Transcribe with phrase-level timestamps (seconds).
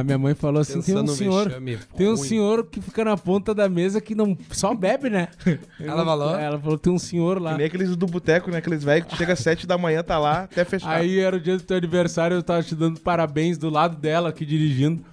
[0.00, 1.52] A minha mãe falou assim: tem um senhor.
[1.96, 2.28] Tem um ruim.
[2.28, 5.28] senhor que fica na ponta da mesa que não só bebe, né?
[5.78, 6.38] Ela falou?
[6.38, 7.52] Ela falou: tem um senhor lá.
[7.52, 8.58] Que nem aqueles do boteco, né?
[8.58, 10.90] Aqueles velhos que chega às 7 da manhã, tá lá até fechar.
[10.90, 14.30] Aí era o dia do teu aniversário, eu tava te dando parabéns do lado dela
[14.30, 15.04] aqui dirigindo.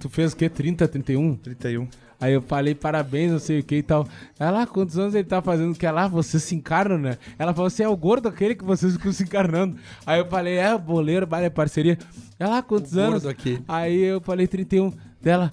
[0.00, 0.48] Tu fez o quê?
[0.48, 1.36] 30, 31?
[1.36, 1.88] 31.
[2.20, 4.06] Aí eu falei parabéns, não sei o que e tal.
[4.38, 5.74] Ela, ah, quantos anos ele tá fazendo?
[5.76, 7.18] Que ela, ah, vocês se encarnam, né?
[7.38, 9.76] Ela falou, você é o gordo aquele que vocês ficam se encarnando.
[10.06, 11.98] Aí eu falei, é, boleiro, vale, é parceria.
[12.38, 13.26] Ela, ah, quantos O gordo anos?
[13.26, 13.60] aqui.
[13.68, 14.92] Aí eu falei 31.
[15.22, 15.50] Dela,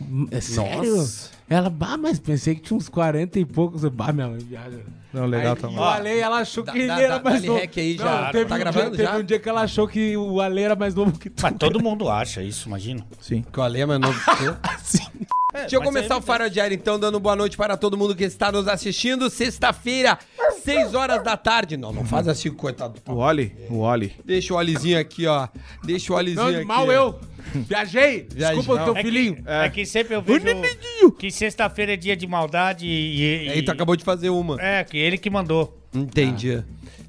[0.00, 0.96] "Hum, é sério?
[0.96, 1.30] Nossa.
[1.48, 3.84] Ela, bah, mas pensei que tinha uns 40 e poucos.
[3.84, 4.78] Bah, minha mãe viaja.
[5.12, 5.78] Não, legal aí, também.
[5.78, 7.60] O Ale, ela achou que dá- ele era dá- mais novo.
[7.60, 8.30] aí Não, já.
[8.32, 9.10] teve Tá um gravando dia, já?
[9.10, 11.42] Teve um dia que ela achou que o Ale era mais novo que tu.
[11.42, 13.04] Mas todo mundo acha isso, imagina.
[13.20, 13.42] Sim.
[13.52, 14.56] Que o Ale é mais novo que tu.
[15.52, 18.24] Deixa eu começar é o Faro Diário, então, dando boa noite para todo mundo que
[18.24, 19.28] está nos assistindo.
[19.28, 20.18] Sexta-feira,
[20.64, 21.76] 6 horas da tarde.
[21.76, 23.00] Não, não faz assim, coitado.
[23.06, 24.14] O Oli, o Oli.
[24.24, 25.48] Deixa o Olizinho aqui, ó.
[25.84, 26.64] Deixa o Olizinho Não, aqui.
[26.64, 27.18] mal eu.
[27.68, 28.26] Viajei.
[28.32, 28.56] Viajei.
[28.56, 29.34] Desculpa o teu É filhinho.
[29.36, 33.46] que, é que sempre eu vejo que sexta-feira é dia de maldade e...
[33.46, 34.60] e- Aí tu acabou de fazer uma.
[34.60, 35.78] É, que ele que mandou.
[35.94, 36.62] Entendi.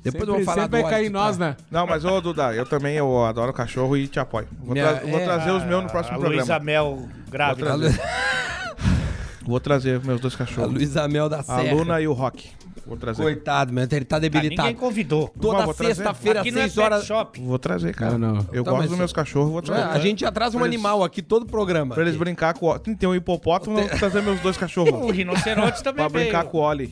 [0.04, 1.46] Depois eu vou Sempre- falar sempre vai cair em nós, tá?
[1.52, 1.58] né?
[1.72, 4.48] Não, mas ô Duda, eu também eu adoro cachorro e te apoio.
[4.62, 6.42] Vou, Minha- tra- vou é, trazer os meus no próximo a programa.
[6.42, 7.70] Luísa Mel grávida.
[7.70, 8.02] Vou trazer.
[9.46, 10.72] Vou trazer meus dois A cachorros.
[10.74, 11.74] Luísa Mel da A Serra.
[11.76, 12.50] Luna e o Rock.
[12.88, 13.22] Vou trazer.
[13.22, 13.84] Coitado, meu.
[13.90, 14.68] Ele tá Ah, debilitado.
[14.70, 15.34] ninguém convidou.
[15.40, 17.06] Toda sexta-feira, Aqui não é 6 pet horas.
[17.06, 17.42] shop.
[17.42, 18.18] Vou trazer, cara.
[18.18, 18.48] Não, não.
[18.54, 19.84] Eu Tá, gosto mas- dos meus cachorros, vou trazer.
[19.84, 21.94] A gente já traz um Pra eles- animal aqui todo programa.
[21.94, 22.96] Pra eles brincar com o Oli.
[22.96, 25.12] Tem um hipopótamo, eu vou trazer meus dois O cachorros.
[25.16, 26.52] rinoceronte também pra brincar veio.
[26.52, 26.90] com o Oli.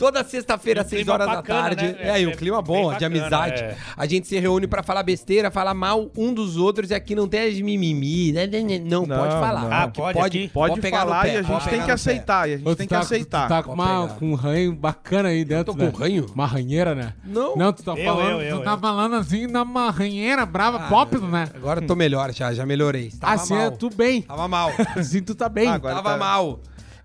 [0.00, 1.84] Toda sexta-feira, um 6 clima horas da bacana, tarde.
[1.88, 1.96] né?
[2.00, 3.62] É, aí, um É clima bem bom, de bacana, amizade.
[3.62, 3.76] é.
[3.96, 7.28] A gente se reúne pra falar besteira, falar mal um dos outros e aqui não
[7.28, 8.32] tem as mimimi.
[8.32, 8.78] né, né, né.
[8.78, 9.60] Não, Não, pode falar.
[9.60, 9.72] não.
[9.72, 10.48] Ah, Que pode pode?
[10.48, 12.48] Pode, pegar no falar pé, e a pode gente tem que aceitar.
[12.48, 13.46] E a gente tem que tá, aceitar.
[13.46, 15.92] Tu tá com, Pode uma, com um ranho bacana aí dentro, tô com né?
[15.94, 16.26] ranho?
[16.34, 17.12] Uma ranheira, né?
[17.22, 17.54] Não.
[17.56, 18.78] Não, tu tá Eu, falando, eu, eu, tu tá eu.
[18.78, 21.48] falando assim numa ranheira brava, Ah, pop, né?
[21.54, 23.10] Agora eu tô melhor já, já melhorei.
[23.20, 23.62] Tava Assim mal.
[23.66, 24.22] é tu bem.
[24.22, 24.72] Tava mal.
[24.96, 25.68] Assim tu tá bem.
[25.68, 26.58] Agora Tava tá- mal.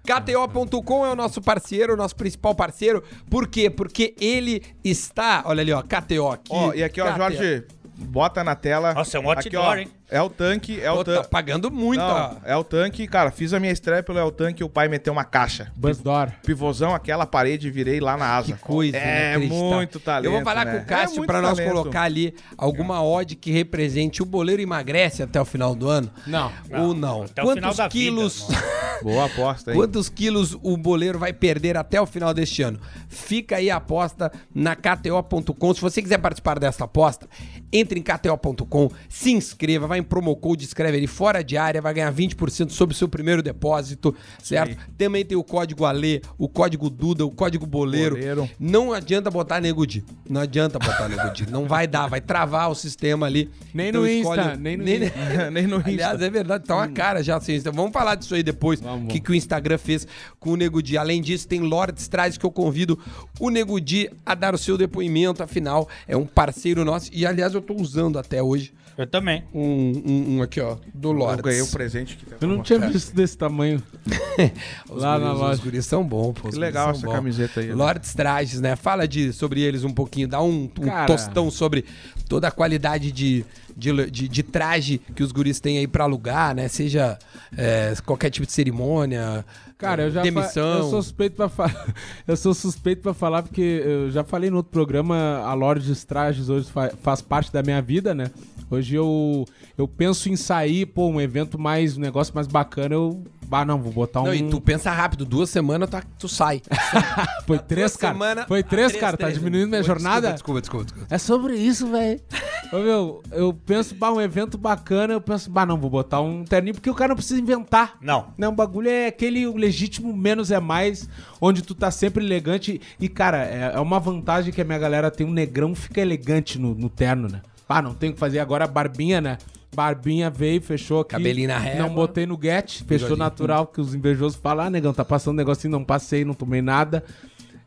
[0.06, 3.04] KTO.com é o nosso parceiro, o nosso principal parceiro.
[3.30, 3.70] Por quê?
[3.70, 5.44] Porque ele está.
[5.46, 6.52] Olha ali, ó, KTO aqui.
[6.52, 7.18] Ó, e aqui, ó, KTO.
[7.18, 7.68] Jorge,
[7.98, 8.94] bota na tela.
[8.94, 9.88] Nossa, é um Aqui, outdoor, ó, hein?
[10.10, 11.30] É o tanque, é o Pô, tá tanque.
[11.30, 12.34] pagando muito, ó.
[12.34, 13.32] Não, é o tanque, cara.
[13.32, 15.72] Fiz a minha estreia pelo El Tanque e o pai meteu uma caixa.
[15.76, 16.32] Buzz Door.
[16.46, 18.54] Pivôzão, aquela parede, virei lá na asa.
[18.54, 20.26] Que coisa, É muito talento.
[20.26, 20.78] Eu vou falar né?
[20.78, 21.74] com o Cássio É pra nós talento.
[21.74, 26.12] colocar ali alguma odd que represente o boleiro emagrece até o final do ano.
[26.28, 26.52] Não.
[26.72, 27.24] Ou não?
[27.24, 28.48] até o final Quantos da vida, quilos?
[29.04, 29.78] Boa aposta, hein?
[29.78, 32.80] Quantos quilos o boleiro vai perder até o final deste ano?
[33.10, 35.74] Fica aí a aposta na KTO.com.
[35.74, 37.28] Se você quiser participar dessa aposta,
[37.74, 41.94] entre em KTO.com, se inscreva, vai em promo code, escreve ali fora de área, vai
[41.94, 44.78] ganhar 20% sobre o seu primeiro depósito, certo?
[44.98, 48.16] Também tem o código ALE, o código Duda, o código boleiro.
[48.16, 48.50] Boleiro.
[48.60, 50.04] Não adianta botar Nego Di.
[50.30, 51.50] Não adianta botar Nego Di.
[51.50, 53.50] Não vai dar, vai travar o sistema ali.
[53.74, 54.84] Nem Então no escolhe- Insta, nem no
[55.52, 55.90] Nem no Insta.
[55.90, 57.56] Aliás, é verdade, tá uma cara já assim.
[57.56, 58.82] Então, vamos falar disso aí depois.
[58.82, 60.08] O que, que o Instagram fez
[60.40, 60.98] com o Nego Di.
[60.98, 63.00] Além disso, tem Lordes Traz que eu convido
[63.40, 65.42] o Nego Di a dar o seu depoimento.
[65.44, 67.10] Afinal, é um parceiro nosso.
[67.14, 69.44] E, aliás, eu tô usando até hoje Eu também.
[69.54, 69.62] um,
[70.06, 71.42] um- um aqui, ó, do Eu Lordes.
[71.44, 73.84] ganhei um presente que Eu não tinha visto desse tamanho.
[74.90, 75.62] Os lá guris, na Os loja.
[75.64, 76.48] guris são bons, pô.
[76.48, 77.14] os Que legal essa bons.
[77.14, 77.68] camiseta aí.
[77.68, 77.74] né?
[77.76, 78.76] Lordes Trajes, né?
[78.76, 81.06] Fala de, sobre eles um pouquinho, dá um, um Cara.
[81.08, 81.84] tostão sobre
[82.30, 83.46] toda a qualidade de,
[83.76, 86.68] de, de, de traje que os guris têm aí pra alugar, né?
[86.68, 87.18] Seja
[87.58, 89.44] é, qualquer tipo de cerimônia,
[89.78, 90.78] Cara, eu já demissão.
[90.78, 91.94] eu sou suspeito para falar.
[92.28, 96.48] eu sou suspeito para falar porque eu já falei no outro programa, a Lorde Trajes
[96.50, 98.32] hoje fa- faz parte da minha vida, né?
[98.72, 99.46] Hoje eu
[99.78, 103.82] eu penso em sair, pô, um evento mais, um negócio mais bacana, eu ah, não,
[103.82, 106.62] vou botar um Não, e tu pensa rápido, duas semanas tu, tu sai.
[107.46, 108.14] Foi três, Duas cara.
[108.14, 109.38] semana- Foi três, três, cara, tá três.
[109.40, 110.34] diminuindo minha Oi, jornada.
[110.34, 111.08] Desculpa, desculpa, desculpa.
[111.14, 112.20] É sobre isso, velho.
[112.74, 116.74] Meu, eu penso, bah, um evento bacana, eu penso, bah, não, vou botar um terninho,
[116.74, 117.96] porque o cara não precisa inventar.
[118.02, 118.28] Não.
[118.38, 121.08] Não, o bagulho é aquele legítimo menos é mais,
[121.40, 122.82] onde tu tá sempre elegante.
[123.00, 126.58] E, cara, é, é uma vantagem que a minha galera tem um negrão, fica elegante
[126.60, 127.42] no, no terno, né?
[127.70, 129.38] Ah, não tem o que fazer agora a barbinha, né?
[129.76, 131.12] Barbinha veio, fechou aqui.
[131.12, 131.88] Cabelinho na régua.
[131.88, 135.38] Não botei no get, fechou natural, que os invejosos falam, ah, negão, tá passando um
[135.38, 137.04] negocinho, não passei, não tomei nada.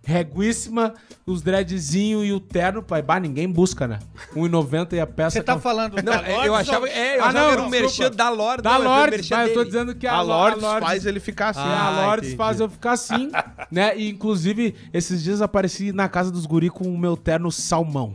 [0.03, 0.95] Reguíssima,
[1.27, 3.99] os dreadzinho e o terno, pai, bah, ninguém busca, né?
[4.35, 5.33] 1,90 e a peça...
[5.39, 7.47] Você tá com- falando Não, da eu Lords achava, ou- é, eu Ah, achava não,
[7.49, 8.63] que era um merchan da Lorde.
[8.63, 11.05] Da Lordes, merchan mas eu tô dizendo que a, A Lo- Lordes a Lordes faz
[11.05, 11.61] ele ficar assim.
[11.61, 12.37] a Ah, Lordes entendi.
[12.39, 13.31] faz eu ficar assim,
[13.71, 13.99] né?
[13.99, 18.15] E inclusive, esses dias apareci na casa dos guri com o meu terno salmão.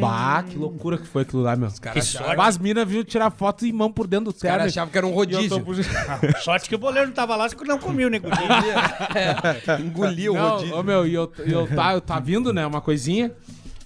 [0.00, 1.68] Bah, que loucura que foi aquilo lá, meu.
[1.80, 2.40] Cara, Que achava- sorte.
[2.40, 5.06] As minas vinham tirar foto e mão por dentro do Os caras achavam que era
[5.06, 5.48] um rodízio.
[5.62, 8.28] tô- Sorte que o boleiro não tava lá, você não comia o nego
[9.80, 10.76] Engolia o Não, rodízio.
[10.76, 13.32] ô, meu, e eu, e eu, tá, eu tá vindo, né, uma coisinha.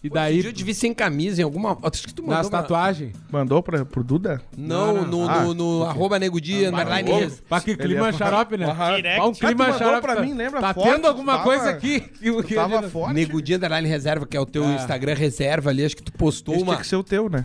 [0.05, 1.79] E daí, eu te vi sem camisa em alguma.
[1.83, 2.37] Acho que tu mandou.
[2.39, 3.13] nas pra- tatuagens.
[3.31, 4.43] Mandou pra, pro Duda?
[4.57, 5.07] Não, Não, não.
[5.07, 7.19] no, Ah, no, no arroba nego dia, underline bom.
[7.21, 8.67] res- Pra que clima ia- xarope, né?
[8.97, 9.21] Direct.
[9.21, 10.01] Um Ah, clima mandou xarope.
[10.03, 10.61] pra mim, lembra?
[10.61, 12.01] Tá Forte, tendo alguma tava- coisa aqui.
[12.21, 13.15] que- que- Tava forte.
[13.15, 14.75] Nego dia underline reserva, que é o teu Ah.
[14.75, 15.85] Instagram reserva ali.
[15.85, 16.73] Acho que tu postou Esse uma.
[16.73, 17.45] tinha que ser o teu, né?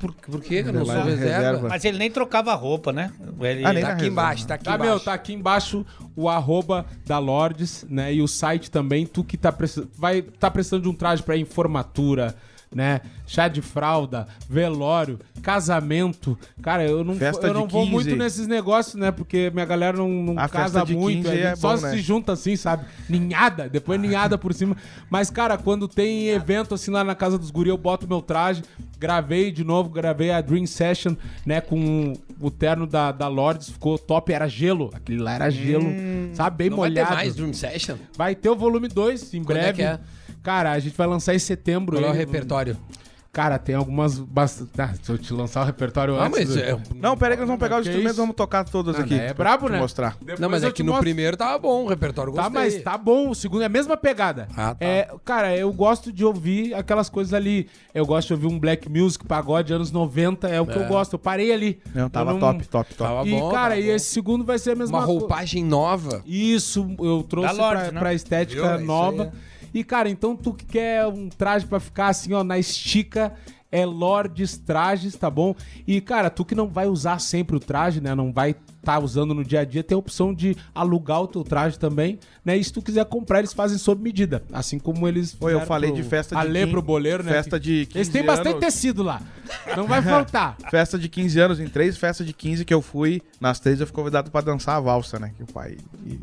[0.00, 1.36] Por, por que Eu não sou reserva.
[1.36, 1.68] reserva.
[1.68, 3.12] Mas ele nem trocava roupa, né?
[3.40, 3.64] Ele...
[3.64, 4.06] Ah, nem Tá aqui reserva.
[4.06, 4.90] embaixo, tá aqui Tá, embaixo.
[4.90, 5.86] meu, tá aqui embaixo
[6.16, 8.12] o arroba da Lordes, né?
[8.12, 11.36] E o site também, tu que tá precisando, vai tá precisando de um traje pra
[11.36, 12.34] ir em formatura,
[12.74, 13.00] né?
[13.26, 16.38] Chá de fralda, velório, casamento.
[16.62, 17.92] Cara, eu não, Festa eu não vou 15.
[17.92, 19.10] muito nesses negócios, né?
[19.10, 21.74] Porque minha galera não, não A casa festa de muito, 15 a gente é só
[21.76, 21.90] bom, né?
[21.90, 22.84] se junta assim, sabe?
[23.08, 24.76] Ninhada, depois ninhada por cima.
[25.08, 28.62] Mas, cara, quando tem evento assim lá na casa dos guri, eu boto meu traje.
[28.98, 31.14] Gravei de novo, gravei a Dream Session,
[31.46, 31.60] né?
[31.60, 34.90] Com o terno da, da Lords, ficou top, era gelo.
[34.92, 35.86] Aquele lá era gelo,
[36.34, 36.56] sabe?
[36.58, 37.08] Bem Não vai molhado.
[37.08, 37.96] ter mais Dream Session?
[38.16, 39.76] Vai ter o volume 2 em Quando é breve.
[39.76, 39.98] que é?
[40.42, 41.96] Cara, a gente vai lançar em setembro.
[41.98, 42.76] Qual é o repertório?
[43.32, 44.18] Cara, tem algumas.
[44.18, 44.64] Bast...
[44.76, 46.36] Ah, se eu te lançar o repertório Ah, antes.
[46.36, 48.64] mas do- é- Não, pera aí que nós vamos pegar os instrumentos e vamos tocar
[48.64, 49.14] todos Ah, aqui.
[49.14, 49.28] né?
[49.28, 49.78] É brabo, né?
[49.78, 50.16] mostrar.
[50.18, 51.04] Depois Não, mas é que no mostro.
[51.04, 52.32] primeiro tava bom o repertório.
[52.32, 52.60] Tá, Gostei.
[52.60, 53.28] mas tá bom.
[53.30, 54.48] O segundo é a mesma pegada.
[54.56, 54.84] Ah, tá.
[54.84, 57.68] É, cara, eu gosto de ouvir aquelas coisas ali.
[57.94, 60.48] Eu gosto de ouvir um black music, pagode, anos 90.
[60.48, 61.12] É o que eu gosto.
[61.12, 61.80] Eu parei ali.
[61.94, 63.10] Não, tava Eu top, top, top.
[63.10, 63.90] Tava E, bom, cara, tava e bom.
[63.94, 65.20] esse segundo vai ser a mesma Uma coisa.
[65.20, 66.20] roupagem nova.
[66.26, 68.00] Isso, eu trouxe Da Lorde, pra, né?
[68.00, 68.70] pra estética Viu?
[68.72, 69.22] É isso nova.
[69.22, 69.50] aí.
[69.72, 73.34] E, cara, então tu que quer um traje pra ficar assim, ó, na estica,
[73.72, 75.54] é Lordes Trajes, tá bom?
[75.86, 78.14] E, cara, tu que não vai usar sempre o traje, né?
[78.14, 81.44] Não vai estar usando no dia a dia, tem a opção de alugar o teu
[81.44, 82.56] traje também, né?
[82.56, 84.42] E se tu quiser comprar, eles fazem sob medida.
[84.52, 85.36] Assim como eles.
[85.40, 87.30] Oi, eu falei pro de festa de 15 pro boleiro, né?
[87.30, 88.60] festa de 15 Eles têm bastante anos.
[88.60, 89.22] tecido lá.
[89.76, 90.56] Não vai faltar.
[90.70, 93.86] Festa de 15 anos, em três festas de 15 que eu fui, nas três eu
[93.86, 95.32] fui convidado pra dançar a valsa, né?
[95.36, 95.76] Que o pai.
[96.06, 96.20] E,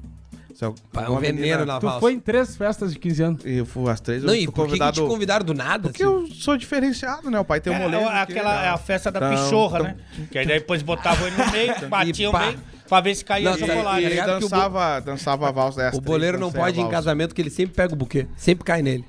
[0.59, 2.00] É um uma veneno na tu valsa.
[2.00, 3.42] foi em três festas de 15 anos.
[3.45, 5.01] Eu fui às três, eu Não, fui e por que, que convidado.
[5.01, 5.89] te convidaram do nada?
[5.89, 6.12] Porque assim?
[6.12, 7.39] eu sou diferenciado, né?
[7.39, 8.04] O pai tem um É, moleque.
[8.06, 10.25] é aquela é a festa da Então, pichorra, então- né?
[10.31, 12.39] Que aí depois botavam ele no meio, batiam pá.
[12.48, 12.57] bem,
[12.89, 13.88] pra ver se caía Não, tá- chocolate.
[14.00, 15.81] E tá ele ligado que o dançava, dançava a valsa.
[15.83, 18.25] é, as O boleiro não pode ir em casamento que ele sempre pega o buquê.
[18.36, 19.06] Sempre cai nele.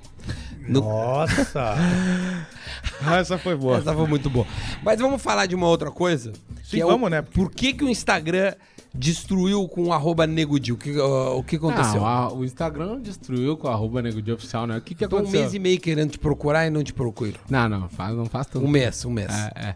[0.69, 1.75] No- Nossa!
[3.03, 3.79] Ah, essa foi boa.
[3.79, 4.47] Essa foi muito boa.
[4.83, 6.33] Mas vamos falar de uma outra coisa.
[6.63, 7.23] Sim, é vamos, o, né?
[7.23, 8.53] Por que, que o Instagram
[8.95, 10.75] destruiu com o arroba negudil?
[10.75, 12.01] O que, ó, o que aconteceu?
[12.01, 14.77] Não, a- o Instagram destruiu com a arroba nego de oficial, né?
[14.77, 15.41] O que que Tô um aconteceu?
[15.41, 17.35] mês e meio querendo te procurar e não te procuro.
[17.49, 18.65] Não, não, faz, não faz tanto.
[18.65, 19.31] Um mês, um mês.
[19.33, 19.75] É, é.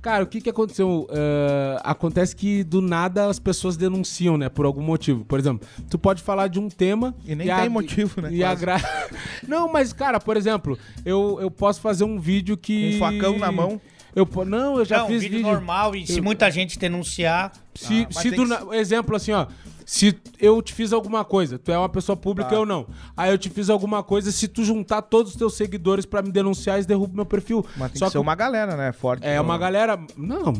[0.00, 1.08] Cara, o que que aconteceu?
[1.10, 4.48] É, acontece que do nada as pessoas denunciam, né?
[4.48, 5.24] Por algum motivo.
[5.24, 7.14] Por exemplo, tu pode falar de um tema...
[7.26, 8.60] E nem a- tem motivo, né, E a quase.
[8.60, 8.80] gra...
[9.46, 12.94] Não, mas, cara, por exemplo, eu, eu posso fazer um vídeo que...
[12.94, 13.80] Um facão na mão.
[14.18, 15.50] Eu, não, eu já Não, um fiz vídeo, vídeo...
[15.52, 17.52] normal e se Eu- muita gente denunciar...
[17.74, 19.46] Se, Ah, se tu, que exemplo assim, ó.
[19.90, 22.56] Se eu te fiz alguma coisa, tu é uma pessoa pública, Tá.
[22.56, 22.86] eu não.
[23.16, 26.30] Aí eu te fiz alguma coisa, se tu juntar todos os teus seguidores pra me
[26.30, 27.64] denunciar, eles derrubam meu perfil.
[27.74, 28.92] Mas tem Só que ser uma galera, né?
[28.92, 29.26] Forte.
[29.26, 29.98] É uma galera.
[30.14, 30.52] Não,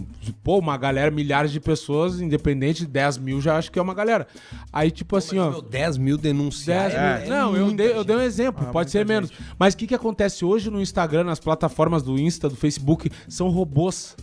[0.43, 4.27] pô, uma galera, milhares de pessoas, independente, 10 mil já acho que é uma galera.
[4.73, 5.51] Aí, tipo assim, ó.
[5.51, 6.95] Meu, 10 mil 10 denunciados.
[6.95, 7.27] mil- É.
[7.27, 9.31] não, eu dei, eu dei um exemplo, Ah, pode ser muita menos.
[9.59, 13.51] Mas o que, que acontece hoje no Instagram, nas plataformas do Insta, do Facebook, são
[13.51, 14.17] robôs.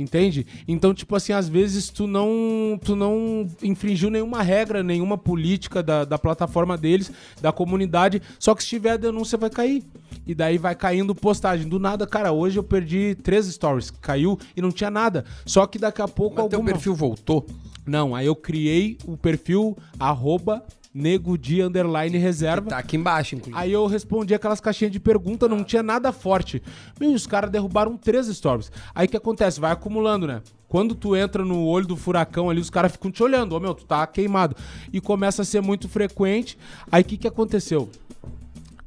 [0.00, 0.46] Entende?
[0.66, 6.06] Então, tipo assim, às vezes tu não, tu não infringiu nenhuma regra, nenhuma política da,
[6.06, 9.84] da plataforma deles, da comunidade, só que se tiver a denúncia vai cair.
[10.26, 11.68] E daí vai caindo postagem.
[11.68, 15.26] Do nada, cara, hoje eu perdi três stories, caiu e não tinha nada.
[15.44, 16.72] Só que daqui a pouco Mas teu alguma...
[16.72, 17.46] perfil voltou.
[17.86, 22.70] Não, aí eu criei o perfil arroba nego de underline reserva.
[22.70, 23.60] Tá aqui embaixo, inclusive.
[23.60, 26.62] Aí eu respondi aquelas caixinhas de pergunta, não tinha nada forte.
[26.98, 28.70] Meu, e os caras derrubaram três stories.
[28.94, 29.60] Aí o que acontece?
[29.60, 30.42] Vai acumulando, né?
[30.68, 33.54] Quando tu entra no olho do furacão ali, os caras ficam te olhando.
[33.54, 34.54] Ô, meu, tu tá queimado.
[34.92, 36.56] E começa a ser muito frequente.
[36.90, 37.90] Aí o que, que aconteceu?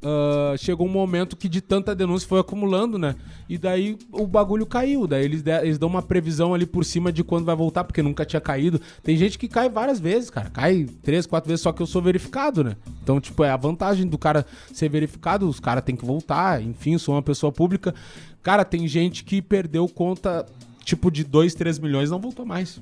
[0.04, 3.16] Ah, chegou um momento que de tanta denúncia foi acumulando, né?
[3.48, 5.06] E daí o bagulho caiu.
[5.06, 8.24] Daí eles, eles dão uma previsão ali por cima de quando vai voltar, porque nunca
[8.24, 8.80] tinha caído.
[9.02, 10.50] Tem gente que cai várias vezes, cara.
[10.50, 12.76] Cai três, quatro vezes, só que eu sou verificado, né?
[13.02, 16.62] Então, tipo, é a vantagem do cara ser verificado, os caras têm que voltar.
[16.62, 17.94] Enfim, sou uma pessoa pública.
[18.42, 20.44] Cara, tem gente que perdeu conta,
[20.84, 22.78] tipo, de 2, 3 milhões não voltou mais.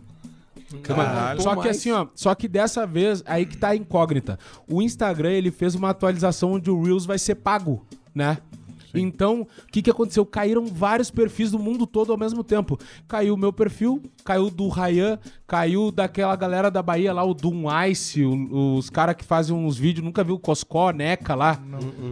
[0.83, 1.43] Caralho.
[1.43, 1.76] Só que mais.
[1.76, 4.38] assim, ó, só que dessa vez, aí que tá a incógnita.
[4.69, 8.38] O Instagram, ele fez uma atualização onde o Reels vai ser pago, né?
[8.95, 10.25] Então, o que, que aconteceu?
[10.26, 12.79] Caíram vários perfis do mundo todo ao mesmo tempo.
[13.09, 15.19] Caiu o meu perfil, caiu do Ryan,
[15.53, 19.77] Caiu daquela galera da Bahia lá, o Doom Ice, o- os caras que fazem uns
[19.77, 21.61] vídeos, nunca viu o Coscó, Neca lá.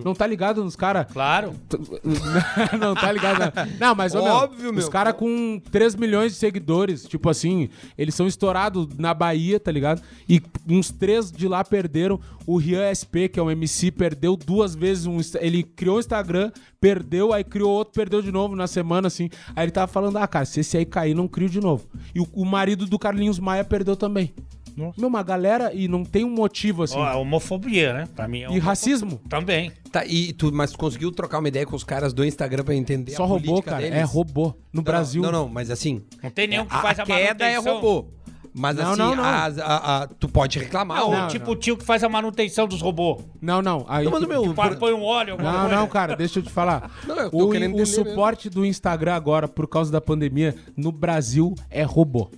[0.04, 1.06] Não, tá ligado nos caras?
[1.10, 1.54] Claro.
[2.78, 3.50] não, tá ligado.
[3.78, 4.82] Não, não mas ô, meu, Óbvio, meu.
[4.82, 9.72] Os caras com 3 milhões de seguidores, tipo assim, eles são estourados na Bahia, tá
[9.72, 10.02] ligado?
[10.28, 12.20] E uns três de lá perderam.
[12.46, 15.06] O Rian SP, que é um MC, perdeu duas vezes.
[15.06, 19.30] Um, ele criou o Instagram, perdeu, aí criou outro, perdeu de novo na semana, assim.
[19.54, 21.86] Aí ele tava falando, ah, cara, se esse aí cair, não crio de novo.
[22.14, 24.32] E o, o marido do Carlinhos Maia perdeu também.
[24.76, 24.94] Nossa.
[24.98, 26.96] Meu, uma galera, e não tem um motivo, assim.
[26.96, 28.08] Ó, a homofobia, né?
[28.14, 28.64] Pra mim é e homofobia.
[28.64, 29.20] racismo.
[29.28, 29.72] Também.
[29.90, 32.74] Tá, e tu, mas tu conseguiu trocar uma ideia com os caras do Instagram pra
[32.74, 33.82] entender Só a robô, política cara.
[33.82, 33.98] deles?
[33.98, 34.46] É robô.
[34.46, 35.22] No Não, Brasil.
[35.22, 36.02] Não, não, mas assim...
[36.22, 37.74] Não tem nenhum que a, faz a, a queda é manutenção.
[37.80, 38.08] robô.
[38.52, 39.24] Mas Não, assim, não, não.
[39.24, 40.98] as- a- a- tu pode reclamar.
[40.98, 43.22] Não, ou- Não, tipo o tio que faz a manutenção dos robôs.
[43.40, 43.84] Não, não.
[43.88, 45.76] Aí, Não, mas o meu- Que pa- põe um óleo, alguma Não, coisa.
[45.76, 46.90] não, cara, deixa eu te falar.
[47.06, 50.56] Não, eu tô o, querendo o entender suporte do Instagram agora, por causa da pandemia,
[50.76, 52.28] no Brasil é robô.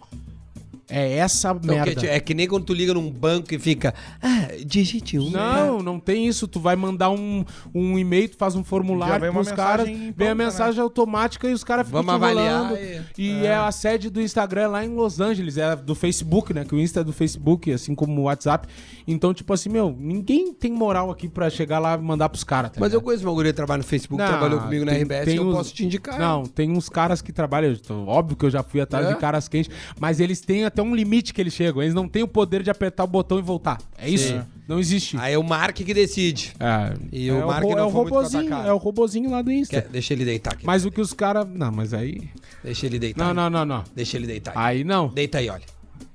[0.88, 1.94] É essa Então, merda.
[1.94, 3.94] que- é que nem quando tu liga num banco e fica.
[4.20, 5.30] Ah, digite um.
[5.30, 6.46] Não, não tem isso.
[6.46, 10.34] Tu vai mandar um, um e-mail, tu faz um formulário pros caras, mensagem vem a
[10.34, 13.54] pronta, mensagem automática e os caras ficam Vamos avaliar e- E é.
[13.54, 16.64] a sede do Instagram é lá em Los Angeles, é do Facebook, né?
[16.64, 18.68] Que o Insta é do Facebook, assim como o WhatsApp.
[19.06, 22.70] Então, tipo assim, meu, ninguém tem moral aqui pra chegar lá e mandar pros caras.
[22.72, 25.02] tá Mas eu conheço uma guria que trabalha no Facebook, Não, trabalhou comigo na tem-
[25.02, 26.18] RBS tem e eu uns- posso te indicar.
[26.18, 27.74] Não, tem uns caras que trabalham.
[28.06, 29.14] Óbvio que eu já fui atrás É?
[29.14, 31.82] de caras quentes, mas eles têm até um limite que eles chegam.
[31.82, 33.78] Eles não têm o poder de apertar o botão e voltar.
[33.98, 34.40] É isso?
[34.66, 35.16] Não existe.
[35.18, 36.54] Aí é o Mark que decide.
[36.58, 39.52] É, E é o Mark ro- não é o robozinho, é o robozinho lá do
[39.52, 39.80] Insta.
[39.82, 40.64] Quer- deixa ele deitar aqui.
[40.66, 41.46] Mas o que os caras.
[41.48, 42.28] Não, mas aí.
[42.64, 43.24] Deixa ele deitar.
[43.26, 43.84] Não, não, não, não.
[43.94, 44.52] Deixa ele deitar.
[44.56, 44.78] aí.
[44.78, 45.08] Aí não.
[45.08, 45.64] Deita aí, olha.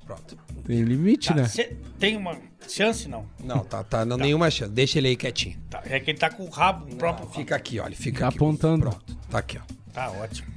[0.04, 0.36] Pronto.
[0.64, 1.48] Tem limite, Tá, né?
[1.48, 2.36] cê tem uma
[2.68, 3.24] chance, não?
[3.42, 4.70] Não, tá, tá, não nenhuma chance.
[4.72, 5.56] Deixa ele aí quietinho.
[5.70, 7.28] Tá, é que ele tá com o rabo próprio.
[7.30, 7.94] Fica aqui, olha.
[7.96, 8.36] Fica Tá aqui.
[8.36, 8.80] apontando.
[8.90, 9.16] Pronto.
[9.30, 9.74] Tá aqui, ó.
[9.92, 10.48] Tá ótimo.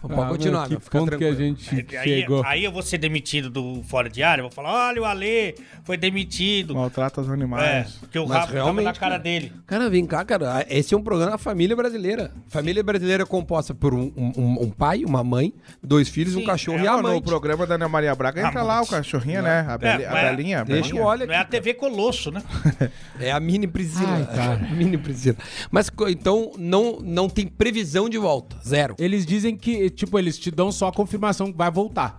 [0.00, 0.78] Pode Ah, continuar, meu.
[0.78, 2.42] Que Fica ponto que a gente Aí, chegou.
[2.44, 5.96] aí eu vou ser demitido do Fora de Área, vou falar, olha o Ale, foi
[5.96, 6.74] demitido.
[6.74, 7.92] Maltrata os É, animais.
[8.00, 9.18] porque o Mas rabo realmente, na cara cara.
[9.22, 9.52] dele.
[9.66, 10.64] Cara, vem cá, cara.
[10.68, 12.30] Esse é um programa da família brasileira.
[12.48, 15.52] Família brasileira é composta por um, um- um pai, uma mãe,
[15.82, 17.22] dois filhos, um Sim, cachorro é, e a Ah, no mãe.
[17.22, 19.66] programa da Ana Maria Braga entra lá o cachorrinho, né?
[19.68, 20.60] A, Beli- a mas- Belinha.
[20.60, 21.44] a Deixa eu olha Não é a.
[21.44, 22.42] TV Colosso, né?
[23.20, 24.08] É a mini Priscila.
[24.14, 24.52] Ai, cara.
[24.54, 25.36] A mini Priscila.
[25.70, 28.56] Mas então não, não tem previsão de volta.
[28.66, 28.94] Zero.
[28.98, 32.16] Eles dizem que, tipo, eles te dão só a confirmação que vai voltar.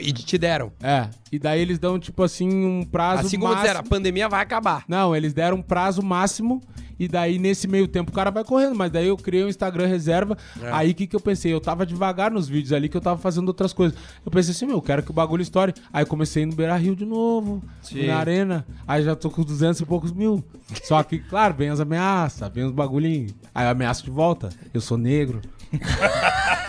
[0.00, 0.70] E te deram.
[0.82, 1.08] É.
[1.32, 3.62] E daí eles dão, tipo assim, um prazo Assim como máximo.
[3.62, 4.84] disseram, a pandemia vai acabar.
[4.86, 6.60] Não, eles deram um prazo máximo
[6.98, 9.86] e daí nesse meio tempo o cara vai correndo, mas daí eu criei um Instagram
[9.86, 10.36] reserva.
[10.60, 10.70] É.
[10.72, 11.52] Aí o que que eu pensei?
[11.52, 13.98] Eu tava devagar nos vídeos ali que eu tava fazendo outras coisas.
[14.24, 15.74] Eu pensei assim, meu, eu quero que o bagulho estoure.
[15.92, 18.06] Aí comecei no Beira Rio de novo, Sim.
[18.06, 18.66] na arena.
[18.86, 20.44] Aí já tô com 200 e poucos mil.
[20.84, 23.34] Só que, claro, vem as ameaças, vem os bagulhinhos.
[23.54, 24.48] Aí eu ameaço de volta.
[24.72, 25.40] Eu sou negro.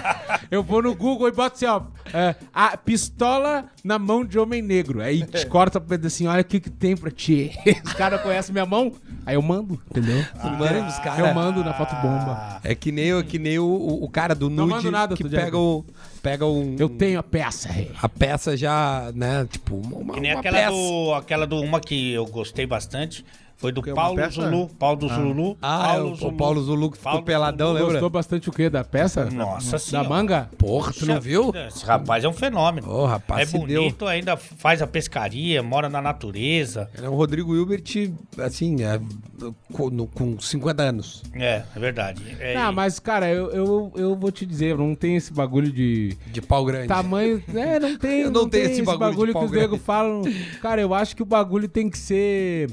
[0.52, 1.82] Eu vou no Google e boto assim, ó.
[2.14, 5.02] É, a pistola na mão de homem negro.
[5.02, 7.52] Aí te corta pra assim, olha o que, que tem pra ti.
[7.84, 8.92] Os caras conhecem minha mão,
[9.26, 10.20] aí eu mando, entendeu?
[10.20, 11.20] Os caras.
[11.20, 12.60] Eu mando na foto bomba.
[12.64, 15.16] É que nem, o- que nem o, o- o cara do Não nude mando nada,
[15.16, 15.86] que pega, o,
[16.22, 17.70] pega um, Eu tenho a peça.
[17.70, 17.88] é.
[18.02, 19.46] a peça já, né?
[19.50, 20.72] Tipo, uma, Que nem uma aquela peça.
[20.72, 23.26] do, aquela do uma que eu gostei bastante.
[23.60, 24.42] Foi do é Paulo peça?
[24.42, 24.70] Zulu.
[24.80, 25.58] Paulo do Zulu.
[25.62, 27.78] Ah, é o, o Paulo Zulu que ficou Paulo peladão, Zulu.
[27.80, 27.92] lembra?
[27.94, 28.70] Gostou bastante o quê?
[28.70, 29.26] Da peça?
[29.26, 30.08] Nossa Da senhora.
[30.08, 30.50] manga?
[30.58, 31.52] Porra, tu não viu?
[31.68, 32.90] Esse rapaz é um fenômeno.
[32.90, 36.90] Ô, rapaz, é se bonito, ainda faz a pescaria, mora na natureza.
[36.98, 37.84] Ele é um Rodrigo Hilbert,
[38.38, 38.98] assim, é,
[39.74, 41.22] com, no- com 50 anos.
[41.34, 42.24] É, é verdade.
[42.40, 46.16] É, Não, mas, cara, eu, eu, eu vou te dizer, não tem esse bagulho de
[46.28, 46.88] De pau grande.
[46.88, 47.44] tamanho.
[47.54, 48.22] É, não tem.
[48.22, 50.22] Eu não tenho esse bagulho de que os negros falam.
[50.62, 52.70] Cara, eu acho que o bagulho tem que ser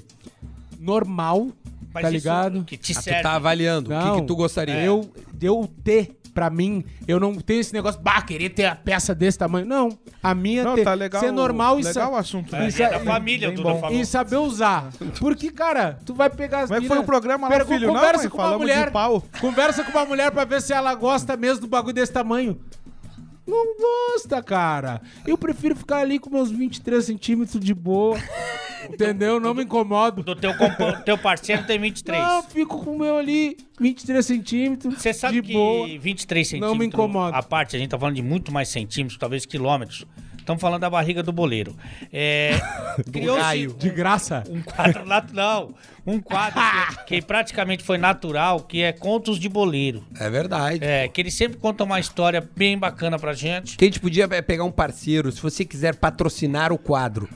[0.79, 1.49] normal,
[1.93, 2.65] mas tá ligado?
[2.65, 3.23] Que te Ah, tu serve.
[3.23, 3.91] tá avaliando.
[3.95, 4.75] o que, Não, que tu gostaria?
[4.83, 9.15] Eu, eu ter, pra mim, eu não tenho esse negócio, bah, querer ter a peça
[9.15, 9.65] desse tamanho.
[9.67, 9.97] Não.
[10.23, 11.21] A minha Não, ter, tá legal.
[11.23, 12.55] ser normal e legal o assunto.
[12.55, 12.69] É?
[12.69, 13.81] Isso é é- da família, bem bom.
[13.81, 13.97] falou.
[13.99, 14.91] e saber usar.
[15.19, 17.87] Porque, cara, tu vai pegar as é que foi mina, o programa lá, filho?
[17.87, 18.91] Não, Conversa mãe, com uma mulher.
[18.91, 19.23] pau.
[19.41, 22.59] Conversa com uma mulher pra ver se ela gosta mesmo do bagulho desse tamanho.
[23.47, 25.01] Não gosta, cara.
[25.27, 28.19] Eu prefiro ficar ali com meus 23 centímetros de boa.
[28.91, 29.39] entendeu?
[29.41, 30.23] Não me incomodo.
[30.23, 32.21] Do teu, compa- teu parceiro tem 23.
[32.23, 34.95] Não, fico com o meu ali, 23 centímetros.
[35.01, 35.87] Você sabe de que boa.
[35.99, 36.73] 23 centímetros.
[36.73, 37.37] Não me incomoda.
[37.37, 40.05] A parte, a gente tá falando de muito mais centímetros, talvez quilômetros.
[40.47, 41.75] Estamos falando da barriga do boleiro.
[42.13, 42.61] É,
[43.41, 43.75] raio.
[43.75, 44.45] De graça.
[44.49, 45.73] um quadro natural.
[46.07, 46.63] Um quadro
[46.99, 50.05] que, que praticamente foi natural, que é Contos de Boleiro.
[50.21, 50.79] É verdade.
[50.85, 53.77] É, que ele sempre conta uma história bem bacana pra gente.
[53.77, 57.29] Que a gente podia é, pegar um parceiro, se você quiser patrocinar o quadro,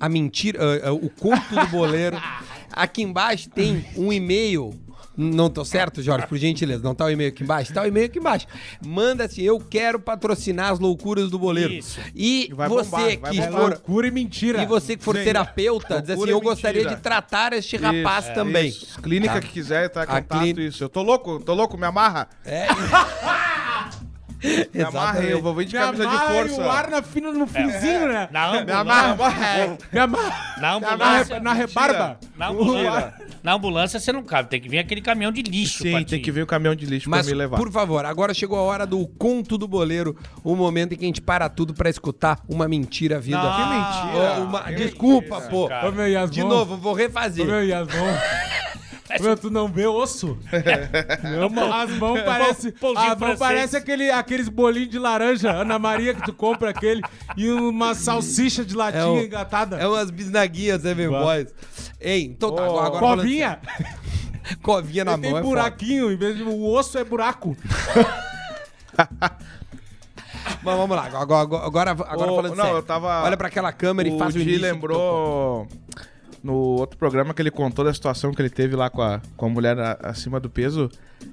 [0.00, 2.20] a mentira, ah, ah, o conto do boleiro.
[2.72, 4.74] Aqui embaixo tem um e-mail
[5.22, 6.26] Não tô certo, Jorge?
[6.26, 7.72] Por gentileza, não tá o e-mail aqui embaixo?
[7.74, 8.46] Tá o e-mail aqui embaixo.
[8.84, 11.72] Manda assim, eu quero patrocinar as loucuras do boleiro.
[11.72, 12.00] Isso.
[12.14, 13.70] E vai você bombar, vai que É for...
[13.70, 14.62] loucura e mentira.
[14.62, 15.24] E você que for Sim.
[15.24, 18.68] terapeuta, diz assim, eu gostaria de tratar este rapaz Isso, também.
[18.68, 19.00] isso.
[19.02, 19.40] Clínica Tá.
[19.40, 20.82] que quiser, tá A contato, clínica- isso.
[20.84, 22.28] Eu tô louco, tô louco, me amarra.
[22.44, 22.66] É.
[24.74, 26.62] Me amarra, eu vou vir de camisa de amarra e força.
[26.62, 28.28] o ar na fina no finzinho, né?
[28.32, 28.80] Na Me ambulância.
[28.80, 29.78] amarra, amarra.
[29.92, 30.56] Me amarra.
[30.60, 31.40] Na ambulância.
[31.40, 32.18] na rebarba.
[32.36, 35.92] Na ambulância, na ambulância você não cabe, tem que vir aquele caminhão de lixo pra
[35.98, 36.10] Sim, ti.
[36.10, 37.56] tem que vir o caminhão de lixo Mas, pra me levar.
[37.56, 41.06] por favor, agora chegou a hora do conto do boleiro, o momento em que a
[41.06, 43.38] gente para tudo pra escutar uma mentira vida.
[43.42, 43.50] Não.
[43.56, 44.40] Que mentira.
[44.40, 45.50] Ô, uma- Que Desculpa, mentira.
[45.50, 45.68] pô.
[46.22, 46.26] Ô.
[46.26, 47.46] De novo, vou Ô, refazer.
[47.46, 47.90] meu Yasmon.
[49.18, 50.38] Meu, tu não vê osso?
[51.24, 52.72] Meu, mão- as mãos parecem.
[52.80, 53.38] mãos francês.
[53.38, 57.02] parece aquele, aqueles bolinhos de laranja, Ana Maria, que tu compra aquele,
[57.36, 59.76] e uma salsicha de latinha É o- engatada.
[59.76, 61.20] É umas bisnaguinhas, Seven Bah.
[61.22, 61.54] Boys.
[62.00, 63.58] Ei, então tá, Ô, agora, Covinha.
[64.62, 65.54] Covinha na Tem mão é foda.
[65.54, 67.56] buraquinho, em vez de o osso é buraco.
[70.62, 72.78] Mas vamos lá, agora, agora, agora, Ô, falando não, sério.
[72.78, 74.60] eu tava- Olha pra aquela câmera e faz o início.
[74.62, 75.68] lembrou
[76.42, 79.46] no outro programa que ele contou da situação que ele teve lá com a, com
[79.46, 80.88] a mulher a- acima do peso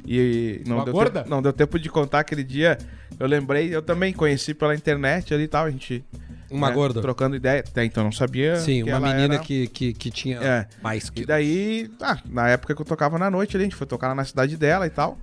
[0.06, 1.20] e não Com a deu, gorda?
[1.22, 2.78] Tempo, não deu tempo de contar aquele dia.
[3.20, 6.04] Eu lembrei, eu também conheci pela internet ali e tal, a gente
[6.52, 7.02] Uma né, gorda.
[7.02, 7.64] trocando ideia.
[7.66, 8.58] Até então eu não sabia.
[8.58, 10.68] Sim, que uma ela menina era- que, que, que tinha É.
[10.84, 11.22] mais que...
[11.22, 14.14] E daí, ah, na época que eu tocava na noite ali, a gente foi tocar
[14.14, 15.18] na cidade dela e tal.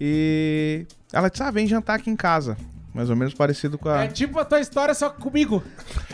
[0.00, 2.56] E ela disse: "Ah, vem jantar aqui em casa".
[2.96, 5.62] Mais ou menos parecido com a, É tipo a tua história, só que comigo.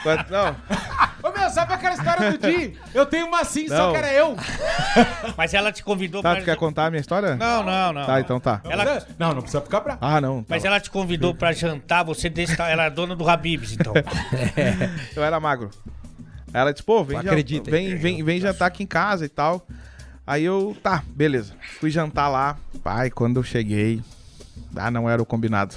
[0.04, 0.56] a- não,
[1.22, 2.76] Ô meu, sabe aquela história do Di?
[2.92, 3.92] Eu tenho uma só Não.
[3.92, 4.36] que era eu.
[5.38, 6.40] Mas ela te convidou tá, pra...
[6.40, 7.36] tu quer contar a minha história?
[7.36, 8.04] Não, não, não.
[8.04, 8.60] Tá, então tá.
[8.64, 9.06] Ela...
[9.16, 9.98] Não, não precisa ficar bravo.
[10.00, 10.42] Ah, não.
[10.42, 12.60] tá Mas ela te convidou pra jantar, você desse...
[12.60, 13.94] ela é dona do Habibs, então.
[15.14, 15.70] Eu era magro.
[16.52, 19.64] Aí ela disse, pô, vem, acredita, vem, vem, vem jantar aqui em casa e tal.
[20.26, 21.54] Aí eu, tá, beleza.
[21.78, 22.56] Fui jantar lá.
[22.82, 24.02] Pai, quando eu cheguei,
[24.74, 25.76] ah, não era o combinado.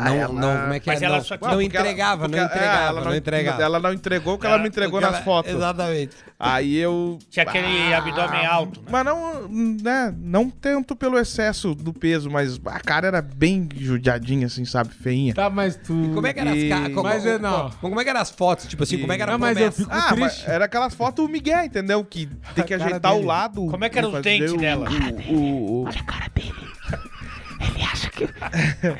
[0.00, 1.04] Não, Ah, ela- não, como é que Mas é?
[1.04, 3.62] ela não, só não porque entregava, ela- não porque- é, entregava, ela não entregava.
[3.62, 5.52] Ela não entregou o que ela me entregou nas ela- fotos.
[5.52, 6.16] Exatamente.
[6.38, 7.18] Aí eu.
[7.28, 8.86] Tinha aquele Ah, abdômen alto, né?
[8.90, 14.46] Mas não, né, não tanto pelo excesso do peso, mas a cara era bem judiadinha,
[14.46, 14.90] assim, sabe?
[14.94, 15.34] Feinha.
[15.34, 15.92] Tá, mas tu.
[16.14, 16.88] Como é que eram as E- caras?
[16.94, 17.70] Como, Mas é, não.
[17.80, 18.66] como é que eram as fotos?
[18.66, 20.50] Tipo assim, como é que era a Não, mas eu fico Ah, mas triste.
[20.50, 22.02] era aquelas fotos Miguel, entendeu?
[22.04, 23.26] Que tem que A cara ajeitar o dele.
[23.26, 23.66] lado.
[23.66, 24.88] Como é que era e os fazer dentes o- dela?
[25.28, 25.88] O, o, o-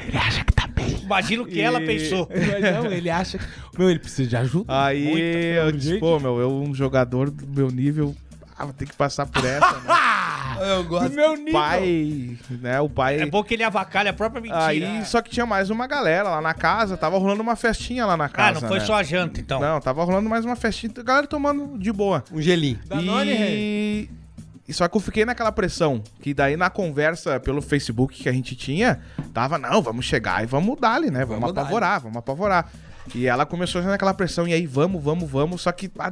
[0.09, 0.53] Imagina o que
[1.59, 2.29] ela E- pensou.
[2.31, 3.45] Mas não, ele acha que.
[3.79, 4.85] Meu, ele precisa de ajuda.
[4.85, 6.01] Aí Muita, eu disse, jeito.
[6.01, 8.15] pô, meu, eu um jogador do meu nível,
[8.59, 9.81] ah, vou ter que passar por essa, né?
[10.61, 11.15] Eu Do gosto.
[11.15, 11.53] meu nível.
[11.53, 13.21] pai, né, o pai...
[13.21, 14.67] É bom que ele avacalha a própria mentira.
[14.67, 18.17] Aí, só que tinha mais uma galera lá na casa, tava rolando uma festinha lá
[18.17, 18.85] na ah, casa, não foi né?
[18.85, 19.59] só a janta, então.
[19.59, 22.23] Não, tava rolando mais uma festinha, a galera tomando de boa.
[22.31, 22.79] Um gelinho.
[22.87, 24.11] Danone, e...
[24.71, 28.33] e só que eu fiquei naquela pressão, que daí na conversa pelo Facebook que a
[28.33, 29.01] gente tinha,
[29.35, 31.25] tava, não, vamos chegar e vamos dar ali, né?
[31.25, 32.71] Vamos, Vamos apavorar, vamos apavorar.
[33.15, 36.11] E ela começou naquela pressão, e aí, vamos, vamos, vamos, só que ah,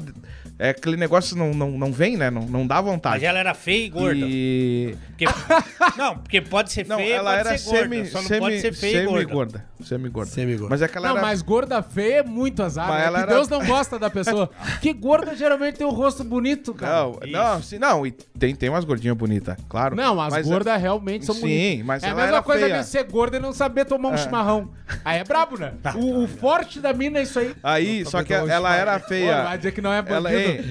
[0.58, 2.30] é, aquele negócio não, não, não vem, né?
[2.30, 3.16] Não, não dá vontade.
[3.16, 4.26] Mas ela era feia e gorda.
[4.28, 4.96] E...
[5.16, 5.26] Porque-
[5.96, 7.82] Não, porque pode ser Não, feia, ela pode era ser gorda.
[7.88, 9.18] semi, só não semi, pode ser feia e gorda.
[9.20, 9.64] semi-gorda.
[9.82, 10.30] Semi-gorda.
[10.30, 10.70] Semi-gorda.
[10.70, 11.26] Mas é que ela Não, era...
[11.26, 12.87] mas gorda feia é muito azar.
[12.88, 13.06] Mas né?
[13.06, 14.48] ela era- Deus não gosta da pessoa.
[14.80, 16.92] que gorda geralmente tem o rosto bonito, cara.
[17.04, 17.18] Não,
[17.54, 19.96] não, sim, não, e tem, tem umas gordinhas bonitas, claro.
[19.96, 21.87] Não, as Mas é- gordas realmente são Sim, bonitas.
[21.87, 22.78] mas é a ela mesma era coisa feia.
[22.78, 24.70] que ser gorda e não saber tomar um chimarrão.
[25.04, 25.72] Aí é brabo, né?
[25.96, 27.55] O, o forte da mina é isso aí.
[27.62, 29.42] Aí, só que tomar um ela era Pô, feia.
[29.42, 30.64] vai dizer que não é Ela, ei,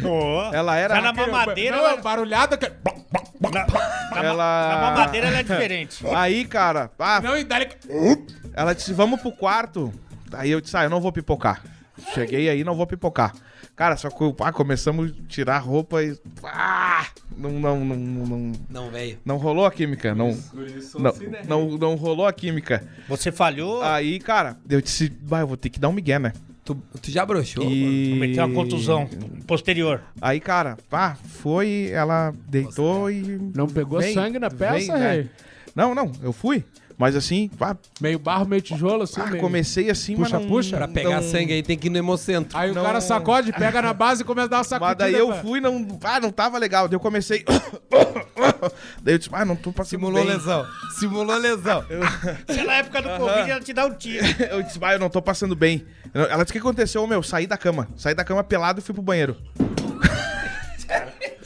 [0.53, 0.95] ela era.
[0.95, 2.65] Já na mamadeira, Não, é ela, barulhada que...
[2.67, 6.05] na, na, ma- Ela- na mamadeira ela é diferente.
[6.15, 7.57] Aí, cara, ah, Não, e dá
[8.53, 9.93] ela disse: vamos pro quarto.
[10.33, 11.61] Aí eu disse: ah, eu não vou pipocar.
[12.13, 13.33] Cheguei aí, não vou pipocar.
[13.77, 16.17] Cara, só que ah, começamos a tirar a roupa e.
[16.43, 17.05] Ah,
[17.37, 19.19] não, não, não, não, não, Não, velho.
[19.23, 20.15] não rolou a química.
[20.15, 20.35] Não,
[20.97, 21.13] não,
[21.47, 22.83] não, não rolou a química.
[23.07, 26.33] Você falhou, Aí, cara, eu disse: bah, eu vou ter que dar um migué, né?
[26.65, 27.69] Tu, tu já broxou?
[27.69, 28.15] E...
[28.19, 29.07] meteu uma contusão
[29.45, 30.01] posterior.
[30.19, 33.21] Aí, cara, pá, foi, ela deitou e.
[33.55, 35.29] Não pegou Vem, sangue na peça, vem, né?
[35.75, 36.65] Não, não, eu fui.
[36.97, 39.39] Mas assim, pá, Meio barro, meio tijolo, assim, ah, meio...
[39.39, 40.77] comecei assim, Puxa, mas não, puxa.
[40.77, 42.57] Pra pegar não- sangue aí tem que ir no hemocentro.
[42.57, 45.03] Aí não- o cara sacode, pega na base e começa a dar uma sacudida.
[45.05, 46.87] Mas daí eu pra- fui, não, ah, não tava legal.
[46.87, 47.45] Daí eu comecei.
[49.03, 50.33] daí eu disse, ah, não tô passando Simulou bem.
[50.33, 50.65] lesão.
[50.97, 51.85] Simulou lesão.
[52.49, 54.25] Se na época do Covid ela te dá um tiro.
[54.49, 55.85] Eu disse, ah, eu não tô passando bem.
[56.13, 57.05] Ela disse, o que aconteceu?
[57.05, 57.87] Meu, saí da cama.
[57.95, 59.35] Saí da cama pelado e fui pro banheiro.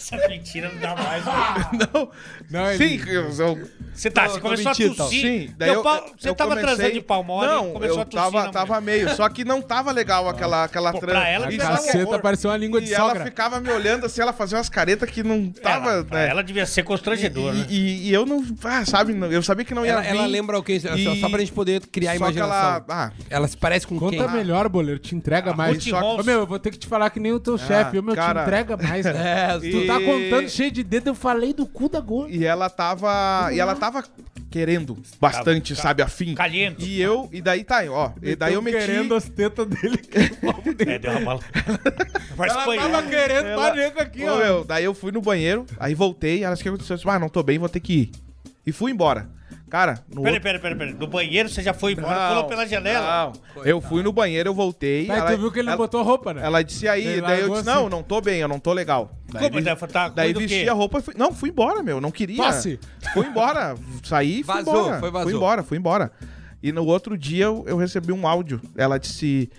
[0.01, 1.23] Essa mentira não dá mais.
[1.25, 1.87] né?
[1.93, 2.09] Não,
[2.49, 5.05] Não, sim, ele- eu, eu- Você tá, você começou mentindo, a então.
[5.05, 5.21] tossir.
[5.21, 5.53] sim.
[5.57, 8.05] Daí eu, pau- você eu tava comecei- transando de pau mole Não, começou eu a
[8.05, 8.31] tossir.
[8.31, 9.15] tava, tava meio.
[9.15, 11.19] Só que não tava legal aquela, aquela Pô, transa.
[11.19, 13.25] pra ela E ser Caceta, parecia uma língua de E ela sogra.
[13.25, 15.91] ficava me olhando assim, ela fazia umas caretas que não tava.
[15.91, 16.27] Ela, né?
[16.29, 17.65] ela devia ser constrangedor, e, né?
[17.69, 18.43] e- e eu não.
[18.63, 20.07] Ah, sabe, não- eu sabia que não ia Ela, vir.
[20.09, 20.79] ela lembra o que?
[20.79, 22.55] Só, E- só pra gente poder criar a que imaginação.
[22.55, 22.85] ela.
[22.89, 24.29] Ah, Ela se parece com Conta quem?
[24.31, 24.99] melhor, boleiro.
[24.99, 25.83] Te entrega mais.
[25.83, 26.21] Só- Rons.
[26.21, 27.97] Ô, meu, eu vou ter que te falar que nem o teu chefe.
[27.99, 29.03] Ô, meu, te entrega mais.
[29.05, 29.21] cara.
[29.31, 32.33] É, Tu tá contando cheio de dedo, eu falei do cu da gorda.
[32.33, 33.49] E ela tava.
[33.51, 34.03] E ela tava
[34.49, 36.35] querendo bastante, sabe, afim.
[36.35, 36.83] Caliente.
[36.85, 37.29] E eu.
[37.31, 38.11] E daí tá, ó.
[38.21, 38.77] E daí eu meti.
[38.77, 39.99] querendo as tetas dele.
[40.87, 41.39] É, deu uma bala.
[42.35, 42.89] Vai Ela espanhar.
[42.91, 44.37] tava querendo Ela- nego aqui, Ô, ó.
[44.37, 46.93] meu, daí eu fui no banheiro, aí voltei, ela disse que aconteceu.
[46.95, 48.11] Eu disse, ah, não tô bem, vou ter que ir.
[48.65, 49.29] E fui embora.
[49.71, 50.93] Cara, no Peraí, outro- peraí, peraí, peraí.
[50.95, 53.31] No banheiro você já foi embora, Não, pulou pela janela.
[53.55, 53.63] Não.
[53.65, 55.07] Eu fui no banheiro, eu voltei.
[55.07, 56.41] Mas ela, tu viu que ele não ela, botou roupa, né?
[56.43, 57.69] ela disse aí, Ele daí eu disse, assim.
[57.69, 59.17] não, não tô bem, eu não tô legal.
[59.31, 59.61] Daí, Como?
[59.61, 60.69] Daí, tá daí ruim do vesti quê?
[60.69, 61.13] a roupa e fui.
[61.17, 62.01] Não, fui embora, meu.
[62.01, 62.43] Não queria.
[62.43, 62.77] Tosse.
[63.13, 63.75] Fui embora.
[64.03, 64.99] Saí e fui Vazou, embora.
[64.99, 65.29] foi vazou.
[65.29, 66.11] Fui embora, fui embora.
[66.61, 68.59] E no outro dia eu, eu recebi um áudio.
[68.75, 69.49] Ela disse: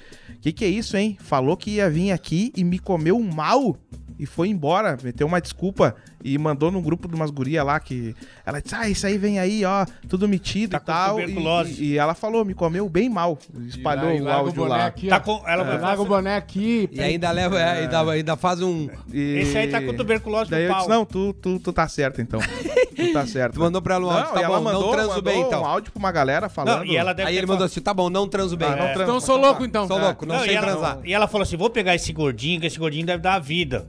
[0.42, 1.16] Que que é isso, hein?
[1.22, 3.78] Falou que ia vir aqui e me comeu mal.
[4.18, 8.14] E foi embora, meteu uma desculpa e mandou no grupo de umas gurias lá que.
[8.46, 11.18] Ela disse: Ah, isso aí vem aí, ó, tudo metido Tá e com tal.
[11.18, 11.84] E, tuberculose.
[11.84, 13.38] e ela falou: Me comeu bem mal.
[13.68, 14.86] Espalhou E o larga áudio boné lá.
[14.86, 16.88] Aqui, Tá com, ela vai Larga o boné aqui.
[16.92, 18.88] E ainda leva, é, ainda, ainda faz um.
[19.12, 20.78] E- Esse aí tá com tuberculose Daí no eu pau.
[20.78, 22.40] disse: Não, tu, tu, tu tá certo então.
[22.40, 23.54] tu tá certo.
[23.54, 25.22] Tu mandou pra ela um áudio, Não, tá e ela bom, mandou, não transo mandou
[25.22, 25.62] bem então.
[25.62, 26.78] um áudio pra uma galera falando.
[26.78, 28.68] Não, e ela deve Aí ele mandou assim, tá bom, não transo bem.
[28.68, 28.92] Ah, não É.
[28.92, 29.02] transo.
[29.10, 29.86] Então sou louco, então.
[29.86, 30.98] Sou louco, não, sei e, transar.
[31.04, 33.88] e ela falou assim: vou pegar esse gordinho, que esse gordinho deve dar a vida.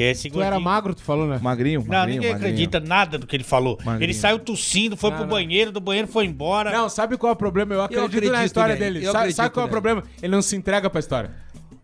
[0.00, 0.46] Que esse Tu gordinho.
[0.46, 1.38] era magro, tu falou, né?
[1.42, 2.52] Magrinho, Não, magrinho, ninguém magrinho.
[2.54, 3.78] acredita nada do que ele falou.
[3.84, 4.06] Magrinho.
[4.06, 5.30] Ele saiu tossindo, foi Não, pro não.
[5.34, 6.70] banheiro, do banheiro foi embora.
[6.72, 7.74] Não, sabe qual é o problema?
[7.74, 9.00] Eu acredito, acredito na história dele.
[9.00, 10.02] eu Sabe, acredito sabe qual é o problema?
[10.22, 11.30] Ele não se entrega pra história.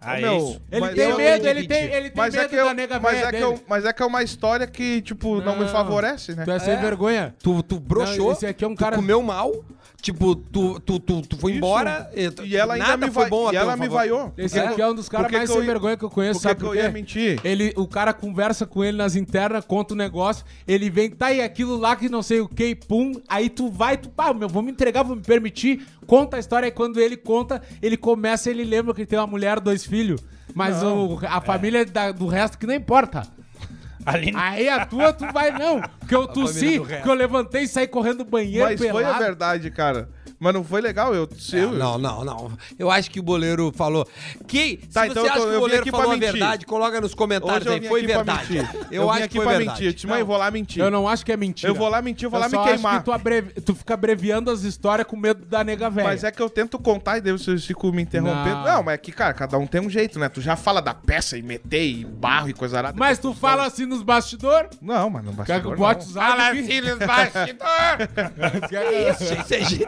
[0.07, 0.63] Ah, é Meu, isso.
[0.71, 3.01] Ele tem eu medo, ele tem, ele tem Mas medo é, que eu, da nega
[3.01, 5.63] mas, velha é que eu, mas é que é uma história que, tipo, não, me
[5.65, 5.69] Não.
[5.69, 6.45] favorece, né?
[6.45, 7.35] Tu é sem vergonha.
[7.43, 9.53] Tu, tu broxou, Não, esse aqui é um tu cara- comeu mal,
[10.01, 11.59] tipo, tu, tu, tu, tu foi Isso.
[11.59, 14.33] embora e, tu- E ela ainda nada me, foi bom e ela me vaiou.
[14.39, 14.67] Esse É?
[14.69, 16.61] aqui é um dos caras mais sem ia- vergonha que eu conheço, Por que sabe
[16.61, 17.41] que eu ia mentir?
[17.43, 21.41] Ele, o cara conversa com ele nas internas, conta o negócio, ele vem, tá aí
[21.41, 24.63] aquilo lá que não sei o que, pum, aí tu vai, tu, pá, meu, vou
[24.63, 28.63] me entregar, vou me permitir, conta a história, e quando ele conta, ele começa, ele
[28.63, 29.96] lembra que ele tem uma mulher, dois filhos,
[30.55, 33.23] mas o- a família da- do resto que não importa.
[34.05, 37.87] Ali Aí a tua, tu vai, não, porque eu tossi, que eu levantei e saí
[37.87, 39.19] correndo do banheiro Mas foi a pelado.
[39.19, 40.09] verdade, cara.
[40.39, 41.27] Mas não foi legal, eu...
[41.55, 42.53] Eu não, não, não.
[42.79, 44.07] Eu acho que o boleiro falou.
[44.47, 46.07] Que, se Tá, você então eu tô- acha eu que vim o goleiro aqui falou
[46.09, 46.33] pra a mentir.
[46.33, 47.81] verdade, coloca nos comentários Hoje eu aí.
[47.81, 48.53] vim Foi aqui pra verdade.
[48.53, 48.87] mentir.
[48.91, 49.71] Eu, vim acho aqui que foi pra verdade.
[49.81, 49.87] mentir.
[49.87, 50.83] Eu disse, mãe, vou lá mentir.
[50.83, 51.71] Eu não acho que é mentira.
[51.71, 52.93] Eu vou lá mentir, eu vou lá me só queimar.
[52.93, 56.09] Acho que tu, abrevi- tu fica abreviando as histórias com medo da nega velha.
[56.09, 58.57] Mas é que eu tento contar e daí vocês ficam me interrompendo.
[58.57, 58.65] Não.
[58.65, 58.83] Não.
[58.83, 60.29] mas é que, cara, cada um tem um jeito, né?
[60.29, 62.95] Tu já fala da peça e meter e barro e coisa arada.
[62.99, 66.81] Mas tu fala assim nos bastidores, Não, mas não eu bote os áudios aqui?
[66.81, 68.09] nos bastidores!
[69.21, 69.87] Isso é gente.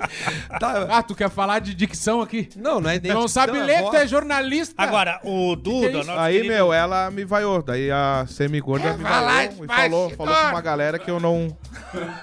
[0.59, 0.87] Tá.
[0.91, 2.49] Ah, tu quer falar de dicção aqui?
[2.57, 4.75] Não, não é nem Não dicção, sabe é ler, tu é jornalista.
[4.83, 6.07] Agora, o Duda, Que isso?
[6.09, 7.63] nosso Aí, querido- meu, ela me vaiou.
[7.63, 10.11] Daí a semi-gorda me vaiou e falou, bastidor.
[10.17, 11.57] falou pra uma galera que eu não...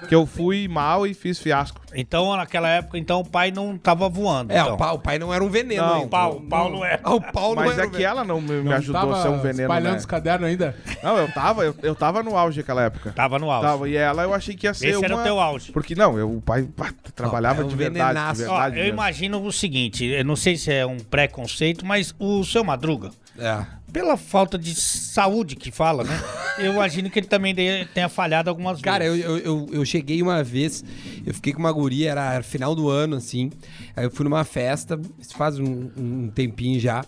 [0.08, 1.80] Que eu fui mal e fiz fiasco.
[1.94, 4.52] Então, naquela época, então, o pai não tava voando.
[4.52, 4.74] É, então.
[4.74, 6.06] o pai, o pai não era um veneno Não, ainda.
[6.06, 7.00] O pau, o pau não é.
[7.02, 8.10] Ah, o pau não Mas era é um que veneno.
[8.12, 9.98] ela não me, me Não ajudou tava a ser um veneno, espalhando né?
[9.98, 10.76] os cadernos ainda?
[11.02, 13.12] Não, eu tava, eu, eu tava no auge naquela época.
[13.12, 13.66] Tava no auge.
[13.66, 15.04] Tava, e ela eu achei que ia ser Esse uma...
[15.06, 15.72] era o teu auge.
[15.72, 18.82] Porque, não, eu, o pai pá, trabalhava é um de verdade, de Ó, verdade eu
[18.84, 18.94] mesmo.
[18.94, 23.66] imagino o seguinte, eu não sei se é um preconceito, mas o seu Madruga, É.
[23.92, 26.20] pela falta de saúde que fala, né?
[26.58, 29.26] eu imagino que ele também tenha falhado algumas Cara, eu, vezes.
[29.26, 30.84] eu, eu, eu cheguei uma vez,
[31.26, 33.50] eu fiquei com uma guria, era, era final do ano, assim.
[33.96, 37.04] Aí eu fui numa festa, isso faz um, um tempinho já.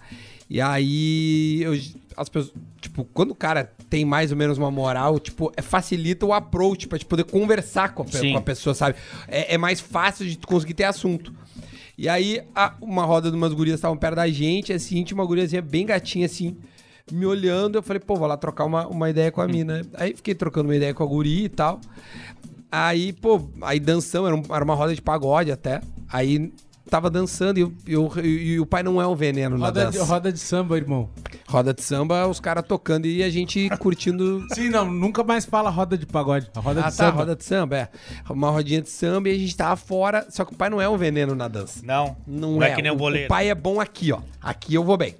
[0.50, 1.72] E aí, eu,
[2.16, 6.24] as pessoas, tipo, quando o cara tem mais ou menos uma moral, tipo, é, facilita
[6.24, 8.96] o approach pra te poder conversar com a, pe- com a pessoa, sabe?
[9.26, 11.32] É, é mais fácil de conseguir ter assunto.
[11.98, 15.26] E aí, a- uma roda de umas gurias estavam perto da gente, assim, tinha uma
[15.26, 16.56] guriazinha bem gatinha, assim,
[17.12, 17.76] me olhando.
[17.76, 19.82] Eu falei, pô, vou lá trocar uma, uma ideia com a mina.
[19.94, 21.80] Aí fiquei trocando uma ideia com a guria e tal.
[22.70, 25.80] Aí, pô, aí dançamos, era, um- era uma roda de pagode até.
[26.10, 26.52] Aí
[26.88, 29.86] tava dançando e, eu- eu- e- e o pai não é um veneno na Roda
[29.86, 30.04] de, dança.
[30.04, 31.08] roda de samba, irmão.
[31.48, 34.44] Roda de samba, os caras tocando e a gente curtindo.
[34.54, 36.50] Sim, não, nunca mais fala roda de pagode.
[36.54, 37.16] A roda Ah, de tá, samba.
[37.18, 37.88] roda de samba, é.
[38.28, 40.26] Uma rodinha de samba e a gente tava fora.
[40.30, 41.80] Só que o pai não é um veneno na dança.
[41.84, 42.70] Não, Não, não é.
[42.70, 43.26] é que nem o boleiro.
[43.26, 44.20] O pai é bom aqui, ó.
[44.42, 45.14] Aqui eu vou bem.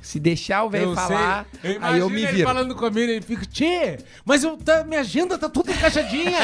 [0.00, 1.76] Se deixar o velho Eu falar, sei.
[1.76, 2.48] Eu aí eu me ele viro.
[2.48, 6.38] falando comigo, ele fica, tchê, mas eu, tá, minha agenda tá toda encaixadinha.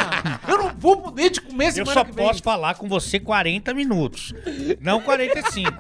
[0.47, 2.27] eu não vou poder te comer Eu semana só que vem.
[2.27, 4.35] posso falar com você 40 minutos,
[4.81, 5.73] não 45.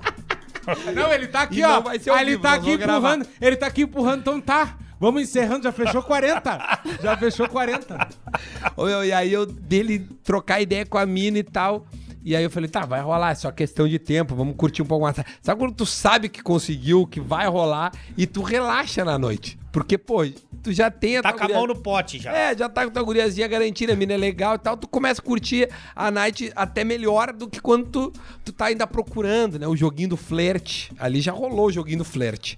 [0.94, 1.82] Não, ele tá aqui, E ó.
[1.98, 3.26] ser Aí ele vivo, tá aqui empurrando.
[3.38, 4.78] Ele tá aqui empurrando, então tá.
[4.98, 6.80] Vamos encerrando, já fechou 40.
[7.02, 8.08] Já fechou 40.
[8.74, 11.86] Ô, meu, E aí eu dele trocar ideia com a mina e tal.
[12.24, 14.86] E aí eu falei, tá, vai rolar, é só questão de tempo, vamos curtir um
[14.86, 15.14] pouco mais.
[15.42, 19.58] Sabe quando tu sabe que conseguiu, que vai rolar, e tu relaxa na noite?
[19.70, 20.24] Porque, pô,
[20.62, 22.32] tu já tem a Tá com a mão no pote já.
[22.34, 25.20] É, já tá com tua guriazinha garantida, a mina é legal e tal, tu começa
[25.20, 29.66] a curtir a night até melhor do que quando tu, tu tá ainda procurando, né?
[29.68, 30.90] O joguinho do flerte.
[30.98, 32.56] Ali já rolou o joguinho do flerte.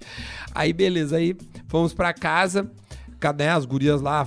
[0.55, 1.35] Aí, beleza, aí
[1.67, 2.71] fomos pra casa,
[3.19, 4.25] cadê as gurias lá,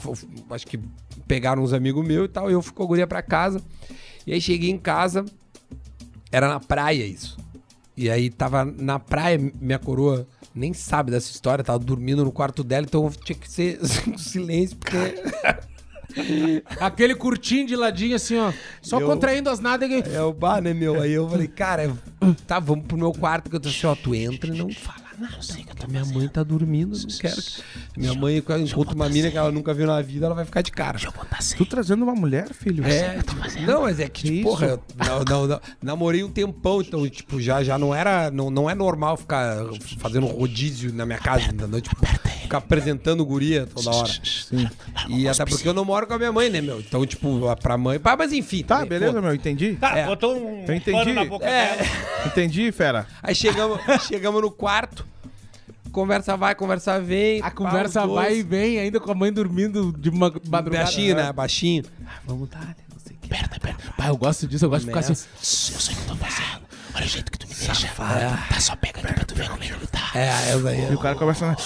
[0.50, 0.78] acho que
[1.26, 3.62] pegaram uns amigos meus e tal, eu a guria pra casa.
[4.30, 5.24] E aí cheguei em casa,
[6.30, 7.36] era na praia isso.
[7.96, 12.62] E aí tava na praia, minha coroa nem sabe dessa história, tava dormindo no quarto
[12.62, 13.80] dela, então tinha que ser
[14.16, 14.96] silêncio, porque.
[16.78, 18.52] Aquele curtinho de ladinho assim, ó.
[18.80, 20.06] Só Eu- contraindo as nádegas.
[20.14, 21.02] É o bar, né, meu?
[21.02, 21.92] Aí eu falei, cara,
[22.46, 25.09] tá, vamos pro meu quarto, que eu tô assim, ó, tu entra e não fala
[25.20, 25.36] nada.
[25.66, 27.36] porque minha mãe tá dormindo, não quero.
[27.42, 27.62] que-
[27.96, 30.70] Minha mãe, enquanto uma mina que ela nunca viu na vida, ela vai ficar de
[30.72, 30.98] cara.
[31.56, 32.84] Tu trazendo uma mulher, filho?
[32.86, 33.18] É,
[33.66, 37.40] não, mas é que, tipo, porra, eu não, não, não, namorei um tempão, então, tipo,
[37.40, 39.56] já, já não era, não, não é normal ficar
[39.98, 41.80] fazendo rodízio na minha casa, entendeu?
[41.80, 41.96] Tipo,
[42.50, 44.12] ficar apresentando guria toda hora.
[44.24, 44.68] Sim.
[45.08, 46.80] E até porque eu não moro com a minha mãe, né, meu?
[46.80, 48.62] Então, tipo, pra mãe, pá, mas enfim.
[48.64, 49.22] Tá, também, beleza, foda.
[49.22, 49.74] meu, entendi.
[49.80, 50.06] Tá, É.
[50.06, 50.90] botou um Eu entendi.
[50.92, 51.76] pano na boca É.
[51.76, 51.88] dela.
[52.26, 53.06] Entendi, fera.
[53.22, 55.06] Aí chegamos, chegamos no quarto,
[55.92, 57.40] conversa vai, conversa vem.
[57.40, 60.84] A pá, conversa os vai e vem, ainda com a mãe dormindo de ma- madrugada.
[60.84, 61.32] Baixinho, né?
[61.32, 61.84] Baixinho.
[62.06, 62.74] Ah, vamos dar, né?
[62.92, 63.28] Não sei o que.
[63.28, 63.78] Perna, perna.
[63.96, 65.12] Pai, eu gosto disso, eu gosto de ficar assim.
[65.12, 66.69] Eu sei o que eu tô fazendo.
[66.94, 67.74] Olha o jeito que tu me deixa.
[67.74, 68.20] Safado.
[68.52, 70.10] Tá só pega aqui pra tu ver como é que ele tá.
[70.14, 70.90] É, essa aí.
[70.90, 71.56] E o cara conversa na...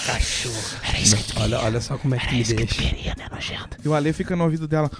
[0.87, 2.65] Era isso que tu Olha, olha só como é que me deixa.
[2.65, 3.77] queria, né, nojento?
[3.83, 4.89] E o Ale fica no ouvido dela.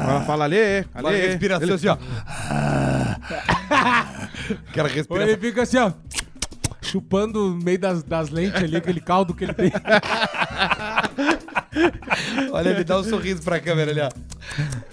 [0.00, 1.16] Ela fala, Ale, Ale.
[1.28, 1.96] respiração Ele- assim, ó.
[4.68, 5.38] Aquela Ou ele respiração.
[5.40, 5.92] fica assim, ó.
[6.82, 9.72] Chupando no meio das, das lentes ali, aquele caldo que ele tem.
[12.52, 14.10] Olha, ele dá um sorriso pra câmera ali, ó.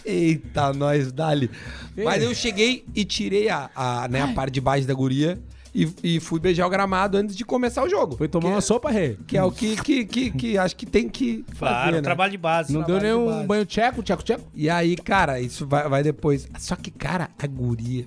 [0.05, 1.49] Eita, nós, dali.
[2.03, 5.39] Mas eu cheguei e tirei a, a, né, a parte de baixo da guria
[5.73, 8.17] e, e fui beijar o gramado antes de começar o jogo.
[8.17, 9.17] Foi tomar uma sopa, rei.
[9.27, 12.01] Que é o que, que, que, que acho que tem que Claro, fazer, né?
[12.01, 12.73] trabalho de base.
[12.73, 13.47] Não deu trabalho de um base.
[13.47, 14.43] banho tcheco, tcheco, tcheco.
[14.53, 16.47] E aí, cara, isso vai, vai depois.
[16.59, 18.05] Só que, cara, a guria,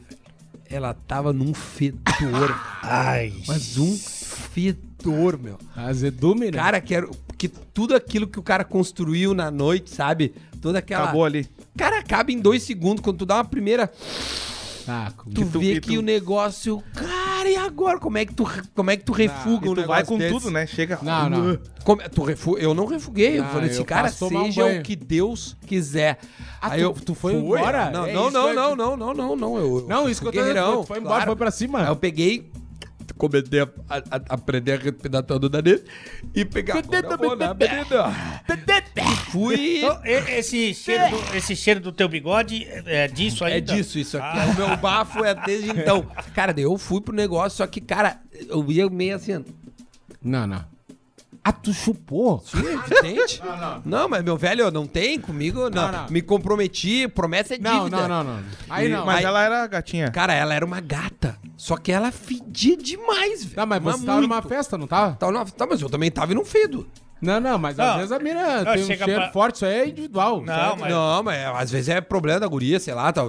[0.68, 2.54] ela tava num fedor.
[2.82, 3.32] Ai.
[3.46, 5.58] mas um fedor, meu.
[5.76, 6.58] Azedume, né?
[6.58, 7.08] Cara, que, era,
[7.48, 10.35] que tudo aquilo que o cara construiu na noite, sabe?
[10.61, 11.04] Toda aquela.
[11.04, 11.46] Acabou ali.
[11.76, 13.02] Cara, acaba em dois segundos.
[13.04, 13.90] Quando tu dá uma primeira.
[14.87, 16.83] Ah, Tu tu- vê que que, tu- o negócio.
[16.94, 17.98] Cara, e agora?
[17.98, 20.18] Como é que tu, como é que tu refuga E um tu negócio vai com
[20.18, 20.33] desse?
[20.35, 20.66] tudo, né?
[20.66, 20.98] Chega.
[21.00, 21.59] Não, não.
[21.85, 22.59] Como, tu refu...
[22.59, 23.38] Eu não refuguei.
[23.38, 24.80] eu Ah, falei assim, eu cara, um seja banho.
[24.80, 26.18] o que Deus quiser.
[26.61, 27.90] Ah, Aí tu- eu, tu foi embora?
[27.90, 29.57] Não, É não, não, que eu- não, não, não, não, não.
[29.57, 30.83] Eu, eu Não, isso que eu tô dizendo.
[30.85, 31.80] Foi embora, foi pra cima.
[31.80, 32.50] Aí eu peguei,
[33.17, 35.85] comecei a, a, a aprender a respirar todo dele
[36.35, 36.79] e pegar.
[36.79, 37.47] Agora eu vou, né?
[38.97, 39.79] E fui.
[39.79, 43.55] Então, e- esse, cheiro do, esse cheiro do teu bigode é disso aí?
[43.55, 44.38] É disso, isso aqui.
[44.51, 46.07] O meu bafo é desde então.
[46.35, 49.45] Cara, daí eu fui pro negócio, só que, cara, eu ia meio assim.
[50.23, 50.73] Não, não.
[51.46, 52.42] Ah, tu chupou?
[52.46, 52.59] Sim,
[53.02, 53.42] evidente.
[53.85, 55.70] Não, mas meu velho, não tem comigo, não.
[55.70, 56.09] Não, não.
[56.09, 57.70] Me comprometi, promessa é dívida.
[57.78, 58.42] Não, não, não, não.
[58.70, 59.04] Aí não.
[59.04, 60.11] Mas Aí- ela era gatinha.
[60.11, 61.37] Cara, ela era uma gata.
[61.57, 63.57] Só que ela fedia demais, velho.
[63.57, 65.16] Tá, mas você tava numa festa, não tava?
[65.16, 66.87] Tava numa- Tá, mas eu também tava e não fedo.
[67.20, 67.85] Não, não, mas Não.
[67.87, 70.42] às vezes a mina Não, tem um cheiro pra- forte, isso aí é individual.
[70.42, 73.11] Não, mas- Não, mas é, às vezes é problema da guria, sei lá.
[73.12, 73.22] Tá,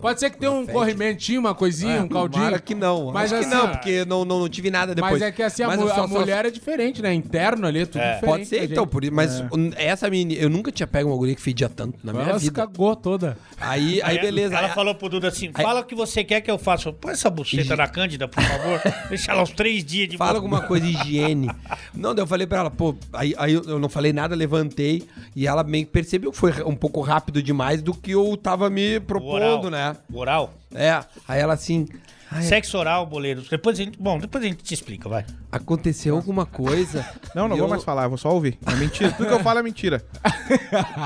[0.00, 0.72] Pode ser que tenha um fede.
[0.72, 2.44] corrimentinho, uma coisinha, um caldinho.
[2.44, 3.10] Tomara que não.
[3.12, 5.12] Mas Acho assim, que não, porque não, não, não tive nada depois.
[5.14, 7.12] Mas é que assim, a, mu- só- a só- mulher é diferente, né?
[7.14, 8.14] Interno ali, é tudo É.
[8.14, 8.30] diferente.
[8.30, 9.12] Pode ser, da então, por isso.
[9.14, 9.42] Mas
[9.76, 12.46] essa menina, eu nunca tinha pego uma guria que fedia tanto na minha Ela se
[12.46, 12.54] vida.
[12.66, 13.36] cagou toda.
[13.60, 14.54] Aí, aí beleza.
[14.56, 16.92] Ela aí- falou pro Duda assim: Aí- fala o que você quer que eu faça.
[16.92, 18.80] Põe essa buceta na Cândida, por favor.
[19.08, 21.50] Deixa ela uns três dias de Fala alguma coisa de higiene.
[21.94, 25.02] Não, daí eu falei pra ela, pô, aí, aí eu não falei nada, levantei
[25.34, 28.68] e ela meio que percebeu que foi um pouco rápido demais do que eu tava
[28.68, 29.70] me propondo, Oral.
[30.12, 30.54] Oral.
[30.74, 30.92] É,
[31.28, 31.86] aí ela assim,
[32.30, 33.42] ai, Sexo oral, boleiro.
[33.50, 35.24] Depois a gente, bom, depois a gente te explica, vai.
[35.52, 37.04] aconteceu alguma coisa.
[37.34, 38.58] Não, não E vou eu- mais falar, vou só ouvir.
[38.66, 39.12] É mentira.
[39.12, 40.04] Tudo que eu falo é mentira.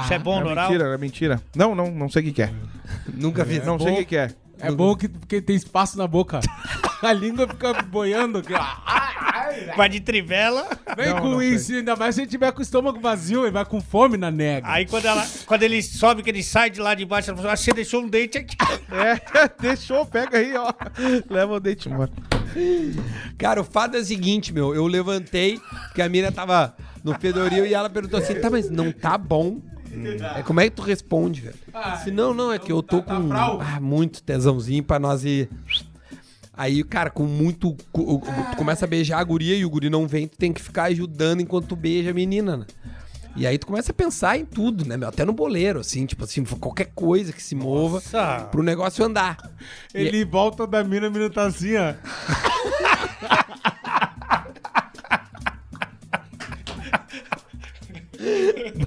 [0.04, 0.70] Isso é bom É no oral?
[0.70, 1.42] mentira, é mentira.
[1.54, 2.50] Não, não, não sei o que, que é.
[3.14, 3.60] Nunca vi.
[3.60, 4.30] Não sei o que, que é.
[4.60, 6.40] É bom que, porque tem espaço na boca.
[7.02, 8.60] A língua fica boiando aqui, ó.
[9.76, 10.68] Vai de trivela.
[10.96, 13.50] Vem Não, com não isso, ainda mais se ele tiver com o estômago vazio e
[13.50, 14.68] vai com fome na nega.
[14.70, 17.52] Aí quando, ela, quando ele sobe, que ele sai de lá de baixo, ela fala:
[17.54, 18.56] ah, você deixou um dente aqui.
[18.92, 20.72] É, deixou, pega aí, ó.
[21.28, 22.10] Leva o dente embora.
[23.38, 27.64] Cara, o fato é o seguinte, meu, eu levantei, porque a mina tava no fedoril
[27.64, 29.60] e ela perguntou assim, tá, mas não tá bom?
[30.36, 31.56] É, como é que tu responde, velho?
[32.02, 35.48] Se não, não, é que eu tô com ah, muito tesãozinho pra nós ir...
[36.52, 37.72] Aí, cara, com muito.
[37.72, 40.84] Tu começa a beijar a guria e o guri não vem, tu tem que ficar
[40.84, 42.66] ajudando enquanto tu beija a menina, né?
[43.36, 45.08] E aí tu começa a pensar em tudo, né, meu?
[45.08, 48.48] Até no boleiro, assim, tipo assim, qualquer coisa que se mova Nossa.
[48.50, 49.38] pro negócio andar.
[49.94, 51.94] Ele volta da mina, a mina tá assim, ó.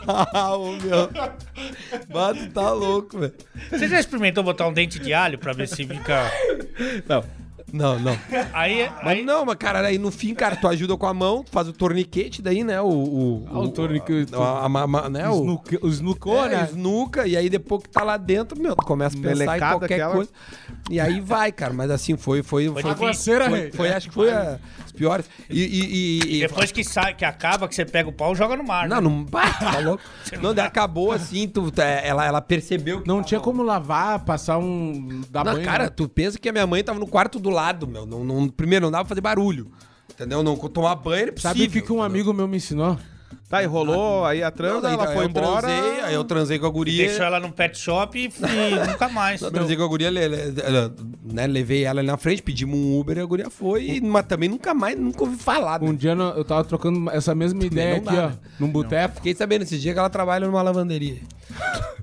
[0.07, 1.09] Ah, ô meu.
[2.09, 3.33] Bato tá louco, velho.
[3.69, 6.31] Você já experimentou botar um dente de alho pra ver se fica.
[7.07, 7.23] Não.
[7.73, 8.15] Não, não.
[8.53, 8.87] Aí.
[9.03, 11.49] Mas aí não, mas cara, aí no fim, cara, tu ajuda com a mão, tu
[11.51, 12.79] faz o torniquete daí, né?
[12.79, 12.87] O.
[12.87, 14.33] o, Ah, o torniquete.
[14.35, 16.67] a- a- a- né, o, Snuke- O snucou, é, né?
[16.71, 19.95] Snuca, e aí depois que tá lá dentro, meu, tu começa a pensar em qualquer
[19.95, 20.13] aquela.
[20.13, 20.29] coisa.
[20.89, 22.43] E aí vai, cara, mas assim, foi.
[22.43, 25.25] Foi, foi, Foi foi, foi, foi- acho que foi a- as piores.
[25.49, 25.59] E.
[25.59, 28.63] e, e- e- Depois que sai, que acaba, que você pega o pau, joga no
[28.63, 28.87] mar.
[28.87, 29.09] não, né?
[29.09, 29.25] não.
[29.25, 30.03] Tá louco.
[30.41, 33.07] Não, daí acabou assim, tu, tu- ela, ela percebeu que.
[33.07, 35.21] Não tinha como lavar, passar um.
[35.31, 35.65] Dar Não, banho.
[35.65, 35.89] cara, né?
[35.89, 38.05] tu pensa que a minha mãe tava no quarto do lado, meu.
[38.05, 39.71] Não, não- primeiro, não dava pra fazer barulho.
[40.11, 40.43] Entendeu?
[40.43, 41.49] Não tomar banho é possível.
[41.51, 42.97] Sabe o que, que um amigo meu me ensinou?
[43.49, 45.67] Tá, e rolou aí a transa, ela foi eu embora.
[45.67, 47.05] Transei, aí eu transei com a guria.
[47.07, 48.29] Deixou ela num pet shop e, e
[48.89, 49.41] nunca mais.
[49.41, 50.91] Eu transei com a guria, le- le- le-
[51.23, 54.25] né, levei ela ali na frente, pedimos um Uber e a guria foi, e- mas
[54.25, 55.79] também nunca mais, nunca ouvi falar.
[55.81, 55.87] né?
[55.87, 58.37] Um dia eu tava trocando essa mesma ideia não aqui, dá, ó, né?
[58.59, 59.15] num boteco.
[59.15, 61.17] Fiquei sabendo esse dia que ela trabalha numa lavanderia.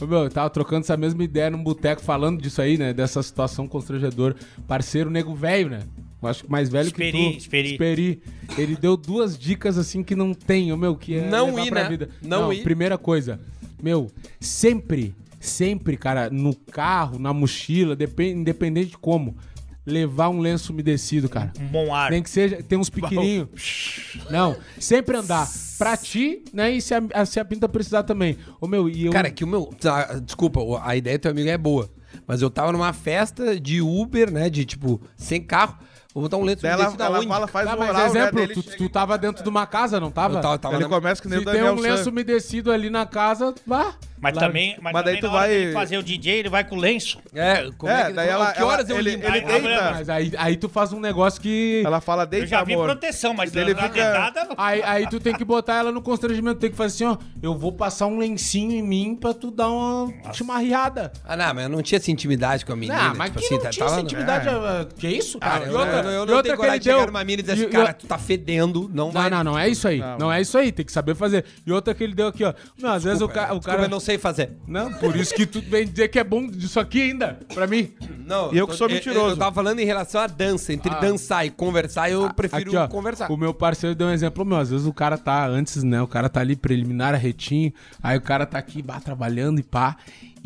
[0.00, 2.92] Ô, Meu, eu tava trocando essa mesma ideia num boteco falando disso aí, né?
[2.92, 4.34] Dessa situação constrangedora.
[4.66, 5.80] Parceiro nego velho, né?
[6.22, 7.38] Eu acho que mais velho Esperi, que tu.
[7.38, 7.72] esperi.
[7.72, 8.22] Esperi.
[8.56, 11.70] Ele deu duas dicas assim que não tem, ô, meu, que é Não levar ir,
[11.70, 11.88] pra né?
[11.90, 12.08] vida.
[12.22, 12.62] Não ir.
[12.62, 13.38] Primeira coisa,
[13.82, 19.36] meu, sempre, sempre, cara, no carro, na mochila, depen- independente de como,
[19.86, 21.52] levar um lenço umedecido, cara.
[21.60, 22.10] Um bom ar.
[22.10, 24.18] Nem que seja, tem uns pequenininhos.
[24.30, 25.46] Não, sempre andar
[25.78, 26.70] pra ti, né?
[26.72, 28.38] E se a, se a pinta precisar também.
[28.60, 29.12] Ô, meu, e eu.
[29.12, 29.66] Cara, que o meu.
[29.80, 31.90] tá, desculpa, a ideia do teu amigo é boa.
[32.26, 34.48] Mas eu tava numa festa de Uber, né?
[34.48, 35.76] De tipo, sem carro.
[36.14, 37.26] Vou botar um lenço Daí ela, umedecido ela aonde?
[37.28, 39.98] fala, faz Tá, o mas oral, exemplo, né, tu, tu tava dentro de uma casa,
[39.98, 40.36] não tava?
[40.38, 42.88] Eu tava, tava Ele na- começa que nem o Se tem um lenço umedecido ali
[42.88, 43.94] na casa, vá.
[44.24, 44.48] Mas Larga.
[44.48, 47.18] também, mas, Mas daí também tu vai- fazer o DJ, ele vai com o lenço.
[47.34, 49.26] É, como É, é, que ele daí ela- que horas ela- eu ele- limpo?
[49.26, 49.90] ele Aí, deita.
[49.92, 51.82] Mas aí, aí tu faz um negócio que.
[51.84, 52.86] Ela fala, Eu deita, já vi amor.
[52.86, 54.48] proteção, mas Ele fica- dedada...
[54.56, 56.58] Aí, aí tu tem que botar ela no constrangimento.
[56.60, 57.16] Tem que fazer assim, ó.
[57.42, 61.12] Eu vou passar um lencinho em mim pra tu dar uma, uma riada.
[61.24, 63.08] Ah, não, mas eu não tinha essa intimidade com a menina.
[63.10, 64.48] Não, mas tipo que assim, não tá- tinha essa intimidade.
[64.48, 65.52] ah, Que isso, cara?
[65.60, 67.06] Cara, E eu, outra- eu, eu não outra tenho que coragem ele de chegar deu-
[67.06, 69.28] numa mina e dizer assim, cara, tu tá fedendo, não vai.
[69.30, 70.00] Não, não, não é isso aí.
[70.18, 70.72] Não, é isso aí.
[70.72, 71.44] Tem que saber fazer.
[71.66, 72.52] E outra que ele deu aqui, ó.
[72.80, 73.82] Não, às vezes o, ca- o Desculpa, cara.
[73.82, 74.52] eu não sei fazer.
[74.66, 77.92] Não, por isso que tu vem dizer que é bom disso aqui ainda, pra mim.
[78.26, 79.30] Não, E eu que sou Eu, mentiroso.
[79.30, 80.72] eu tava falando em relação à dança.
[80.72, 80.98] Entre Ah.
[81.00, 83.30] dançar e conversar, eu prefiro Aqui, ó, conversar.
[83.30, 84.58] O meu parceiro deu um exemplo meu.
[84.58, 86.00] Às vezes o cara tá antes, né?
[86.00, 87.72] O cara tá ali preliminar, retinho.
[88.02, 89.96] Aí o cara tá aqui, bah, trabalhando e pá.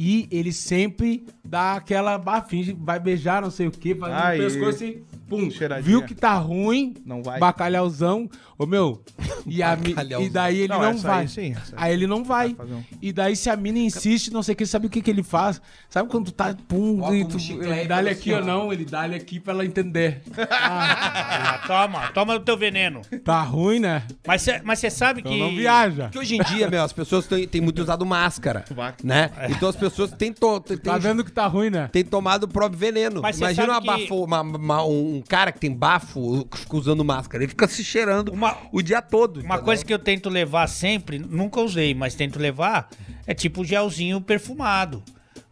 [0.00, 4.38] E ele sempre dá aquela, bah, finge, vai beijar, não sei o quê, faz Ai,
[4.38, 5.50] um pescoço assim, pum.
[5.50, 5.82] cheiradinha.
[5.88, 7.40] Viu que tá ruim, Não vai.
[7.40, 8.30] bacalhauzão.
[8.56, 9.02] Ô meu,
[9.46, 9.76] e, a
[10.20, 11.22] e daí ele Não, não, vai.
[11.22, 12.54] aí sim, aí ele não vai.
[12.54, 15.02] fazer um- E daí se a mina insiste, não sei o que, sabe o que
[15.02, 15.60] que ele faz?
[15.90, 18.72] Sabe quando tu tá, pum, Bota e um tu, chiclete ele dá-lhe aqui ou não,
[18.72, 20.22] ele dá-lhe aqui pra ela entender.
[20.50, 23.00] Ah, toma, toma o teu veneno.
[23.24, 24.02] Tá ruim, né?
[24.26, 25.38] Mas você mas sabe Então que...
[25.38, 26.04] não viaja.
[26.04, 28.64] Porque hoje em dia, meu, as pessoas têm, têm muito usado máscara,
[29.02, 29.30] né?
[29.50, 31.88] Então as pessoas têm, to, têm, Tá vendo que tá ruim, né?
[31.92, 33.20] têm tomado o próprio veneno.
[33.22, 37.04] Mas Imagina uma sabe que- bafo, uma- uma- um cara que tem bafo fica usando
[37.04, 37.42] máscara.
[37.44, 39.36] Ele fica se cheirando Uma- o dia todo.
[39.38, 39.64] Uma entendeu?
[39.64, 42.88] coisa que eu tento levar sempre, nunca usei, mas tento levar,
[43.26, 45.02] é tipo gelzinho perfumado.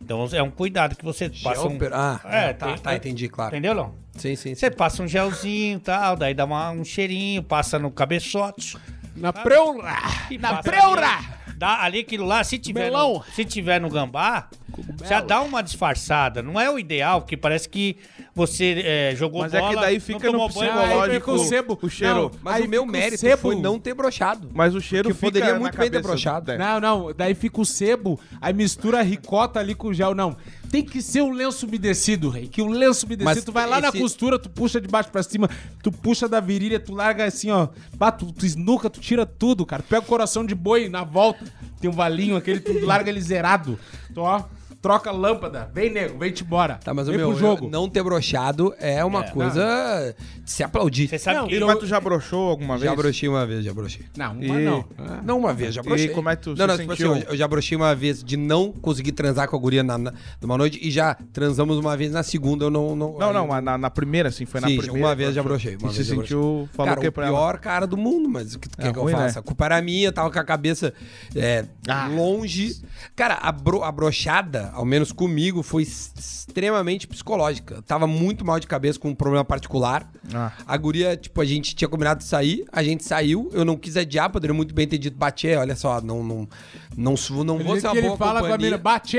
[0.00, 1.78] Então é um cuidado que você passa um...
[1.78, 3.52] per- ah, é, tá, tem- tá, entendi, claro.
[3.54, 3.94] Entendeu, não?
[4.14, 4.54] Sim, sim, sim.
[4.54, 8.76] Você passa um gelzinho e tal, daí dá uma- um cheirinho, passa no cabeçote.
[9.16, 9.96] Na preura!
[10.38, 11.18] Na preura!
[11.56, 11.58] Ali.
[11.58, 13.14] Dá ali aquilo lá, se tiver, Melão.
[13.14, 14.48] no, se tiver no gambá,
[15.08, 16.42] já dá uma disfarçada.
[16.42, 17.96] Não é o ideal, porque parece que
[18.34, 21.32] você é, jogou Mas é bola, que daí fica no psicológico.
[21.32, 21.78] O sebo.
[21.80, 22.14] o cheiro.
[22.14, 23.42] Não, Mas aí o meu mérito sebo.
[23.42, 24.50] foi não ter brochado.
[24.52, 26.52] Mas o cheiro Que fica poderia na muito bem ter cabeça broxado.
[26.52, 30.14] do- Não, não, daí fica o sebo, aí mistura a ricota ali com o gel.
[30.14, 30.36] Não,
[30.70, 32.46] tem que ser o lenço umedecido, rei.
[32.48, 35.10] Que o lenço umedecido, Mas tu vai lá na esse- costura, tu puxa de baixo
[35.10, 35.48] pra cima,
[35.82, 37.68] tu puxa da virilha, tu larga assim, ó.
[37.96, 39.82] Bah, tu, tu esnuca, tu tira tudo, cara.
[39.82, 41.44] Pega o coração de boi na volta,
[41.80, 43.78] tem um valinho aquele, tu larga ele zerado.
[44.14, 44.42] Tu, ó,
[44.86, 45.70] troca a lâmpada.
[45.74, 46.78] Vem, nego, vem-te embora.
[46.82, 47.68] Tá, mas o vem meu pro jogo.
[47.68, 49.30] não ter brochado é uma É.
[49.30, 51.08] coisa de se aplaudir.
[51.08, 51.56] Você sabe Não, que...
[51.56, 52.88] E Mas tu já broxou alguma vez?
[52.90, 54.06] Já brochei uma vez, já brochei.
[54.16, 54.84] Não, uma E- não.
[55.24, 56.08] Não, uma vez, já brochei.
[56.10, 57.12] como é que tu não, se não, tipo sentiu?
[57.12, 59.98] assim, eu, eu já brochei uma vez de não conseguir transar com a guria na,
[59.98, 62.94] na- numa noite e já transamos uma vez na segunda, eu não...
[62.94, 65.06] Não, Não, aí- não, mas na, na primeira, assim, foi na Sim, primeira.
[65.08, 67.12] uma vez já brochei, uma e se vez já sentiu, falou cara, o que o
[67.12, 67.36] pra ela?
[67.36, 69.12] pior cara do mundo, mas o que tu É quer que eu né?
[69.12, 69.40] faça?
[69.40, 70.92] A culpa era minha, eu tava com a cabeça
[71.34, 72.06] é, Ah.
[72.08, 72.80] longe.
[73.14, 77.76] Cara, a, bro, a brochada, ao menos comigo, foi extremamente psicológica.
[77.76, 80.10] Eu tava muito mal de cabeça com um problema particular.
[80.34, 80.52] Ah.
[80.66, 83.96] A guria, tipo, a gente tinha combinado de sair, a gente saiu, eu não quis
[83.96, 86.48] adiar, poderia muito bem ter dito, bater, olha só, não, não,
[86.96, 88.66] não, su- não vou ser uma que ele boa fala com a companhia.
[88.70, 89.18] mina, bate,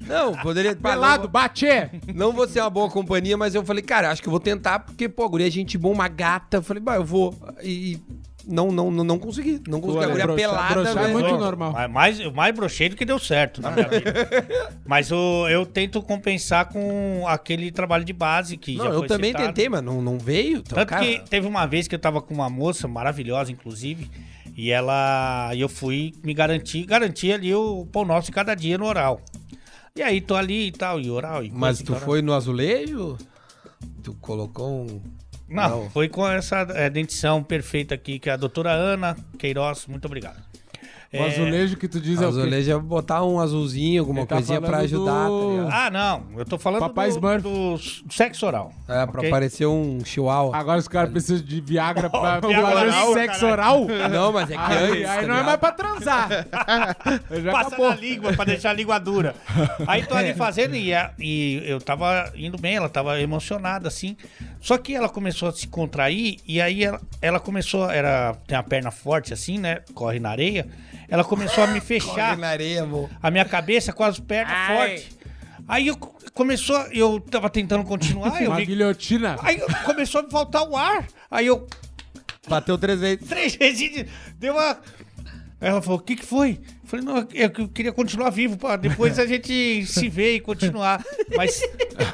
[0.00, 0.74] Não, poderia...
[0.76, 1.66] pelado, bate.
[2.14, 4.78] Não vou ser uma boa companhia, mas eu falei, cara, acho que eu vou tentar,
[4.80, 6.56] porque, pô, a guria é gente boa, uma gata.
[6.58, 7.34] Eu falei, bah, eu vou.
[7.62, 7.98] E
[8.46, 9.60] não, não, não, não consegui.
[9.68, 10.04] Não consegui.
[10.04, 11.12] A guria broxar- pelada, broxar é velho.
[11.12, 11.72] muito Não, normal.
[11.72, 14.12] mas Mais, o mais broxeiro que deu certo na minha vida.
[14.86, 19.08] Mas o, eu tento compensar com aquele trabalho de base que Não, já eu foi
[19.08, 19.46] também citado.
[19.48, 20.58] tentei, mas não, não veio.
[20.58, 24.08] Então, Tanto cara, que teve uma vez que eu tava com uma moça maravilhosa, inclusive,
[24.56, 25.50] e ela.
[25.54, 29.20] e eu fui me garantir, garantir ali o pão nosso de cada dia no oral.
[29.96, 31.42] E aí tô ali e tal, e oral.
[31.42, 32.00] E Mas tu tal.
[32.02, 33.16] foi no azulejo?
[34.04, 35.00] Tu colocou um.
[35.48, 35.90] Não, Não.
[35.90, 39.86] foi com essa é, dentição perfeita aqui, que é a doutora Ana Queiroz.
[39.86, 40.42] Muito obrigado.
[41.12, 44.60] O azulejo que tu diz é o azulejo é botar um azulzinho, alguma tá coisinha
[44.60, 45.86] pra ajudar, do- tá?
[45.86, 46.24] Ah, não.
[46.36, 47.42] Eu tô falando Papai do, Smurf.
[47.42, 47.78] do
[48.12, 48.72] sexo oral.
[48.88, 49.30] É, pra ok?
[49.30, 50.54] parecer um chihuahua.
[50.56, 53.86] Agora os caras precisam de Viagra pra pra Viagra oral, sexo oral.
[54.10, 56.28] Não, mas é que Aí, antes, aí tá não é mais pra transar.
[57.42, 57.88] Já Passa acabou.
[57.90, 59.34] na língua pra deixar a língua dura.
[59.86, 64.16] Aí tô ali fazendo e, a- e eu tava indo bem, ela tava emocionada assim.
[64.60, 68.62] Só que ela começou a se contrair e aí ela, ela começou, era, tem a
[68.62, 69.80] perna forte assim, né?
[69.94, 70.66] Corre na areia.
[71.08, 73.08] Ela começou a me fechar Corre na areia, amor.
[73.22, 74.76] a minha cabeça com as pernas Ai.
[74.76, 75.18] fortes.
[75.68, 79.36] Aí eu começou, eu tava tentando continuar, eu Uma vi, guilhotina.
[79.42, 81.06] aí começou a me faltar o ar.
[81.30, 81.66] Aí eu
[82.48, 83.28] Bateu três vezes.
[83.28, 84.06] três vezes
[84.38, 84.78] deu uma
[85.60, 88.56] Aí ela falou: "O que que foi?" Eu falei: "Não, que eu queria continuar vivo,
[88.56, 88.76] pá.
[88.76, 91.02] depois a gente se vê e continuar".
[91.36, 91.60] Mas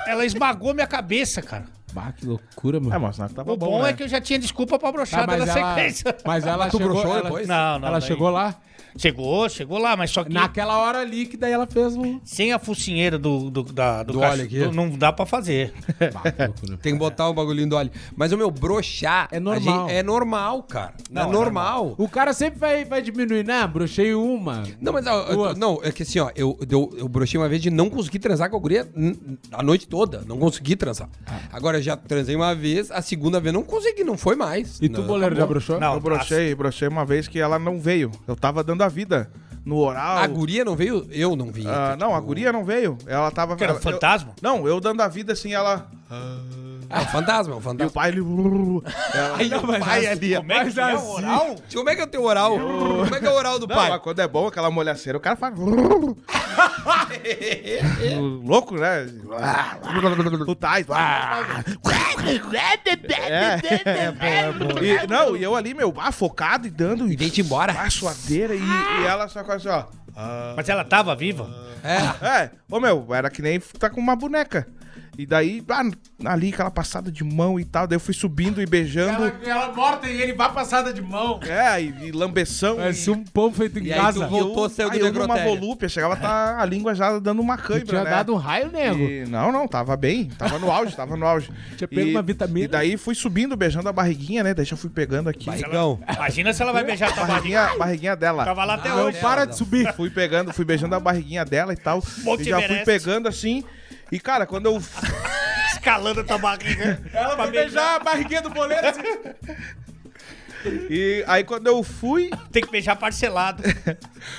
[0.07, 1.67] ela esmagou minha cabeça, cara.
[1.93, 3.01] Bah, que loucura, É, mano.
[3.01, 3.91] mas não tava O bom, bom né?
[3.91, 6.17] é que eu já tinha desculpa pra Tá, brochada mas, na ela, sequência.
[6.25, 7.47] mas ela Tu chegou, broxou ela, depois?
[7.49, 7.89] Não, não.
[7.89, 8.57] ela daí- chegou lá.
[8.95, 12.21] Chegou, chegou lá, mas só que Naquela hora ali que daí ela fez um...
[12.25, 14.59] sem a focinheira do, do, da- do, Do cach- óleo aqui.
[14.65, 15.73] do- não dá pra fazer.
[16.13, 16.77] Bah, que loucura.
[16.77, 17.91] Tem que botar um bagulhinho do óleo.
[18.15, 19.29] Mas o meu broxar.
[19.33, 19.89] É normal.
[19.89, 20.93] gente- é normal, cara.
[21.11, 21.95] Não, é é normal.
[21.97, 23.67] O cara sempre vai, vai diminuir, né?
[23.67, 24.63] Brochei uma.
[24.79, 27.71] Não, mas eu- não, é que assim, ó, eu, eu, eu brochei uma vez de
[27.71, 28.87] não conseguir transar com a guria
[29.53, 30.23] a noite toda.
[30.27, 31.09] Não consegui transar.
[31.27, 31.39] Ah.
[31.51, 34.81] Agora eu já transei uma vez, a segunda vez não consegui, não foi mais.
[34.81, 35.79] E tu, boleiro, já brochou?
[35.81, 38.11] Não, Eu brochei, brochei uma vez que ela não veio.
[38.27, 39.31] Eu tava dando a vida
[39.65, 40.19] no oral.
[40.19, 41.07] A guria não veio?
[41.11, 41.67] Eu não vi.
[41.67, 42.97] Ah, não, a guria não veio.
[43.07, 43.57] Ela tava.
[43.57, 44.33] Que era um eu- fantasma?
[44.41, 45.89] não, eu dando a vida assim, ela.
[46.93, 47.93] É um fantasma, é um E o fantasma.
[47.93, 48.21] pai, ele.
[49.15, 50.37] Ela, Ai, o pai ali.
[50.37, 51.57] Como é que é o oral?
[51.73, 52.59] Como é que é o teu oral?
[52.59, 53.91] Como é que é o oral do Não, pai?
[53.91, 55.55] mas quando é bom aquela molhaceira, o cara faz.
[58.45, 59.07] Louco, né?
[60.47, 60.87] O Tais.
[63.31, 63.57] É.
[64.83, 67.11] E, não, e eu ali, meu, ah, focado e dando.
[67.11, 67.73] E vem-te embora.
[67.73, 69.85] A suadeira e, e ela só com assim, ó.
[70.57, 71.49] Mas ela tava viva?
[71.83, 72.27] É.
[72.27, 74.67] É, ô meu, era que nem tá com uma boneca.
[75.19, 75.83] E daí, ah,
[76.25, 79.25] ali, aquela passada de mão e tal, daí eu fui subindo e beijando.
[79.25, 81.39] Ela, ela morta e ele vai passada de mão.
[81.43, 82.77] É, e, e lambeção.
[82.77, 84.25] Parece e, um pão feito em E aí casa.
[84.25, 85.61] tu voltou, saiu do aí eu numa necrotério.
[85.61, 88.11] volúpia, chegava a tá a língua já dando uma cãibra, tinha né?
[88.11, 89.03] dado um raio, nego.
[89.03, 91.51] E- não, não, tava bem, tava no auge, tava no auge.
[91.77, 92.65] Tinha pego uma vitamina.
[92.65, 94.55] E daí fui subindo, beijando a barriguinha, né?
[94.55, 95.45] Daí já fui pegando aqui.
[95.47, 96.01] Barrigão.
[96.17, 97.25] Imagina se ela vai beijar a tua.
[97.27, 98.45] Barriguinha, barriguinha dela.
[98.47, 99.19] Tava lá até Não, hoje.
[99.21, 99.93] para de subir.
[99.93, 102.03] Fui pegando, fui beijando a barriguinha dela e tal.
[102.25, 102.85] Monte e já fui Everest.
[102.87, 103.63] pegando assim.
[104.13, 104.81] E, cara, quando eu.
[105.73, 107.01] Escalando a tua barriga.
[107.13, 109.01] Ela pra vai beijar a barriguinha do boleiro assim.
[110.89, 112.31] E aí quando eu fui.
[112.53, 113.65] Tem que beijar parcelado.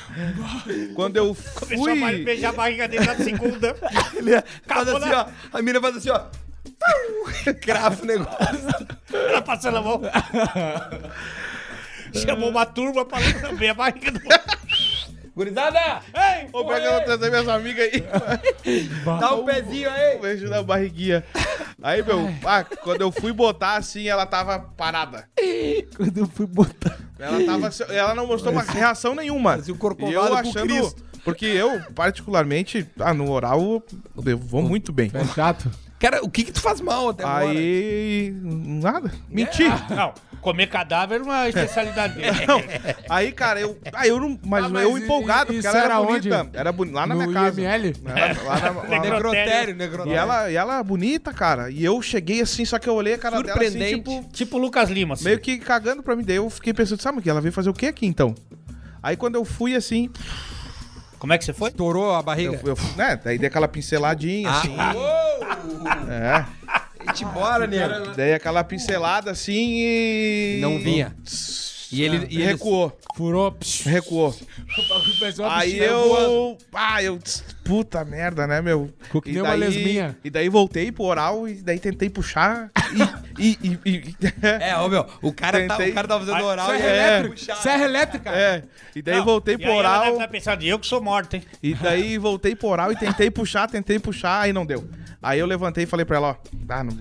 [0.96, 2.24] Quando eu Começou a fui.
[2.24, 3.76] beijar a barriga dele na segunda.
[4.66, 5.58] Faz Acabou assim, na- ó.
[5.58, 6.22] A mina faz assim, ó.
[7.62, 8.38] Crava o negócio.
[9.12, 10.02] Ela passando a mão.
[12.14, 14.22] Chamou uma turma pra ver a barriga do.
[15.36, 16.02] Gurizada!
[16.14, 16.48] Ei!
[16.54, 18.04] Ô, é que eu vou trazer minhas amigas aí?
[19.20, 20.18] Dá um pezinho aí.
[20.18, 21.24] Um beijo na barriguinha.
[21.82, 25.28] Aí, meu, ah, quando eu fui botar assim, ela tava parada.
[25.98, 26.98] Quando eu fui botar.
[27.18, 27.70] Ela tava.
[27.94, 29.52] Ela não mostrou uma reação nenhuma.
[29.52, 30.68] Parecia um corcovado E eu achando.
[30.68, 31.04] Cristo.
[31.24, 33.82] Porque eu, particularmente, ah, no oral,
[34.26, 35.10] eu vou muito bem.
[35.14, 35.72] É chato.
[36.04, 37.50] Cara, o que que tu faz mal até agora?
[37.50, 38.36] Aí.
[38.44, 39.10] Nada.
[39.30, 39.72] Mentir.
[39.90, 42.28] Não, comer cadáver é uma especialidade dele.
[43.10, 43.78] Aí, cara, eu.
[43.94, 44.38] Aí eu não.
[44.46, 46.42] Mas, Ah, mas eu i- empolgado, i- porque isso ela era, era bonita.
[46.42, 46.58] onde?
[46.58, 46.96] Era bonita.
[46.98, 47.62] Lá na No minha casa.
[47.62, 47.94] IML?
[48.06, 50.12] Era lá na- lá na- Necrotério, necrotério.
[50.12, 51.70] E ela, e ela bonita, cara.
[51.72, 53.96] E eu cheguei assim, só que eu olhei a cara dela assim, Surpreendente.
[54.04, 55.24] tipo, Tipo o Lucas Lima, assim.
[55.24, 56.26] meio que cagando pra mim.
[56.26, 57.30] Daí eu fiquei pensando, sabe o que?
[57.30, 58.36] Ela veio fazer o que aqui então?
[59.02, 60.10] Aí quando eu fui assim,
[61.24, 61.70] Como é que você foi?
[61.70, 62.60] Estourou a eu, barriga.
[62.66, 63.18] eu né?
[63.24, 64.76] Daí dei aquela pinceladinha, assim.
[64.78, 66.12] Ah, uou!
[66.12, 66.46] É.
[67.08, 68.10] Gente, bora, nego.
[68.14, 70.60] Dei aquela pincelada assim e.
[70.60, 71.16] Não vinha.
[71.94, 73.54] E ele, e ele recuou, Furou.
[73.54, 74.36] psh, recuou.
[75.50, 76.58] Aí eu.
[76.74, 77.18] Ah, eu.
[77.64, 78.94] Puta merda, né, meu?
[79.26, 80.18] Uma lesminha.
[80.26, 82.70] E daí voltei pro oral e daí tentei puxar.
[83.38, 83.58] E.
[83.64, 84.16] e, e,
[84.62, 85.92] É, ô meu, o cara, tá, Tentei.
[85.92, 87.30] o cara tá fazendo oral Serra e é, elétrica.
[87.36, 87.56] puxar.
[87.58, 88.30] Serra elétrica.
[88.32, 88.64] é.
[88.96, 90.30] E daí Não, voltei e pro aí ela deve oral.
[90.30, 91.44] pensando, eu que sou morto, hein?
[91.62, 94.88] E daí voltei pro oral e tentei puxar, tentei puxar, aí não deu.
[95.22, 96.36] Aí eu levantei e falei pra ela, ó,
[96.70, 96.98] ah, não,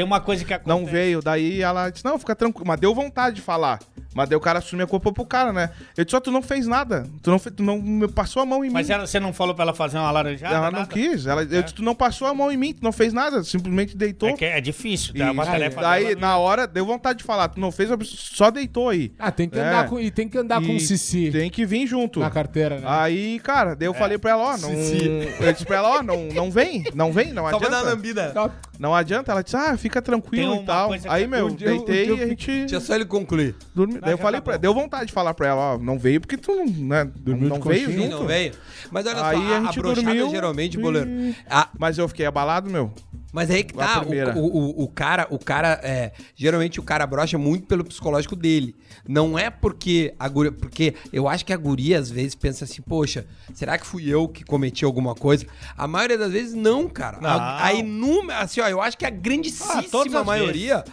[0.00, 0.80] Tem uma coisa que acontece.
[0.80, 1.20] não veio.
[1.20, 2.66] Daí ela disse, não, fica tranquilo.
[2.66, 3.78] Mas deu vontade de falar.
[4.14, 5.70] Mas daí o cara assumiu a culpa pro cara, né?
[5.96, 7.06] Eu disse, ó, tu não fez nada.
[7.22, 8.94] Tu não, fe- tu não me passou a mão em Mas mim.
[8.94, 10.52] ela, você não falou pra ela fazer uma laranjada?
[10.54, 10.92] Ela não nada?
[10.92, 11.26] quis.
[11.26, 13.44] Ela, Eu disse, tu não passou a mão em mim, tu não fez nada.
[13.44, 14.28] Simplesmente deitou.
[14.30, 15.30] É, que é difícil, tá?
[15.30, 17.48] Uma tarefa daí, dela, na hora, deu vontade de falar.
[17.50, 19.12] Tu não fez, só deitou aí.
[19.18, 19.62] Ah, tem que É.
[19.62, 22.18] andar com, e tem que andar com E o Cici Tem que vir junto.
[22.18, 22.86] na carteira, né?
[22.86, 24.70] Aí, cara, daí eu falei pra ela, ó, não.
[24.70, 25.28] Cici.
[25.40, 27.94] Eu disse pra ela, ó, não, não vem, não vem, não Só pra dar adianta.
[27.94, 28.50] lambida.
[28.78, 29.30] Não adianta.
[29.30, 30.90] Ela disse, ah, fica Tem tranquilo e tal.
[31.08, 33.54] Aí, é- meu, um um deitei dia eu e a gente Deixa só ele concluir.
[33.74, 34.00] dormiu.
[34.00, 34.60] Daí eu falei tá pra bom.
[34.60, 37.58] deu vontade de falar pra ela, ó, não veio porque tu não, né, Dormiu não
[37.58, 38.08] de veio junto.
[38.20, 38.52] não veio.
[38.90, 41.10] Mas olha Aí só, a a, a gente dormiu geralmente, e- boleiro.
[41.48, 42.92] a- Mas eu fiquei abalado, meu.
[43.32, 44.02] Mas aí que A tá,
[44.36, 48.74] o, o, o, cara, o cara, é, geralmente o cara brocha muito pelo psicológico dele.
[49.06, 52.82] Não é porque a guria, porque eu acho que a guria às vezes pensa assim,
[52.82, 55.46] poxa, será que fui eu que cometi alguma coisa?
[55.76, 57.18] A maioria das vezes não, cara.
[57.18, 57.64] A, Não.
[57.64, 59.80] a inúmera, assim, ó, eu acho que a Ah, grandíssima
[60.20, 60.84] as maioria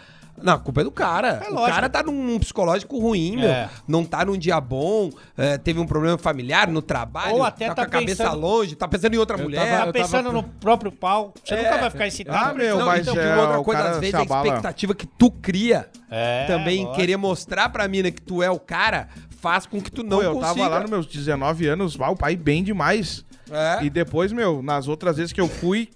[0.42, 1.42] Não, a culpa é do cara.
[1.46, 1.72] É o lógico.
[1.76, 3.50] cara tá num psicológico ruim, meu.
[3.50, 3.70] É.
[3.88, 7.76] Não tá num dia bom, é, teve um problema familiar no trabalho, Ou até tá,
[7.76, 9.70] tá com a cabeça pensando- longe, tá pensando em outra Eu mulher.
[9.70, 11.34] tava- Tá pensando no próprio pau.
[11.44, 11.64] Você É.
[11.64, 12.50] nunca vai ficar excitado.
[12.50, 15.08] Ah, meu, Não, mas então, é, uma outra coisa, às vezes se a expectativa que
[15.08, 16.96] tu cria É, também lógico.
[16.96, 19.08] querer mostrar pra mina que tu é o cara
[19.40, 20.54] faz com que tu não Pô, eu consiga.
[20.56, 23.26] tava lá nos meus 19 anos, o pai bem demais.
[23.50, 23.84] É.
[23.86, 25.90] E depois, meu, nas outras vezes que eu fui,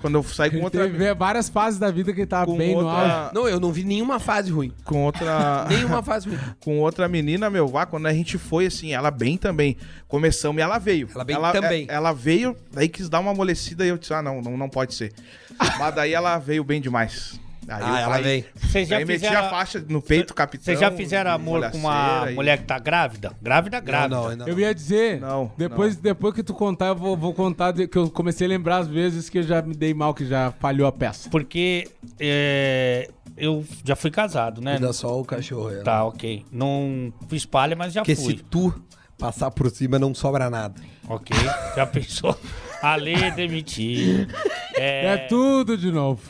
[0.00, 0.84] quando eu saí com outra.
[0.84, 3.02] teve várias fases da vida que ele tava Com bem no auge.
[3.02, 4.72] outra, Não, eu não vi nenhuma fase ruim.
[4.84, 5.66] com outra.
[5.70, 6.38] Nenhuma fase ruim.
[6.60, 9.76] com outra menina, meu, ah, quando a gente foi, assim, ela bem também.
[10.08, 11.08] Começamos e ela veio.
[11.14, 11.86] Ela bem também.
[11.88, 14.68] é- Ela veio, daí quis dar uma amolecida e eu disse, ah, não, não, não
[14.68, 15.12] pode ser.
[15.78, 17.38] Mas daí ela veio bem demais.
[17.68, 18.44] Aí Ah, ela pai- veio.
[18.56, 19.44] Vocês já Aí fizeram...
[19.46, 20.64] a faixa no peito, capitão.
[20.64, 23.32] Vocês já fizeram amor com uma e- mulher que tá grávida?
[23.40, 24.16] Grávida, grávida.
[24.16, 24.60] Não, não, ainda Eu não.
[24.60, 28.46] ia dizer, Não, depois, depois que tu contar, eu vou, vou contar que eu comecei
[28.46, 31.28] a lembrar as vezes que eu já me dei mal, que já falhou a peça.
[31.30, 31.88] Porque
[32.18, 34.74] é, eu já fui casado, né?
[34.74, 35.70] Ainda só o cachorro.
[35.70, 35.82] é.
[35.82, 36.44] Tá, ok.
[36.50, 38.36] Não fiz palha, mas já Porque fui.
[38.38, 38.72] se tu
[39.18, 40.80] passar por cima, não sobra nada.
[41.08, 41.36] Ok.
[41.76, 42.36] Já pensou?
[42.82, 44.28] Ale demitir.
[44.74, 46.22] É, É, tudo de novo.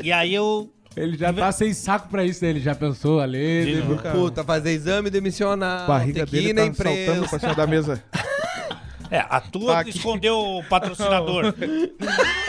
[0.00, 0.70] E aí eu.
[0.96, 2.50] Ele já tá sem saco pra isso, né?
[2.50, 3.76] Ele já pensou ali.
[3.82, 3.82] De.
[4.12, 5.82] Puta, fazer exame demissionar.
[5.82, 7.28] A barriga tem que dele ir na tá saltando imprensa.
[7.28, 8.02] pra cima da mesa.
[9.08, 9.98] É, a tua Tá que aqui.
[9.98, 11.44] escondeu o patrocinador.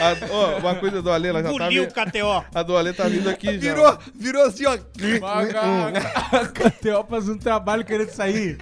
[0.00, 1.54] A- ó, uma coisa do Ale, ela já tá...
[1.54, 2.44] Engoliu o vi- KTO.
[2.52, 3.58] A do Ale tá vindo aqui já.
[3.60, 4.72] Virou, virou assim, ó.
[4.72, 8.58] A KTO faz um trabalho querendo sair.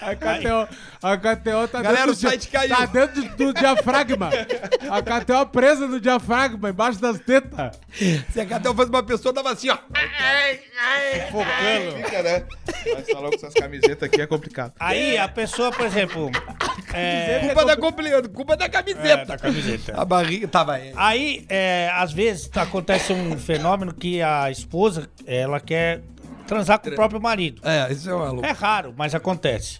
[0.00, 2.76] A KTO, a KTO tá Galera, dentro, o site caiu.
[2.76, 4.30] tá dentro do diafragma.
[4.90, 7.78] A KTO presa no diafragma, embaixo das tetas.
[8.30, 9.78] Se a Catel fosse uma pessoa, dava assim, ó.
[11.30, 11.96] Focando.
[12.04, 12.44] Fica, né?
[12.94, 14.72] Mas tá logo com essas camisetas aqui é complicado.
[14.78, 16.30] Aí a pessoa, por exemplo.
[16.98, 19.26] É, Culpa da compleando, culpa da é, camiseta.
[19.26, 20.00] da camiseta.
[20.00, 20.92] A barriga tava aí.
[20.96, 26.00] Aí, é, às vezes, acontece um fenômeno que a esposa, ela quer
[26.46, 27.60] transar com o próprio marido.
[27.64, 28.46] É, isso é maluco.
[28.46, 29.78] É raro, mas acontece.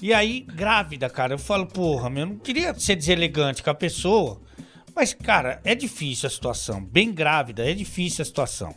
[0.00, 3.74] E aí, grávida, cara, eu falo, porra, meu, eu não queria ser deselegante com a
[3.74, 4.40] pessoa.
[4.94, 6.80] Mas, cara, é difícil a situação.
[6.84, 8.74] Bem grávida, é difícil a situação.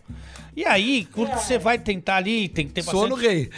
[0.56, 3.28] E aí, quando você vai tentar ali, tem que ter Sono bastante...
[3.28, 3.50] rei.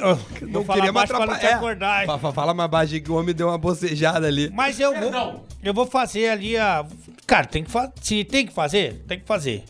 [0.00, 0.14] Não,
[0.52, 2.06] vou falar baixo pra não te É, acordar.
[2.06, 4.48] fa- fa- Fala mais baixo que o homem deu uma bocejada ali.
[4.52, 6.86] Mas eu vou, eu vou fazer ali a.
[7.26, 7.92] Cara, tem que fa...
[8.00, 9.64] se tem que fazer, tem que fazer.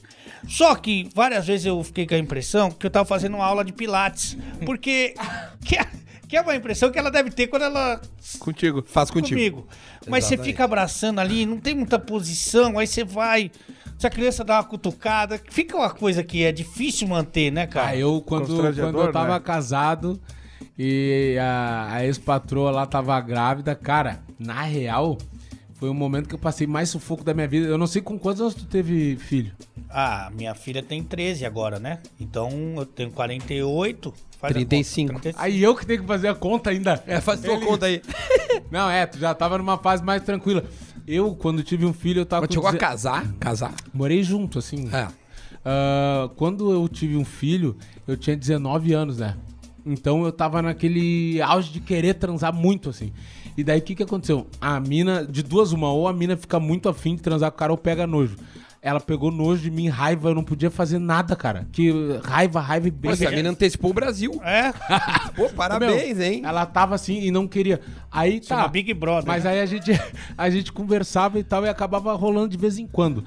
[0.48, 3.64] Só que várias vezes eu fiquei com a impressão que eu tava fazendo uma aula
[3.64, 4.36] de pilates.
[4.64, 5.14] Porque.
[5.64, 5.86] que, é,
[6.28, 8.00] que é uma impressão que ela deve ter quando ela.
[8.38, 8.84] Contigo.
[8.86, 9.62] Faz contigo.
[9.62, 9.68] comigo.
[10.08, 13.50] Mas você fica abraçando ali, não tem muita posição, aí você vai.
[13.98, 17.88] Se a criança dá uma cutucada, fica uma coisa que é difícil manter, né, cara?
[17.88, 19.40] Ah, eu, quando, quando eu tava né?
[19.40, 20.18] casado
[20.78, 25.18] e a, a ex-patroa lá tava grávida, cara, na real,
[25.80, 27.66] foi o momento que eu passei mais sufoco da minha vida.
[27.66, 29.50] Eu não sei com quantos anos tu teve filho.
[29.88, 32.00] Ah, minha filha tem 13 agora, né?
[32.20, 34.12] Então eu tenho 48.
[34.38, 35.12] Faz a 35.
[35.14, 35.42] conta, 35.
[35.42, 37.02] Aí eu que tenho que fazer a conta ainda.
[37.06, 38.02] É, faz tua conta aí.
[38.70, 40.62] Não, é, tu já tava numa fase mais tranquila.
[41.08, 43.26] Eu, quando tive um filho, eu tava Mas chegou a casar?
[43.40, 43.74] Casar.
[43.90, 44.86] Morei junto, assim.
[44.92, 45.08] É.
[45.64, 47.74] Ah, quando eu tive um filho,
[48.06, 49.34] eu tinha 19 anos, né?
[49.86, 53.14] Então eu tava naquele auge de querer transar muito, assim.
[53.60, 54.46] E daí o que que aconteceu?
[54.58, 57.58] A mina, de duas uma, ou a mina fica muito afim de transar com o
[57.58, 58.36] cara ou pega nojo.
[58.80, 61.66] ela pegou nojo de mim, raiva, eu não podia fazer nada, cara.
[61.70, 61.92] Que
[62.24, 63.10] raiva, raiva e bem.
[63.10, 64.40] Pô, essa mina antecipou o Brasil.
[64.42, 64.72] É,
[65.36, 66.42] Pô, parabéns, Meu, hein?
[66.42, 67.80] Ela tava assim e não queria.
[68.10, 68.68] Aí chama tá.
[68.68, 69.26] Big Brother.
[69.26, 69.50] Mas né?
[69.50, 69.92] aí a gente,
[70.38, 73.22] a gente conversava e tal e acabava rolando de vez em quando.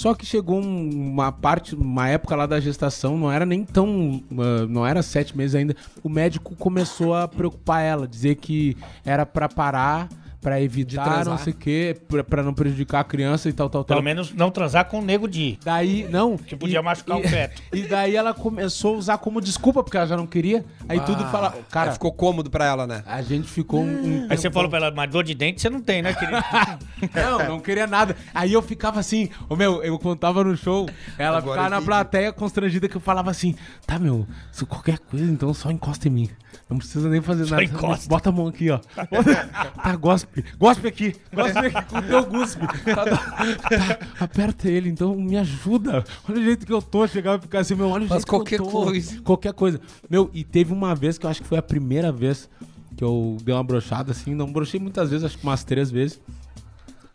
[0.00, 4.22] Só que chegou um- uma parte, uma época lá da gestação, não era nem tão.
[4.32, 5.76] ah, não era sete meses ainda.
[6.02, 8.74] O médico começou a preocupar ela, dizer que
[9.04, 10.08] era pra parar,
[10.40, 13.84] pra evitar, não sei o quê, pra, pra não prejudicar a criança e tal, tal,
[13.84, 13.96] tal.
[13.96, 15.58] Pelo menos não transar com o nego de.
[15.64, 16.36] Daí, não.
[16.36, 17.60] Que podia machucar o feto.
[17.72, 20.64] E daí ela começou a usar como desculpa, porque ela já não queria.
[20.88, 21.52] Aí tudo fala.
[21.54, 23.02] Aí Cara, ficou cômodo pra ela, né?
[23.06, 24.24] a gente ficou um.
[24.24, 26.40] um Aí você falou pra ela, mas dor de dente você não tem, né, querido?
[27.14, 28.14] Não, não queria nada.
[28.34, 30.88] Aí eu ficava assim, ô meu, eu contava no show,
[31.18, 33.54] ela Agora ficava na plateia constrangida que eu falava assim,
[33.86, 36.30] tá meu, se qualquer coisa, então só encosta em mim.
[36.70, 37.64] Não precisa nem fazer Só nada.
[37.64, 38.08] encosta.
[38.08, 38.78] Bota a mão aqui, ó.
[38.78, 40.44] tá, gospe.
[40.56, 41.16] Gospe aqui.
[41.34, 42.64] Gospe aqui com o teu guspe.
[42.84, 46.04] Tá, tá, aperta ele, então me ajuda.
[46.28, 47.06] Olha o jeito que eu tô.
[47.08, 48.82] Chegava e ficava assim, meu, olha o Faz jeito que qualquer eu tô.
[48.84, 49.20] coisa.
[49.22, 49.80] Qualquer coisa.
[50.08, 52.48] Meu, e teve uma vez que eu acho que foi a primeira vez
[52.96, 54.34] que eu dei uma brochada assim.
[54.34, 56.20] Não brochei muitas vezes, acho que umas três vezes.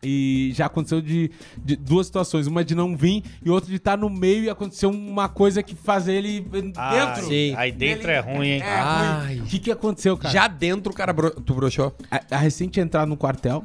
[0.05, 2.47] E já aconteceu de, de duas situações.
[2.47, 5.75] Uma de não vir e outra de estar no meio e aconteceu uma coisa que
[5.75, 6.45] faz ele
[6.75, 7.29] Ah, dentro.
[7.29, 7.53] sim.
[7.57, 8.61] Aí dentro é ruim, hein?
[8.61, 9.35] É Ai.
[9.37, 9.41] ruim.
[9.41, 10.33] O que, que aconteceu, cara?
[10.33, 11.31] Já dentro o cara bro...
[11.31, 11.95] tu broxou.
[12.11, 13.63] A, a recente entrar no quartel,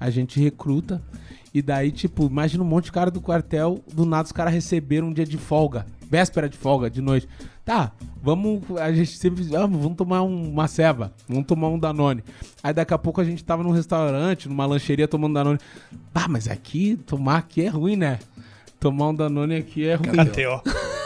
[0.00, 1.02] a gente recruta.
[1.52, 5.08] E daí, tipo, imagina um monte de cara do quartel, do nada os caras receberam
[5.08, 5.86] um dia de folga.
[6.10, 7.28] Véspera de folga, de noite.
[7.64, 7.92] Tá,
[8.22, 8.62] vamos.
[8.80, 9.42] A gente sempre.
[9.44, 11.12] Vamos, vamos tomar um- uma ceva.
[11.28, 12.24] Vamos tomar um Danone.
[12.62, 15.58] Aí daqui a pouco a gente tava num restaurante, numa lancheria tomando Danone.
[16.14, 18.18] Ah, mas aqui, tomar aqui é ruim, né?
[18.80, 20.08] Tomar um Danone aqui é ruim.
[20.12, 20.62] KTO.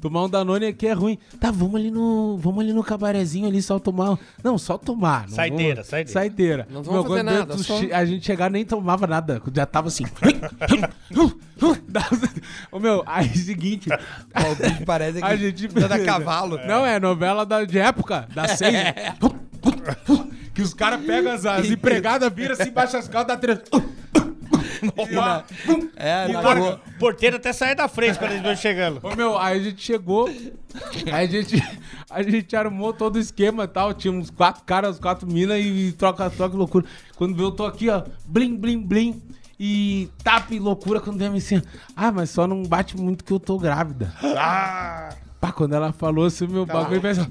[0.00, 1.16] Tomar um Danone aqui é ruim.
[1.38, 2.36] Tá, vamos ali no.
[2.36, 4.18] Vamos ali no cabarezinho ali só tomar.
[4.42, 5.28] Não, só tomar.
[5.28, 6.12] não Saideira, vamos- saideira.
[6.12, 6.68] Saideira.
[6.68, 9.40] Não vamos fazer quando nada, só- A gente chegar nem tomava nada.
[9.54, 10.02] Já tava assim.
[12.70, 13.88] Ô meu, aí seguinte.
[13.90, 15.66] Ó, o bicho parece que A gente.
[15.76, 16.58] anda a cavalo.
[16.66, 18.72] Não, é novela da, de época, da seis.
[20.54, 23.60] que os caras pegam as, as empregadas, viram assim, baixa as calças, dá três.
[25.10, 25.42] E, ó,
[25.96, 26.34] É, E.
[26.34, 28.98] O porteiro até sair da frente quando eles vão chegando.
[29.02, 30.28] Ô meu, aí a gente chegou,
[31.12, 31.62] aí a gente,
[32.10, 33.94] a gente armou todo o esquema e tal.
[33.94, 36.84] Tinha uns quatro caras, quatro minas e troca, troca loucura.
[37.16, 39.22] Quando eu tô aqui, ó, blim, blim, blim.
[39.58, 41.62] E tapa e loucura quando vem a assim,
[41.96, 44.12] ah, mas só não bate muito que eu tô grávida.
[44.22, 47.28] Ah, Pá, quando ela falou assim, meu bagulho fez assim,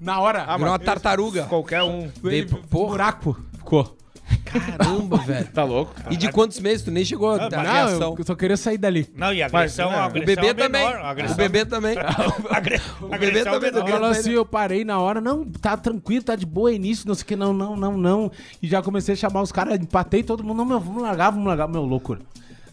[0.00, 0.44] na hora.
[0.46, 1.44] Ah, Virou uma tartaruga.
[1.44, 2.08] qualquer um.
[2.22, 2.90] de- porra.
[2.92, 3.97] buraco ficou.
[4.44, 5.46] Caramba, velho.
[5.48, 5.94] Tá louco?
[6.10, 6.82] E de quantos meses?
[6.82, 8.14] Tu nem chegou a dar Não, reação.
[8.18, 9.06] eu só queria sair dali.
[9.14, 10.84] Não, e a agressão, Mas, a né, O agressão bebê é também.
[10.86, 10.96] menor.
[11.00, 11.96] A agressão, O bebê também.
[12.50, 13.90] agre- O bebê agressão também é menor.
[13.90, 17.24] Falou assim, eu parei na hora, não, tá tranquilo, tá de boa início, não sei
[17.24, 18.32] o que, não, não, não, não.
[18.62, 21.46] E já comecei a chamar os caras, empatei todo mundo, não, meu, vamos largar, vamos
[21.46, 22.20] largar, meu, loucura.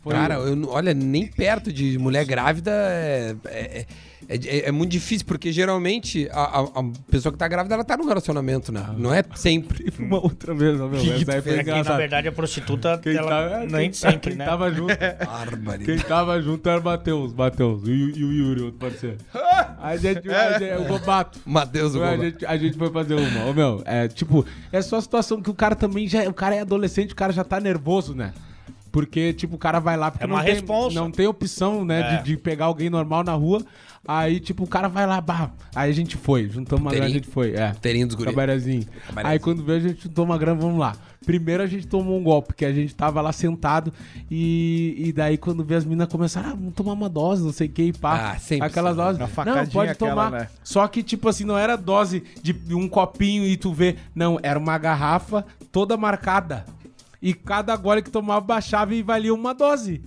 [0.01, 3.85] Foi- Cara, eu, olha, nem perto de mulher grávida é, é,
[4.29, 7.95] é- é muito difícil, porque geralmente a, a- a pessoa que tá grávida, ela tá
[7.97, 8.85] no relacionamento, né?
[8.97, 9.91] Não é sempre.
[9.99, 11.57] uma outra vez, ó, meu, Que essa aí foi?
[11.59, 14.45] É que, na verdade, a prostituta, Quem ela tava- nem quem- sempre, quem né?
[14.45, 14.93] tava junto,
[15.25, 15.83] Bárbaro.
[15.83, 19.17] quem tava junto era o Matheus, Matheus, e, o- e o Yuri, outro parceiro.
[19.85, 21.39] A gente, a gente, o Bobato.
[21.45, 22.23] Matheus, o a, Boba.
[22.25, 23.45] gente, a gente foi fazer uma.
[23.45, 26.23] Ô, meu, é tipo, é só a situação que o cara também já.
[26.27, 28.33] O cara é adolescente, o cara já tá nervoso, né?
[28.91, 31.99] Porque, tipo, o cara vai lá porque É uma não, tem, não tem opção, né,
[31.99, 32.17] É.
[32.17, 33.63] de, de pegar alguém normal na rua.
[34.07, 35.51] Aí, tipo, o cara vai lá, bah.
[35.73, 37.53] Aí a gente foi, juntamos uma grana, a gente foi.
[37.55, 37.73] É.
[37.73, 38.29] Terinho dos guri.
[38.29, 38.85] Cabarezinho.
[39.07, 39.33] Cabarezinho.
[39.33, 40.95] Aí quando veio a gente juntou uma grana, vamos lá.
[41.25, 43.91] Primeiro a gente tomou um golpe, porque a gente tava lá sentado
[44.29, 47.67] e, e daí quando veio as meninas começaram, ah, vamos tomar uma dose, não sei
[47.67, 48.33] o que e pá.
[48.33, 49.19] Ah, sempre Aquelas doses.
[49.19, 50.31] Não, pode aquela, tomar.
[50.31, 50.47] né?
[50.63, 53.95] Só que, tipo assim, não era dose de um copinho e tu vê.
[54.13, 56.63] Não, era uma garrafa toda marcada.
[57.19, 60.03] E cada gole que tomava baixava e valia uma dose.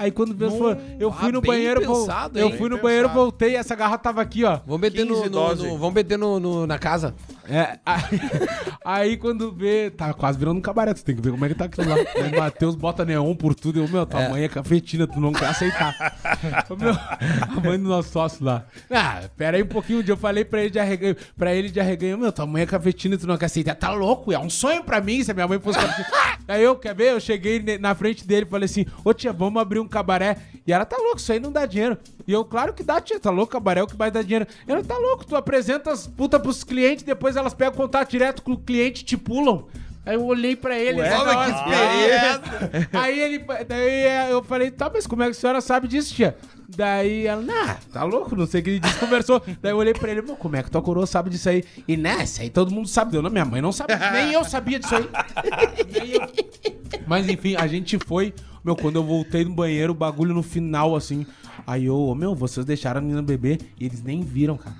[0.00, 3.20] Aí quando foi, eu fui ah, no banheiro, pensado, eu fui no Bem banheiro, pensado.
[3.20, 4.58] voltei, essa garrafa tava aqui, ó.
[4.66, 7.14] Vamos meter, no, 15 no- no- vamos meter no, no- na casa.
[7.50, 8.02] É, aí,
[8.84, 11.54] aí quando vê, tá quase virando um cabaré, tu tem que ver como é que
[11.54, 11.96] tá aquilo lá.
[11.96, 14.28] Aí Matheus bota neon por tudo, e eu, meu, tua É.
[14.28, 15.94] mãe é cafetina, tu não quer aceitar.
[16.70, 18.64] Ô, meu, a mãe do nosso sócio lá.
[18.90, 21.70] Ah, pera aí um pouquinho, um dia eu falei pra ele de arreganho, pra ele
[21.70, 23.74] de arreganho, meu, tua mãe é cafetina, tu não quer aceitar.
[23.74, 26.16] Tá louco, é um sonho pra mim se a minha mãe fosse cafetina.
[26.46, 29.60] aí eu, quer ver, eu cheguei na frente dele e falei assim, ô tia, vamos
[29.60, 30.36] abrir um cabaré.
[30.66, 31.98] E ela, tá louco, isso aí não dá dinheiro.
[32.30, 34.46] E eu, claro que dá, tia, tá louco, cabaré é o que vai dar dinheiro.
[34.64, 38.52] Ela, tá louco, tu apresenta as putas pros clientes, depois elas pegam contato direto com
[38.52, 39.66] o cliente e te pulam.
[40.06, 41.00] Aí eu olhei pra ele.
[41.00, 42.88] Ué, né, Olha que hora- experiência.
[42.92, 43.38] Aí ele.
[43.66, 46.36] Daí eu falei, tá, mas como é que a senhora sabe disso, tia?
[46.68, 49.42] Daí ela, nah, tá louco, não sei o que ele disse, conversou.
[49.60, 51.64] Daí eu olhei pra ele, "Pô, como é que tua coroa sabe disso aí?
[51.88, 53.10] E nessa, aí todo mundo sabe.
[53.10, 55.08] Deu, não, minha mãe não sabe nem eu sabia disso aí.
[56.14, 57.00] Eu.
[57.08, 58.32] Mas enfim, a gente foi.
[58.64, 61.26] Meu, quando eu voltei no banheiro, o bagulho no final, assim.
[61.66, 64.76] Aí eu, ô, meu, vocês deixaram a menina beber e eles nem viram, cara.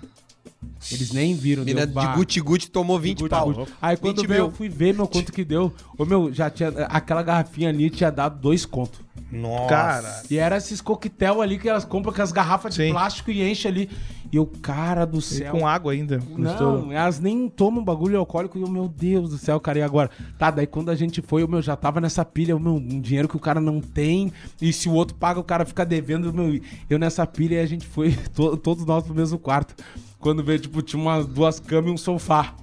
[0.91, 1.64] Eles nem viram.
[1.64, 3.53] Mina deu, de guti-guti tomou 20 Guti, pau.
[3.53, 3.72] guti.
[3.81, 5.72] Aí quando 20 veio, eu fui ver, meu, quanto que deu.
[5.97, 6.68] Ô, meu, já tinha.
[6.89, 9.01] Aquela garrafinha ali tinha dado dois contos.
[9.31, 9.68] Nossa.
[9.68, 12.91] Cara, E era esses coquetel ali que elas compram com as garrafas de Sim.
[12.93, 13.91] plástico e enche ali.
[14.33, 15.53] E o cara do e céu.
[15.53, 16.20] com água ainda.
[16.37, 20.09] Não, elas nem tomam bagulho alcoólico e eu, meu Deus do céu, cara, e agora?
[20.39, 23.01] Tá, daí quando a gente foi, eu, meu, já tava nessa pilha, eu, meu, um
[23.01, 26.33] dinheiro que o cara não tem, e se o outro paga, o cara fica devendo,
[26.33, 29.74] meu, eu nessa pilha e a gente foi, to- todos nós pro mesmo quarto.
[30.20, 32.55] Quando veio, tipo, tinha umas duas camas e um sofá.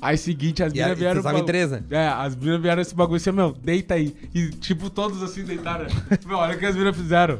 [0.00, 1.22] Aí seguinte, as E meninas vieram.
[1.22, 1.84] vocês em ba- três, né?
[1.90, 4.16] É, as meninas vieram esse bagulho assim, meu, deita aí.
[4.34, 5.86] E tipo, todos assim deitaram.
[6.26, 7.38] meu, olha o que as meninas fizeram.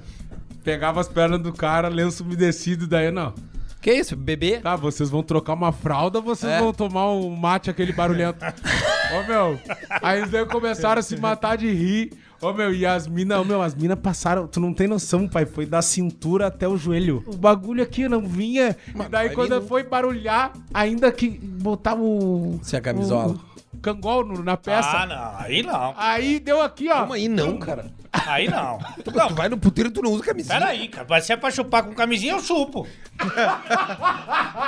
[0.62, 3.34] Pegava as pernas do cara, lenço umedecido, daí não.
[3.82, 4.60] Que isso, bebê?
[4.60, 6.60] Tá, vocês vão trocar uma fralda vocês É.
[6.60, 8.38] vão tomar um mate aquele barulhento?
[9.12, 9.58] Ô, meu.
[10.00, 12.12] Aí eles começaram a se matar de rir.
[12.40, 14.46] Ô, meu, e as minas, ô, meu, as minas passaram.
[14.46, 15.44] Tu não tem noção, pai.
[15.44, 17.22] Foi da cintura até o joelho.
[17.26, 18.76] O bagulho aqui não vinha.
[18.88, 22.60] e daí vai quando vir, foi barulhar, ainda que botava o.
[22.62, 23.34] Se a camisola.
[23.51, 23.51] O
[23.82, 24.88] cangol no- na peça.
[24.88, 25.44] Ah, não.
[25.44, 25.94] Aí não.
[25.96, 26.94] Aí deu aqui, ó.
[26.94, 27.90] Calma aí, não, cara.
[28.26, 28.78] Aí não.
[29.04, 30.58] Tu Não, vai no puteiro e tu não usa camisinha.
[30.58, 31.06] peraí, cara.
[31.08, 32.86] Mas se é pra chupar com camisinha, eu chupo.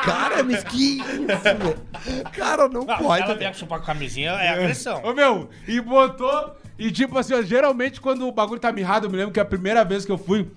[0.05, 1.77] Cara, mas que isso, velho?
[2.33, 3.23] Cara, não, Não, se pode.
[3.23, 5.03] ela vier chupar com camisinha, é agressão.
[5.05, 6.57] Ô, meu, e botou.
[6.79, 9.45] E tipo assim, ó, geralmente quando o bagulho tá mirrado, eu me lembro que a
[9.45, 10.51] primeira vez que eu fui.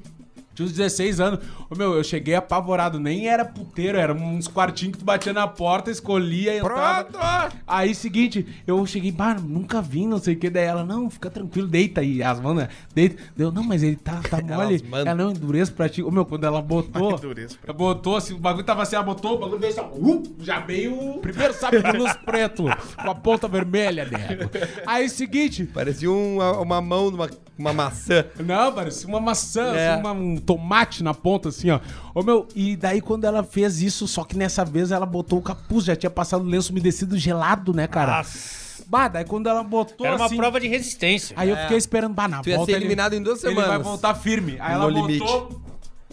[0.57, 1.39] Tinha uns 16 anos.
[1.69, 2.99] Ô, meu, eu cheguei apavorado.
[2.99, 7.03] Nem era puteiro, era uns quartinhos que tu batia na porta, escolhia e entrava.
[7.03, 7.19] Pronto!
[7.67, 10.49] Aí, seguinte, eu cheguei, bah, nunca vi, não sei o que.
[10.49, 12.23] Daí ela, não, fica tranquilo, deita aí.
[12.23, 12.69] As mãos, né?
[12.91, 13.21] Deita.
[13.35, 14.83] Deu, não, mas ele tá, tá mole.
[14.91, 16.01] Ela não endurece pra ti.
[16.01, 17.19] Ô, meu, quando ela botou.
[17.61, 20.23] Pra ela botou assim, o bagulho tava assim, ela botou, o bagulho veio assim, uh,
[20.39, 22.63] já veio o primeiro sabe de luz preto,
[23.03, 24.49] com a ponta vermelha, nego.
[24.87, 25.65] Aí, seguinte.
[25.65, 28.23] Parecia uma, uma mão numa uma maçã.
[28.39, 29.89] Não, parecia uma maçã, É.
[29.93, 31.79] assim, uma- um tomate na ponta, assim, ó.
[32.15, 35.41] Ô, meu, e daí quando ela fez isso, só que nessa vez ela botou o
[35.41, 38.17] capuz, já tinha passado o lenço umedecido gelado, né, cara?
[38.17, 38.65] Nossa.
[38.87, 40.37] Bah, daí quando ela botou Era uma assim...
[40.37, 41.35] prova de resistência.
[41.37, 43.53] Aí eu fiquei esperando, bah, na Tu ia volta ser ele- eliminado em duas Ele
[43.53, 43.85] vai semanas.
[43.85, 44.55] voltar firme.
[44.61, 45.19] Aí No ela limite.
[45.19, 45.61] voltou...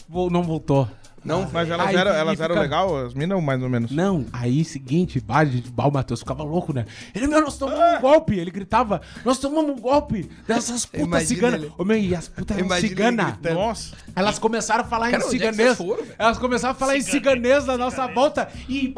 [0.09, 0.89] Vol- Não voltou.
[1.25, 3.91] Não, Mas elas Aí eram, fica- elas eram legal, as minas, ou mais ou menos?
[3.91, 6.85] Não, aí seguinte, o Matheus ficava louco, né?
[7.15, 8.39] Ele, meu, nós tomamos um golpe.
[8.39, 11.63] Ele gritava, nós tomamos um golpe dessas putas ciganas.
[11.63, 11.73] ele.
[11.79, 13.35] Ô, meu, e as putas eram ciganas.
[13.55, 13.97] Nossa.
[14.15, 15.77] Elas começaram a falar Cara, em é ciganês.
[15.77, 16.05] foram?
[16.19, 18.49] Elas começaram a falar em ciganês na nossa volta.
[18.69, 18.93] E.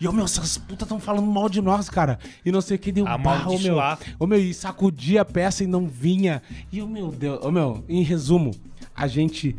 [0.00, 2.18] E, ô, meu, essas putas estão falando mal de nós, cara.
[2.44, 3.76] E não sei o que deu barra, ô, meu.
[4.18, 6.42] Ô, meu, e sacudia a peça e não vinha.
[6.72, 8.50] E, ô, meu Deus, ô, meu, em resumo,
[8.96, 9.56] a gente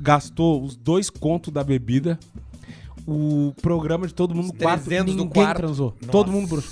[0.00, 2.18] gastou os dois contos da bebida.
[3.06, 5.56] O programa de todo mundo, Os quarto, 300 do ninguém quarto.
[5.58, 5.94] transou.
[6.10, 6.70] Todo mundo bruxo.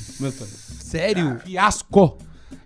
[0.80, 1.38] Sério?
[1.40, 2.18] Fiasco.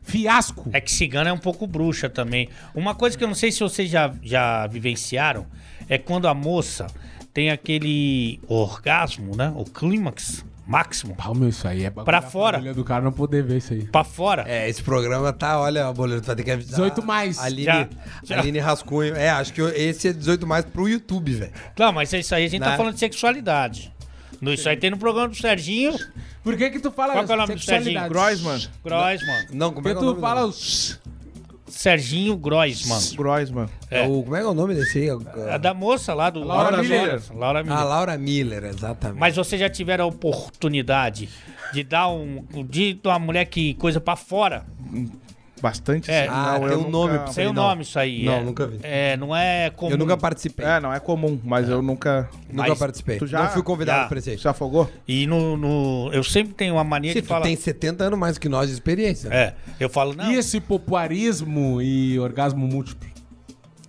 [0.02, 0.70] Fiasco.
[0.72, 2.48] É que cigana é um pouco bruxa também.
[2.74, 5.46] Uma coisa que eu não sei se vocês já, já vivenciaram
[5.86, 6.86] é quando a moça
[7.34, 9.52] tem aquele orgasmo, né?
[9.54, 11.14] O clímax máximo.
[11.16, 12.58] Pau, meu, isso aí é Pra fora.
[12.58, 13.84] família do cara não poder ver isso aí.
[13.86, 14.44] Pra fora.
[14.46, 16.72] É, esse programa tá, olha, boleiro, tu vai ter que avisar.
[16.76, 17.38] 18 mais.
[17.38, 17.88] Aline, Já,
[18.22, 18.38] já.
[18.38, 19.16] Aline Rascunho.
[19.16, 21.52] É, acho que esse é 18 mais pro YouTube, velho.
[21.78, 22.66] Não, mas isso aí a gente Né?
[22.70, 23.92] tá falando de sexualidade.
[24.40, 25.96] No- Isso aí tem no programa do Serginho
[26.44, 28.08] Por que que tu fala Qual que é o nome do sexualidade?
[28.08, 28.08] Serginho?
[28.08, 28.68] Groisman.
[28.84, 29.46] Groisman.
[29.52, 30.48] Não, como é que é o tu fala.
[31.70, 32.98] Serginho Groisman.
[33.16, 33.66] Groisman.
[33.90, 35.08] É o- como é que é o nome desse aí?
[35.52, 37.00] A da moça lá do Laura Laura Miller.
[37.02, 37.22] Miller.
[37.36, 37.78] Laura Miller.
[37.78, 39.18] A Laura Miller, exatamente.
[39.20, 41.28] Mas vocês já tiveram a oportunidade
[41.72, 42.44] de dar um.
[42.68, 44.64] de uma mulher que coisa pra fora?
[45.60, 46.10] Bastante.
[46.10, 46.24] É.
[46.24, 46.28] sim.
[46.32, 47.62] Ah, tem eu um nome nunca- pra o não.
[47.62, 48.24] nome isso aí.
[48.24, 48.42] Não, é.
[48.42, 48.78] nunca vi.
[48.82, 49.90] É, não é comum.
[49.92, 50.64] Eu nunca participei.
[50.66, 52.28] É, não é comum, mas eu nunca.
[52.50, 53.18] nunca mas participei.
[53.18, 54.38] tu já- Não fui convidado já- pra esse aí.
[54.38, 54.90] Se afogou?
[55.06, 57.42] E no, no- Eu sempre tenho uma mania Se de falar.
[57.42, 59.28] tem 70 anos mais que nós de experiência.
[59.28, 60.30] É, eu falo, não.
[60.30, 63.08] E esse popularismo e orgasmo múltiplo?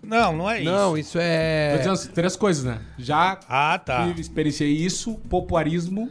[0.01, 0.72] Não, não é isso.
[0.72, 1.76] Não, isso Tô é.
[1.78, 2.80] dizendo assim, três coisas, né?
[2.97, 4.07] Já Ah, tá.
[4.17, 6.09] experienciei isso, popularismo,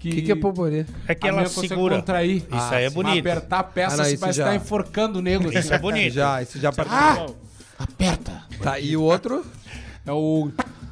[0.00, 0.08] que...
[0.08, 0.86] O que, que é popularia?
[1.06, 1.96] É que a ela segura.
[1.96, 2.38] contrair.
[2.38, 2.94] Isso Ah, aí é sim.
[2.94, 3.18] bonito.
[3.28, 5.52] Apertar a peça, Ah, não, você vai já- estar enforcando o nego.
[5.56, 6.14] Isso é bonito.
[6.14, 7.36] Já, isso já participou.
[7.78, 7.84] Ah!
[7.84, 8.42] Aperta.
[8.62, 9.44] Tá, e o outro?
[10.04, 10.50] É o,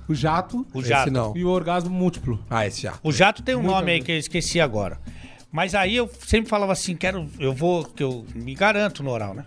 [0.08, 1.10] o jato O Esse jato.
[1.10, 1.36] não.
[1.36, 2.38] e o orgasmo múltiplo.
[2.48, 2.94] Ah, esse já.
[3.02, 4.98] O jato tem um nome aí que eu esqueci agora.
[5.50, 9.32] Mas aí eu sempre falava assim, quero, eu vou, que eu me garanto no oral,
[9.34, 9.44] né?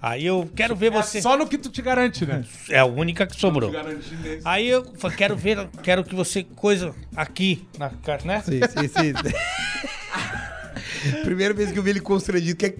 [0.00, 1.20] Aí eu quero ver você.
[1.20, 2.44] Só no que tu te garante, né?
[2.70, 3.70] É a única que sobrou.
[3.70, 4.42] Te garantir nesse.
[4.44, 8.42] Aí eu fa- quero ver, quero que você coisa aqui, na, ca- né?
[8.42, 9.12] Sim, sim, sim.
[11.24, 12.76] Primeira vez que eu vi ele constrangido, que é...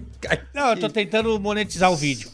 [0.53, 2.29] Não, eu tô tentando monetizar o vídeo.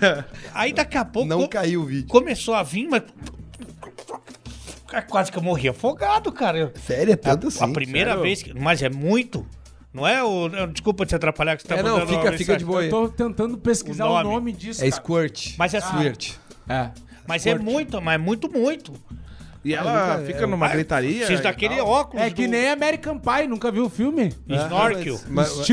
[0.52, 2.08] Aí daqui a pouco não caiu o vídeo.
[2.08, 3.02] começou a vir, mas
[5.08, 6.72] quase que eu morri afogado, cara.
[6.86, 7.72] Sério, é tanto a assim?
[7.72, 8.22] primeira sério?
[8.22, 9.46] vez, que, mas é muito.
[9.92, 10.48] Não é o.
[10.68, 12.86] Desculpa te atrapalhar que você tá É, não, fica, fica de boa aí.
[12.86, 14.30] Eu tô tentando pesquisar O o nome.
[14.34, 14.82] nome, disso.
[14.84, 15.02] É cara.
[15.02, 15.54] squirt.
[15.58, 16.32] Mas é assim, Squirt.
[16.68, 16.90] É.
[17.28, 18.92] Mas é muito, mas é muito, muito.
[19.64, 21.18] E ela nunca- fica numa gritaria.
[21.18, 22.24] Preciso e daquele óculos.
[22.26, 24.34] É que do- nem American Pie, nunca viu o filme?
[24.48, 25.20] Snorkel.
[25.28, 25.64] Mas-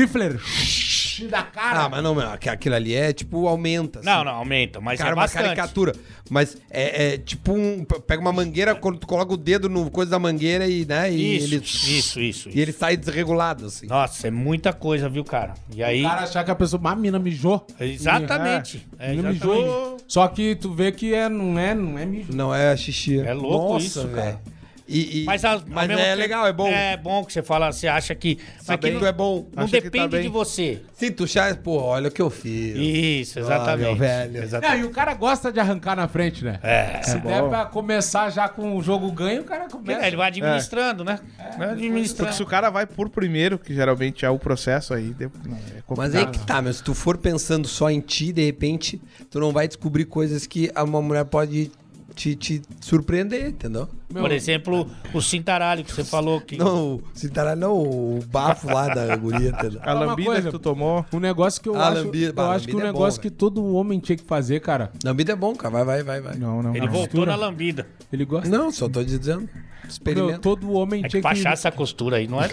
[1.10, 1.30] Stifler.
[1.30, 1.84] da cara.
[1.84, 3.98] Ah, mas não, meu, aqu- aquilo ali é tipo aumenta.
[4.00, 4.06] assim.
[4.08, 5.42] Não, não, aumenta, mas Cara, é uma bastante.
[5.44, 5.92] caricatura.
[6.28, 7.84] Mas é, é tipo um.
[7.84, 11.12] Pega uma mangueira, quando tu coloca o dedo no coisa da mangueira e, né?
[11.12, 13.86] E Isso, ele, isso, isso, E ele sai desregulado, assim.
[13.86, 15.54] Nossa, é muita coisa, viu, cara?
[15.74, 16.04] E aí.
[16.04, 17.66] O cara achar que a pessoa, ah, a mina mijou.
[17.80, 18.86] Exatamente.
[18.98, 19.60] É, Mina exatamente.
[19.64, 19.96] mijou.
[20.06, 22.32] Só que tu vê que é, não, é, não é mijo.
[22.32, 23.20] Não é xixi.
[23.20, 24.40] É louco Nossa, isso, cara.
[24.90, 26.66] E, e- Mas, ao mas é tempo- legal, é bom.
[26.68, 28.38] É bom que você fala, você acha que.
[28.38, 29.46] Mas que Sabendo não, é bom.
[29.54, 30.22] não que tá depende bem.
[30.22, 30.82] de você.
[30.94, 32.74] Sim, tu já, pô, olha o que eu fiz.
[32.76, 33.86] Isso, exatamente.
[33.86, 34.42] meu velho.
[34.42, 34.80] Exatamente.
[34.82, 36.58] e o cara gosta de arrancar na frente, né?
[36.62, 37.00] É.
[37.02, 40.02] Se der pra começar já com o jogo ganho, o cara começa.
[40.02, 41.20] É, Ele vai administrando, né?
[41.38, 42.34] Vai Porque administrando.
[42.34, 45.28] se o cara vai por primeiro, que geralmente é o processo aí, é
[45.96, 46.72] Mas aí que tá, meu.
[46.72, 50.70] Se tu for pensando só em ti, de repente, tu não vai descobrir coisas que
[50.76, 51.70] uma mulher pode
[52.20, 53.88] te, te surpreender, entendeu?
[54.12, 56.58] Meu, Por exemplo, o cintaralho que você falou que.
[56.58, 59.80] Não, o Cintaralho não, o bafo lá da guria, entendeu?
[59.82, 60.42] A lambida coisa.
[60.42, 61.06] que tu tomou.
[61.14, 63.30] Um negócio que eu Ah, acho, lambida, eu acho que um é negócio bom, que
[63.30, 64.92] todo homem tinha que fazer, cara.
[65.02, 65.72] Lambida é bom, cara.
[65.72, 66.36] Vai, vai, vai, vai.
[66.36, 66.76] Não, não.
[66.76, 66.92] Ele não.
[66.92, 67.86] voltou na lambida.
[68.12, 68.48] Ele gosta.
[68.50, 69.48] Não, só tô dizendo.
[69.90, 70.38] Meu, Experimenta.
[70.38, 72.48] todo homem É que tinha que, achar essa costura aí, não é?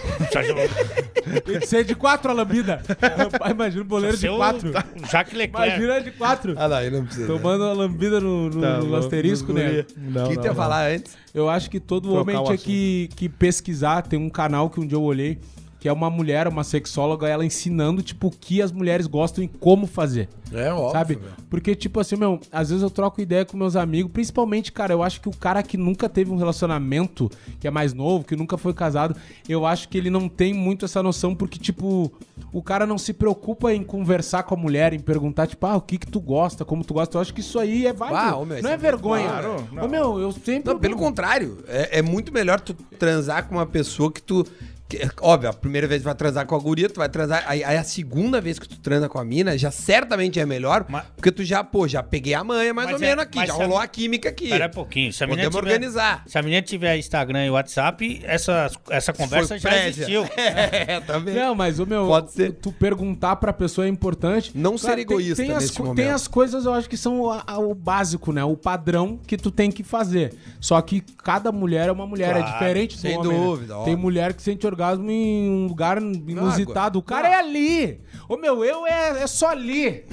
[1.44, 2.82] tem que ser de quatro a lambida.
[3.50, 4.72] Imagina o boleiro de quatro.
[5.10, 5.68] Jacques Leclerc.
[5.76, 6.54] Imagina de quatro.
[6.56, 7.26] Ah, não, aí não precisa.
[7.26, 9.84] Tomando a lambida no, no- Tá, no asterisco, né?
[9.96, 11.16] Não, O que tu ia falar antes?
[11.34, 14.02] Eu acho que todo Trocar homem tinha que, que pesquisar.
[14.02, 15.38] Tem um canal que um dia eu olhei,
[15.80, 19.48] que é uma mulher, uma sexóloga, ela ensinando, tipo, o que as mulheres gostam e
[19.48, 20.28] como fazer.
[20.52, 20.92] É óbvio.
[20.92, 21.14] sabe?
[21.14, 21.32] velho.
[21.50, 25.02] Porque, tipo assim, meu, às vezes eu troco ideia com meus amigos, principalmente, cara, eu
[25.02, 28.56] acho que o cara que nunca teve um relacionamento, que é mais novo, que nunca
[28.56, 29.14] foi casado,
[29.48, 32.10] eu acho que ele não tem muito essa noção, porque, tipo,
[32.52, 35.80] o cara não se preocupa em conversar com a mulher, em perguntar, tipo, ah, o
[35.80, 37.16] que que tu gosta, como tu gosta.
[37.16, 38.46] Eu acho que isso aí é válido.
[38.46, 39.28] Meu, não é vergonha.
[39.28, 39.84] claro, não.
[39.84, 40.72] Ô, meu, eu sempre.
[40.72, 41.58] Não, pelo contrário.
[41.66, 44.46] É, é muito melhor tu transar com uma pessoa que tu.
[44.88, 47.44] Que- óbvio, a primeira vez tu vai transar com a guria, tu vai transar.
[47.46, 50.86] Aí, aí a segunda vez que tu transa com a mina, já certamente é melhor.
[50.88, 53.38] Mas- porque tu já, pô, já peguei a manha mais ou é- menos aqui.
[53.40, 54.44] Já se a- rolou a química aqui.
[54.44, 55.12] Espera um pouquinho.
[55.12, 56.22] Se a menina Podemos tiver, organizar.
[56.26, 59.88] Se a menina tiver Instagram e WhatsApp, essa, essa conversa Foi já prévia.
[59.88, 60.24] existiu.
[60.38, 61.34] É, também.
[61.34, 62.52] Não, mas o meu, Pode ser.
[62.52, 64.52] tu perguntar pra pessoa é importante.
[64.54, 65.96] Não ser tem- egoísta tem, as, nesse momento.
[65.96, 68.42] Tem as coisas, eu acho que são o, a- o básico, né?
[68.44, 70.34] O padrão que tu tem que fazer.
[70.60, 73.44] Só que cada mulher é uma mulher, é Claro, diferente do sem homem, né?
[73.44, 73.98] dúvida, Tem óbvio.
[73.98, 76.98] mulher que sente orgasmo em um lugar inusitado.
[76.98, 78.00] O cara é ali.
[78.28, 80.04] O meu eu é, é só ali.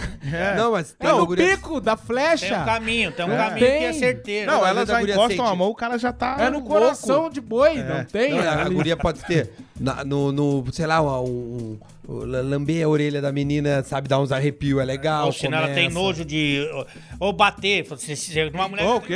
[0.58, 2.48] Não, mas É no guria- pico da flecha.
[2.56, 3.38] Tem um caminho, tem um É.
[3.38, 4.00] caminho que é Tem.
[4.00, 4.52] certeiro.
[4.52, 6.38] Não, elas já encostam a mão, o cara já tá.
[6.40, 6.68] É no louco.
[6.70, 8.34] coração de boi, não tem?
[8.34, 11.78] Não, a, guria pode ter na- no, no, sei lá, um-
[12.08, 15.26] lamber a orelha da menina, sabe, dar uns arrepios, é legal.
[15.28, 16.68] Ou senão ela tem nojo de.
[17.20, 17.86] Ou bater.
[17.98, 18.86] Se, se, uma mulher.
[18.86, 19.16] Ô, o quê?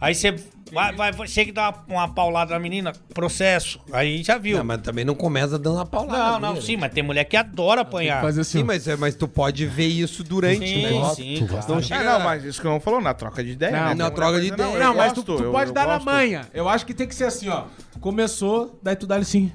[0.00, 0.34] Aí você
[0.72, 3.80] vai, vai, chega e dá uma, uma paulada na menina, processo.
[3.92, 4.58] Aí já viu.
[4.58, 6.18] Não, mas também não começa dando uma paulada.
[6.18, 6.80] Não, na não, guria, sim, né?
[6.82, 8.20] mas tem mulher que adora apanhar.
[8.22, 11.24] Fazer assim, Sim, mas, é- mas tu pode ver isso durante Sim, o negócio.
[11.24, 11.66] sim, claro.
[11.68, 13.72] Não É, chega não, mas isso que não falou na troca de ideia.
[13.72, 13.94] Não, né?
[13.94, 14.78] na troca de ideia.
[14.78, 16.06] Não, eu mas tu, gosto, tu eu- pode eu dar na gosto.
[16.06, 16.46] manha.
[16.52, 17.64] Eu acho que tem que ser assim, ó.
[17.92, 19.52] Tu começou, daí tu dá ele assim.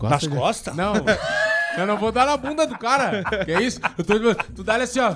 [0.00, 0.74] Gosta Nas de- costas?
[0.74, 0.94] Não.
[1.76, 3.22] Eu não vou dar na bunda do cara.
[3.44, 3.80] Que é isso?
[3.98, 5.14] Eu tô, tu dá ele assim, ó.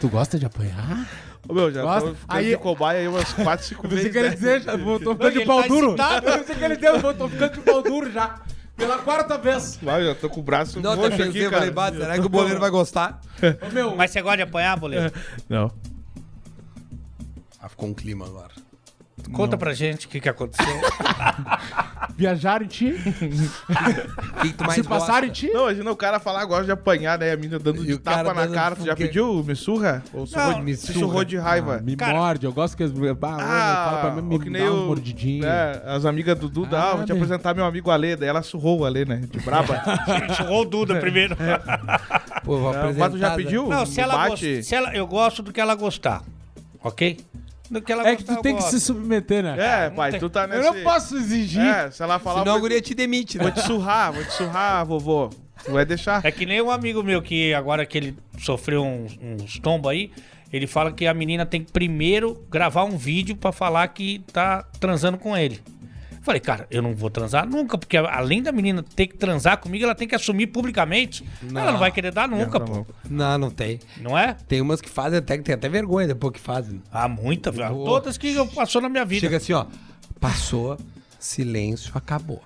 [0.00, 1.06] Tu gosta de apanhar?
[1.48, 2.10] Ô, meu, já Gosta?
[2.10, 4.12] tô Aí- de cobaia aí umas 4, 5 Eu pensei vezes.
[4.12, 4.34] que ele né?
[4.36, 5.86] dizer, já vou- tô ficando Ele de pau tá duro.
[5.88, 6.26] excitado.
[6.28, 8.40] Eu pensei que ele deu, eu tô ficando de pau duro já.
[8.76, 9.78] Pela quarta vez.
[9.82, 11.60] Vai, já tô com o braço Não, até roxo aqui, eu cara.
[11.62, 13.20] falei, "Bah, será que o boleiro vai gostar?
[13.68, 15.12] Ô, meu, Mas você gosta de apanhar, boleiro?
[15.48, 15.70] Não.
[17.60, 18.52] Ah, ficou um clima agora.
[19.32, 20.66] Conta pra gente o que, que aconteceu.
[22.16, 22.86] viajar em ti?
[22.92, 25.48] O que que tu mais Se passar em ti?
[25.52, 27.32] Não, imagina o cara falar, gosta de apanhar, né?
[27.32, 28.76] A mina dando de tapa na cara.
[28.76, 29.42] Tu já pediu?
[29.44, 30.02] Me surra?
[30.12, 31.76] Ou surrou, Não, me me surrou de raiva?
[31.80, 33.18] Ah, me Cara- morde, eu gosto que as mulheres.
[33.22, 35.46] Ah, fala pra mim, me dá nem uma o, mordidinha.
[35.46, 37.18] é, as amigas do Duda, Ah, ah, vou te né?
[37.18, 38.16] apresentar meu amigo Ale.
[38.16, 39.22] Daí ela surrou o Ale, né?
[39.30, 39.82] De braba.
[40.36, 41.36] Churrou o Duda primeiro.
[42.44, 43.36] Pô, vou Não, mas tu apresentar, já né?
[43.36, 43.68] pediu?
[43.68, 44.30] Não, No se ela bate?
[44.30, 46.22] gosta, se ela, eu gosto do que ela gostar,
[46.82, 47.18] ok?
[47.84, 49.54] Que ela É que tu tem eu que se submeter, né?
[49.58, 50.62] É, não pai, tem- tu tá Eu nesse...
[50.62, 51.60] não posso exigir.
[51.64, 53.44] É, se ela falar, Senão a vou, guria te demite, né?
[53.44, 55.30] vou te surrar, vou te surrar, vovô.
[55.64, 56.24] Tu vai deixar?
[56.24, 60.10] É que nem um amigo meu que agora que ele sofreu uns, uns tombos aí,
[60.52, 64.64] ele fala que a menina tem que primeiro gravar um vídeo pra falar que tá
[64.80, 65.60] transando com ele.
[66.30, 69.58] Eu Falei, cara, eu não vou transar nunca, porque além da menina ter que transar
[69.58, 71.24] comigo, ela tem que assumir publicamente.
[71.52, 72.86] Ela não vai querer dar nunca, tá pô.
[73.08, 73.80] Não, não tem.
[73.96, 74.36] Não é?
[74.46, 76.80] Tem umas que fazem até que tem até vergonha depois que fazem.
[76.92, 77.84] Ah, muita, velho.
[77.84, 79.20] Todas que eu passou na minha vida.
[79.20, 79.66] Chega assim, ó.
[80.20, 80.78] Passou,
[81.18, 82.40] silêncio, acabou.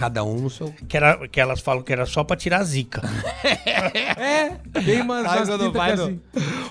[0.00, 0.74] Cada um no seu.
[0.88, 3.02] Que, era, que elas falam que era só pra tirar a zica.
[4.20, 4.50] É,
[4.84, 6.20] tem umas, Sabe umas quando vai que no- assim.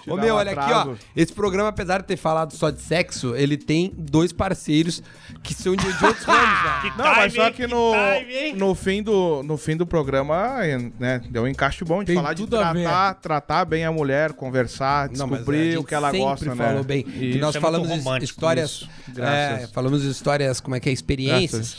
[0.08, 0.96] Ô meu, um olha aqui, ó.
[1.16, 5.02] Esse programa, apesar de ter falado só de sexo, ele tem dois parceiros
[5.44, 6.94] que são de, de outros ramos, né?
[6.98, 7.68] Não, mas só Time, que hein?
[7.70, 10.60] no, time, no, fim do, no fim do programa,
[11.00, 15.10] né, deu um encaixe bom de Tem falar de tratar, tratar bem a mulher, conversar,
[15.10, 16.84] Não, mas descobrir gente o que ela sempre gosta, falou né?
[16.84, 17.04] bem.
[17.04, 17.40] Que Isso.
[17.40, 18.88] nós é falamos romântico histórias.
[19.10, 19.64] Graças.
[19.64, 21.78] É, falamos histórias, como é que é, experiências.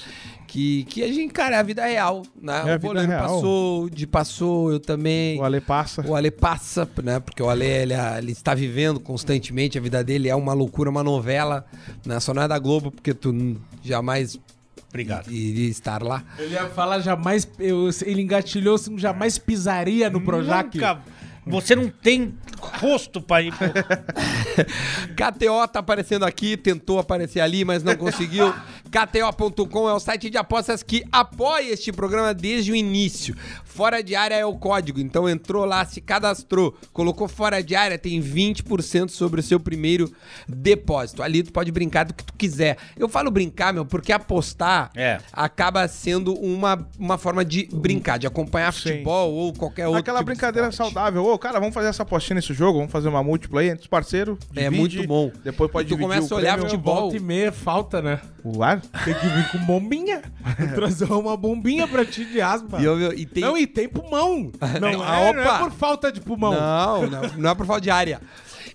[0.51, 2.63] Que, que a gente, cara, é a vida real, né?
[2.67, 3.23] É o real.
[3.23, 5.39] passou, o de passou, eu também.
[5.39, 6.05] O Ale passa.
[6.05, 7.21] O Ale passa, né?
[7.21, 11.05] Porque o Ale, ele, ele está vivendo constantemente, a vida dele é uma loucura, uma
[11.05, 11.65] novela,
[12.05, 12.19] né?
[12.19, 14.41] Só não é da Globo, porque tu jamais
[14.89, 15.31] Obrigado.
[15.31, 16.25] iria estar lá.
[16.37, 17.49] Ele ia falar jamais.
[17.61, 20.75] eu- ele engatilhou, assim, jamais pisaria no Projac.
[20.77, 21.01] Nunca.
[21.47, 23.69] Você não tem rosto pra ir pro...
[25.17, 28.53] KTO tá aparecendo aqui, tentou aparecer ali, mas não conseguiu.
[28.91, 33.37] KTO.com é o site de apostas que apoia este programa desde o início.
[33.65, 37.97] Fora de área é o código, então entrou lá, se cadastrou, colocou fora de área,
[37.97, 40.13] tem 20% sobre o seu primeiro
[40.49, 41.23] depósito.
[41.23, 42.77] Ali tu pode brincar do que tu quiser.
[42.97, 45.19] Eu falo brincar, meu, porque apostar É.
[45.33, 48.81] acaba sendo uma, uma forma de brincar, de acompanhar Sim.
[48.81, 51.30] futebol ou qualquer outro Aquela tipo de brincadeira saudável.
[51.33, 53.87] Ô, cara, vamos fazer essa apostinha nesse jogo, vamos fazer uma múltipla aí entre os
[53.87, 54.39] parceiros.
[54.57, 55.31] É divide, muito bom.
[55.45, 56.71] Depois pode E tu dividir começa a olhar prêmio.
[56.71, 56.95] futebol.
[57.03, 58.21] Volta e meia falta, né?
[58.43, 58.81] O ar?
[59.05, 60.23] Tem que vir com bombinha.
[60.75, 62.81] Trazer uma bombinha pra ti de asma.
[62.81, 63.43] E, eu- eu- e tem...
[63.43, 64.51] Não, e tem pulmão.
[64.81, 66.53] Não, Ah, é, não é por falta de pulmão.
[66.53, 68.21] Não, não, não é por falta de área.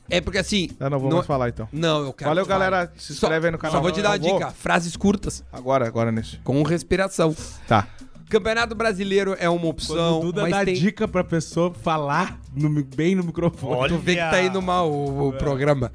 [0.09, 0.69] É porque assim.
[0.79, 1.67] Eu não vou mais falar então.
[1.71, 2.29] Não, eu quero.
[2.29, 2.91] Valeu, galera.
[2.95, 3.77] Se inscreve aí no canal.
[3.77, 4.33] Só vou te dar vou.
[4.33, 6.37] dica: frases curtas, Agora, agora nesse.
[6.43, 7.35] com respiração.
[7.67, 7.87] Tá.
[8.29, 10.73] Campeonato Brasileiro é uma Quando opção, o Duda mas dá tem.
[10.73, 13.75] dica pra pessoa falar no bem no microfone.
[13.75, 13.89] Olha.
[13.93, 15.91] Tu vê que tá indo mal o, o programa.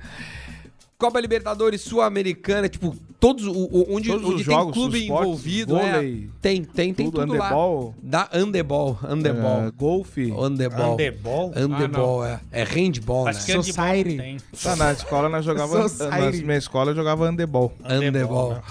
[0.96, 5.24] Copa Libertadores Sul-Americana, tipo, todos o, o- onde, Todos onde os tem jogos, clube esportes,
[5.26, 7.46] envolvido, é, vôlei, tem, tem, tem tudo, tudo, lá.
[7.48, 7.94] handebol.
[8.02, 10.30] Da handebol, handebol, É, golfe.
[10.30, 11.52] handebol, Handebol?
[11.56, 13.30] handebol, é, é handball, né?
[13.30, 14.36] Acho que handebol Society.
[14.62, 15.88] Tá, na escola nós jogava.
[15.88, 16.10] Society.
[16.40, 17.72] Na minha escola eu jogava handebol.
[17.82, 18.52] Handebol.
[18.54, 18.62] né?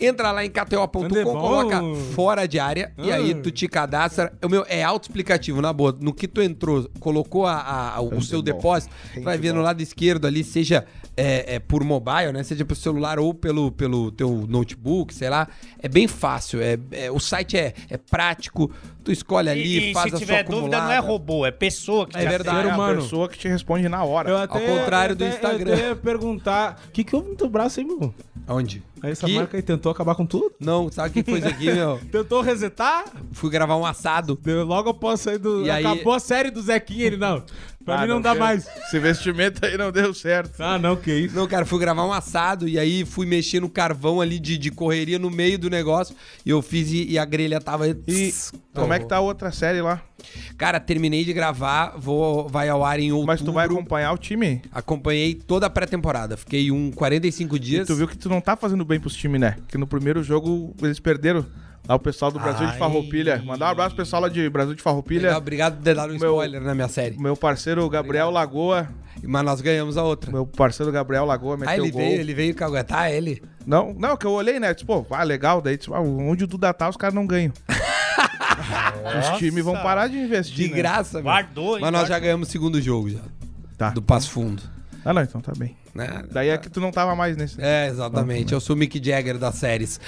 [0.00, 1.80] Entra lá em KTO.com, coloca
[2.14, 3.16] fora de área e Ah.
[3.16, 4.32] aí tu te cadastra.
[4.42, 5.96] O meu é autoexplicativo, na boa.
[6.00, 8.60] No que tu entrou, colocou a- a- o seu Handebol.
[8.60, 10.86] depósito, tu vai ver no lado esquerdo ali, seja
[11.16, 12.42] é, é, por mobile, né?
[12.42, 15.46] Seja pelo celular ou pelo, pelo teu notebook, sei lá.
[15.82, 16.62] É bem fácil.
[16.62, 18.70] É, é- o site é, é prático.
[19.04, 20.84] Tu escolhe ali, E, e faz se a tiver sua dúvida, acumulada.
[20.86, 22.68] não é robô, é pessoa que É te verdade.
[22.68, 23.02] É humano.
[23.02, 24.30] pessoa que te responde na hora.
[24.30, 25.70] Eu até, Ao contrário eu do até- Instagram.
[25.72, 28.14] Eu até ia perguntar, o que que houve no teu braço aí, meu?
[28.48, 28.82] Onde?
[29.02, 29.34] Aí essa Aqui?
[29.34, 30.52] marca aí tentou acabar com tudo?
[30.60, 31.98] Não, sabe o que foi isso aqui, meu?
[32.12, 33.04] Tentou resetar?
[33.32, 34.38] Fui gravar um assado.
[34.42, 35.64] Deu- Logo após sair do...
[35.64, 37.42] E aí- Acabou a série do Zequinha, ele não.
[37.84, 38.66] Pra Ah, mim não, dá deu- mais.
[38.86, 40.60] Esse vestimento aí não deu certo.
[40.60, 41.34] Ah, não, que isso.
[41.34, 44.70] Não, cara, fui gravar um assado e aí fui mexer no carvão ali de, de
[44.70, 46.14] correria no meio do negócio.
[46.44, 47.88] E eu fiz e, e a grelha tava.
[47.88, 48.34] E
[48.74, 50.02] como é que tá a outra série lá?
[50.58, 53.26] Cara, terminei de gravar, vou, vai ao ar em outubro.
[53.28, 54.60] Mas tu vai acompanhar o time?
[54.70, 56.36] Acompanhei toda a pré-temporada.
[56.36, 57.86] Fiquei um 45 E dias.
[57.86, 59.56] tu viu que tu não tá fazendo bem pros times, né?
[59.66, 61.46] Que no primeiro jogo eles perderam.
[61.88, 62.78] Lá o pessoal do Brasil de Ai.
[62.78, 63.42] Farroupilha.
[63.44, 65.36] Mandar um abraço pro pessoal lá de Brasil de Legal, Farroupilha.
[65.36, 67.18] obrigado por ter dado um Meu- spoiler na minha série.
[67.18, 68.88] Meu parceiro Gabriel Lagoa.
[69.22, 70.30] Mas nós ganhamos a outra.
[70.30, 72.00] Meu parceiro Gabriel Lagoa meteu Ah, ele gol.
[72.00, 73.42] veio, ele veio caguetar ele.
[73.66, 74.72] Não, não, que eu olhei, né?
[74.72, 75.60] Disse, pô, ah, legal.
[75.60, 77.52] Daí, tipo, ah, onde o Duda tá, os caras não ganham.
[79.32, 80.66] Os times vão parar de investir.
[80.66, 80.76] De né?
[80.76, 81.24] graça, meu.
[81.24, 81.80] Guardou, hein?
[81.82, 82.20] Mas nós já Guardou.
[82.24, 83.20] ganhamos o segundo jogo já.
[83.76, 83.90] Tá.
[83.90, 84.62] Do Passo Fundo.
[85.04, 85.76] Ah, não, então tá bem.
[85.94, 86.22] Né?
[86.30, 87.60] Daí é que tu não tava mais nesse.
[87.60, 88.52] É, exatamente.
[88.52, 89.98] Eu sou o Mick Jagger das séries.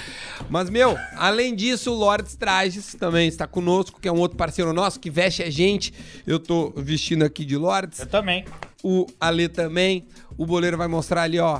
[0.49, 4.71] Mas, meu, além disso, o Lords Trajes também está conosco, que é um outro parceiro
[4.71, 5.93] nosso que veste a gente.
[6.25, 7.99] Eu tô vestindo aqui de Lords.
[7.99, 8.45] Eu também.
[8.81, 10.05] O Ale também.
[10.37, 11.59] O boleiro vai mostrar ali, ó.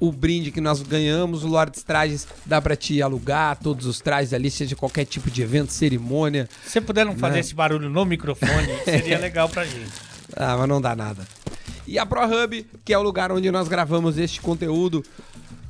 [0.00, 4.32] O brinde que nós ganhamos, o Lords Trajes, dá pra te alugar todos os trajes
[4.32, 6.48] ali, seja qualquer tipo de evento, cerimônia.
[6.64, 7.40] Se você puder não fazer Né?
[7.40, 9.92] esse barulho no microfone, seria legal pra gente.
[10.36, 11.22] Ah, mas não dá nada.
[11.86, 15.02] E a ProHub, que é o lugar onde nós gravamos este conteúdo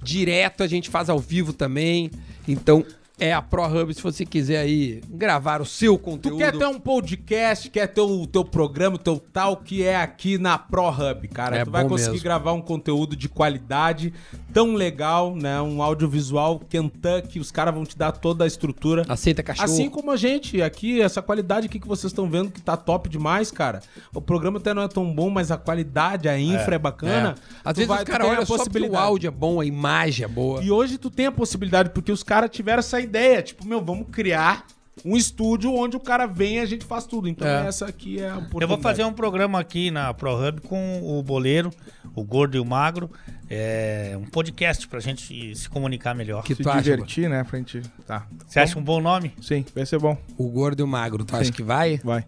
[0.03, 2.11] direto, a gente faz ao vivo também.
[2.47, 2.85] Então,
[3.23, 6.39] é a ProHub se você quiser aí gravar o seu Tu conteúdo.
[6.39, 10.39] quer ter um podcast, quer ter o teu programa, o teu tal, que é aqui
[10.39, 11.57] na ProHub, cara.
[11.59, 12.25] É tu vai conseguir mesmo.
[12.25, 14.13] gravar um conteúdo de qualidade,
[14.53, 15.61] tão legal, né?
[15.61, 19.05] Um audiovisual Kentucky, os caras vão te dar toda a estrutura.
[19.09, 19.65] Aceita cachorro.
[19.71, 23.09] Assim como a gente, aqui, essa qualidade aqui que vocês estão vendo que tá top
[23.09, 23.81] demais, cara.
[24.15, 27.37] O programa até não é tão bom, mas a qualidade, a infra é, bacana.
[27.39, 27.43] É.
[27.65, 30.25] Às Tu vezes vai- os tu caras olham só o áudio é bom, a imagem
[30.25, 30.63] é boa.
[30.63, 33.12] E hoje tu tem a possibilidade, porque os caras tiveram essa ideia,
[33.43, 34.65] tipo, meu, vamos criar
[35.05, 37.29] um estúdio onde o cara vem e a gente faz tudo.
[37.29, 37.67] Então É.
[37.67, 41.71] essa aqui é a Eu vou fazer um programa aqui na ProHub com o Boleiro,
[42.15, 43.11] o Gordo e o Magro.
[43.49, 46.43] É um podcast pra gente se comunicar melhor.
[46.43, 46.83] Que Se tu acha?
[46.83, 47.45] divertir, né?
[47.45, 47.83] Pra gente.
[48.07, 48.27] Tá.
[48.47, 49.35] Você acha um bom nome?
[49.43, 50.17] Sim, vai ser bom.
[50.39, 51.53] O gordo e o magro, tu acha Sim.
[51.53, 51.99] que vai?
[52.03, 52.25] Vai.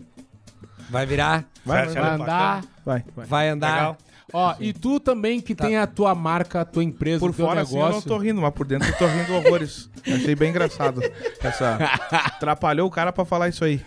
[0.90, 1.46] Vai virar?
[1.64, 2.64] Vai, vai, acha Vai andar.
[2.84, 3.26] vai, vai.
[3.26, 3.74] Vai andar?
[3.74, 3.98] Legal.
[4.36, 7.46] Ó, e tu também que tem a tua marca, a tua empresa, Por o teu
[7.46, 8.08] fora, assim, eu não negócio.
[8.08, 9.88] tô rindo, mas por dentro eu tô rindo horrores.
[10.04, 11.00] Achei bem engraçado.
[11.40, 11.76] Essa...
[12.10, 13.80] Atrapalhou o cara pra falar isso aí.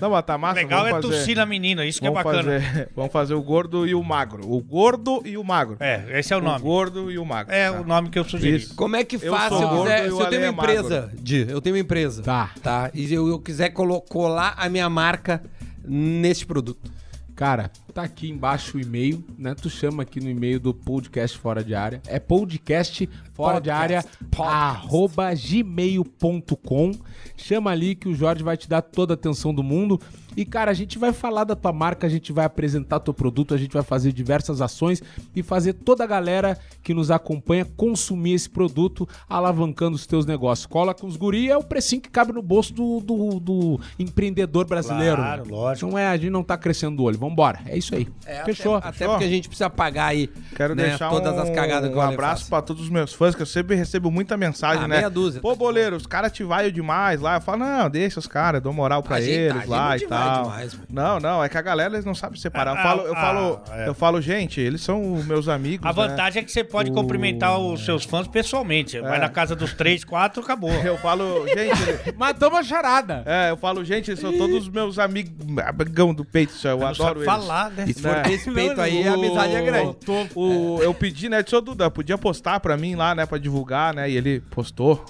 [0.00, 0.56] Não, mas tá massa.
[0.60, 1.18] Legal é vamos fazer...
[1.20, 2.60] tossir na menina, isso que é Vamos bacana.
[2.60, 2.88] fazer...
[2.96, 4.50] vamos fazer o gordo e o magro.
[4.52, 5.76] O gordo e o magro.
[5.78, 6.60] É, esse é o O nome.
[6.60, 7.54] gordo e o magro.
[7.54, 7.80] É Tá.
[7.80, 8.56] o nome que eu sugeri.
[8.56, 8.74] Isso.
[8.74, 10.00] Como é que Eu faz sou se eu gordo quiser?
[10.06, 12.22] e Se o eu tenho Ale uma é empresa, Di, eu tenho uma empresa.
[12.24, 12.50] Tá.
[12.60, 12.90] Tá.
[12.92, 15.40] E eu, eu quiser colo- colar a minha marca
[15.86, 16.90] nesse produto.
[17.36, 19.56] Cara, tá aqui embaixo o e-mail, né?
[19.56, 22.00] Tu chama aqui no e-mail do podcast fora de área.
[22.06, 24.42] É podcast fora de área Podcast.
[24.42, 26.92] arroba gmail.com.
[27.36, 30.00] Chama ali que o Jorge vai te dar toda a atenção do mundo.
[30.36, 33.54] E, cara, a gente vai falar da tua marca, a gente vai apresentar teu produto,
[33.54, 35.02] a gente vai fazer diversas ações
[35.34, 40.66] e fazer toda a galera que nos acompanha consumir esse produto, alavancando os teus negócios.
[40.66, 44.64] Cola com os guri é o precinho que cabe no bolso do, do, do empreendedor
[44.64, 45.16] brasileiro.
[45.16, 45.90] Claro, lógico.
[45.90, 47.18] Não é, a gente não tá crescendo o olho.
[47.18, 47.58] Vambora.
[47.66, 48.08] É isso aí.
[48.44, 48.76] Fechou.
[48.76, 51.88] Até, até porque a gente precisa pagar aí Quero né, deixar todas um, as cagadas
[51.90, 52.48] que um o abraço faz.
[52.48, 54.96] pra todos os meus fãs, que eu sempre recebo muita mensagem, Ah, né?
[54.96, 55.40] meia dúzia.
[55.40, 57.36] Pô, boleiro, os caras te vaiam demais lá.
[57.36, 60.00] Eu falo, não, deixa os caras, dou moral pra A gente- a eles lá e
[60.00, 60.42] vai tal.
[60.44, 62.72] demais, não, não, é que a galera eles não sabe separar.
[62.74, 63.88] Eu Ah, falo, eu ah, falo, é.
[63.88, 65.84] eu falo, gente, eles são meus amigos.
[65.86, 65.94] A né?
[65.94, 69.00] vantagem é que você pode cumprimentar os seus fãs pessoalmente.
[69.00, 69.20] Vai É.
[69.20, 70.70] na casa dos três, quatro, acabou.
[70.84, 73.22] Eu falo, gente, Matou uma charada.
[73.26, 75.32] é, eu falo, gente, eles são todos meus amigos,
[75.66, 77.24] amigão do peito, eu, não adoro eles.
[77.24, 77.77] falar, né?
[77.86, 79.96] E se for respeito aí, a amizade é grande.
[80.34, 84.08] O, eu pedi, né, seu Duda, podia postar pra mim lá, né, pra divulgar, né,
[84.10, 85.04] e ele postou.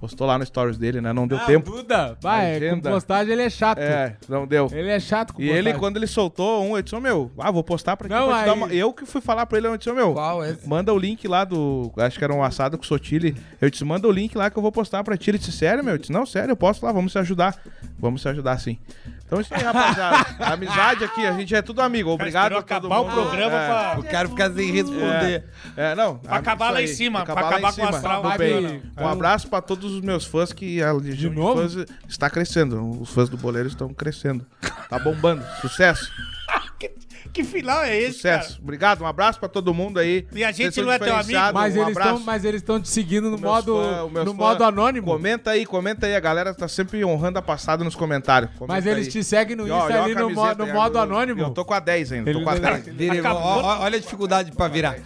[0.00, 1.72] Postou lá no stories dele, né, não deu Ah, tempo.
[1.72, 2.90] Duda, vai, com Agenda.
[2.92, 3.78] postagem ele é chato.
[3.80, 4.68] É, não deu.
[4.72, 7.64] Ele é chato com E ele, quando ele soltou um, ele disse, meu, ah, vou
[7.64, 8.68] postar pra ti Não, pra te dar aí- uma...
[8.68, 10.68] Eu que fui falar pra ele, eu disse, ô meu, Qual é esse?
[10.68, 11.90] manda o link lá do...
[11.96, 13.36] Acho que era um assado com Sotile.
[13.60, 15.30] Eu disse, manda o link lá que eu vou postar pra ti.
[15.32, 15.94] Ele disse, sério, meu?
[15.94, 17.56] Eu disse, não, sério, eu posso lá, vamos se ajudar.
[17.98, 18.78] Vamos se ajudar sim.
[19.28, 20.26] Então isso aí, rapaziada.
[20.54, 22.08] Amizade aqui, a gente é tudo amigo.
[22.10, 23.12] Obrigado a todo acabar o mundo.
[23.14, 25.44] programa é, pra- O cara fica sem responder.
[25.76, 26.16] É, não.
[26.16, 27.96] Pra acabar lá em cima, pra pra lá em acabar com o cima.
[27.96, 28.38] astral.
[28.38, 28.82] Bem.
[28.96, 31.60] Um abraço pra todos os meus fãs que a legião de, novo?
[31.60, 31.76] fãs
[32.08, 33.00] está crescendo.
[33.02, 34.46] Os fãs do Boleiro estão crescendo.
[34.88, 35.44] Tá bombando.
[35.60, 36.10] Sucesso.
[37.32, 38.42] Que final é esse, cara?
[38.42, 38.60] Sucesso.
[38.62, 39.02] Obrigado.
[39.02, 40.26] Um abraço pra todo mundo aí.
[40.32, 41.38] E a gente não é teu amigo?
[41.54, 42.10] Mas um eles abraço.
[42.14, 45.06] estão, mas eles estão te seguindo no meus modo, fã- no fã- modo anônimo.
[45.06, 46.14] Comenta aí, comenta aí.
[46.16, 48.50] A galera tá sempre honrando a passada nos comentários.
[48.58, 49.12] Comenta Mas eles aí.
[49.12, 51.40] te seguem no Insta ali no, mo- no modo eu- anônimo.
[51.42, 52.24] Eu tô com a 10 ainda.
[52.32, 52.84] Tô Ele- com a ele- 10.
[52.96, 53.42] Vira- Acabou.
[53.42, 54.96] ó, ó, olha a dificuldade pra virar.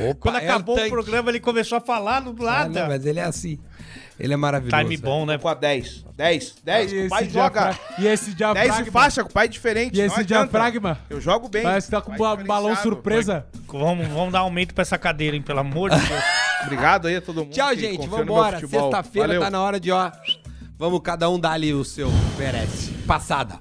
[0.00, 0.88] Opa, Quando é acabou tanque.
[0.88, 2.80] o programa, ele começou a falar do Ah, nada.
[2.82, 3.58] não, mas ele é assim.
[4.18, 4.82] Ele é maravilhoso.
[4.82, 5.38] Time bom, né?
[5.38, 6.04] Com a 10.
[6.16, 6.54] 10.
[6.64, 6.92] 10.
[6.92, 7.78] E O pai esse joga.
[7.98, 8.82] E esse 10 diafragma.
[8.84, 9.96] de faixa, com o pai é diferente.
[9.96, 10.98] E esse diafragma.
[11.08, 11.62] Eu jogo bem.
[11.62, 13.46] Parece que tá com ba- balão surpresa.
[13.66, 15.42] Vamos, vamos dar aumento pra essa cadeira, hein?
[15.42, 16.22] Pelo amor de Deus.
[16.64, 17.52] Obrigado aí a todo mundo.
[17.52, 18.06] Tchau, gente.
[18.08, 18.58] Vambora.
[18.58, 20.10] Sexta-feira tá na hora de, ó.
[20.76, 22.90] Vamos cada um dar ali o seu merece.
[23.06, 23.60] Passada.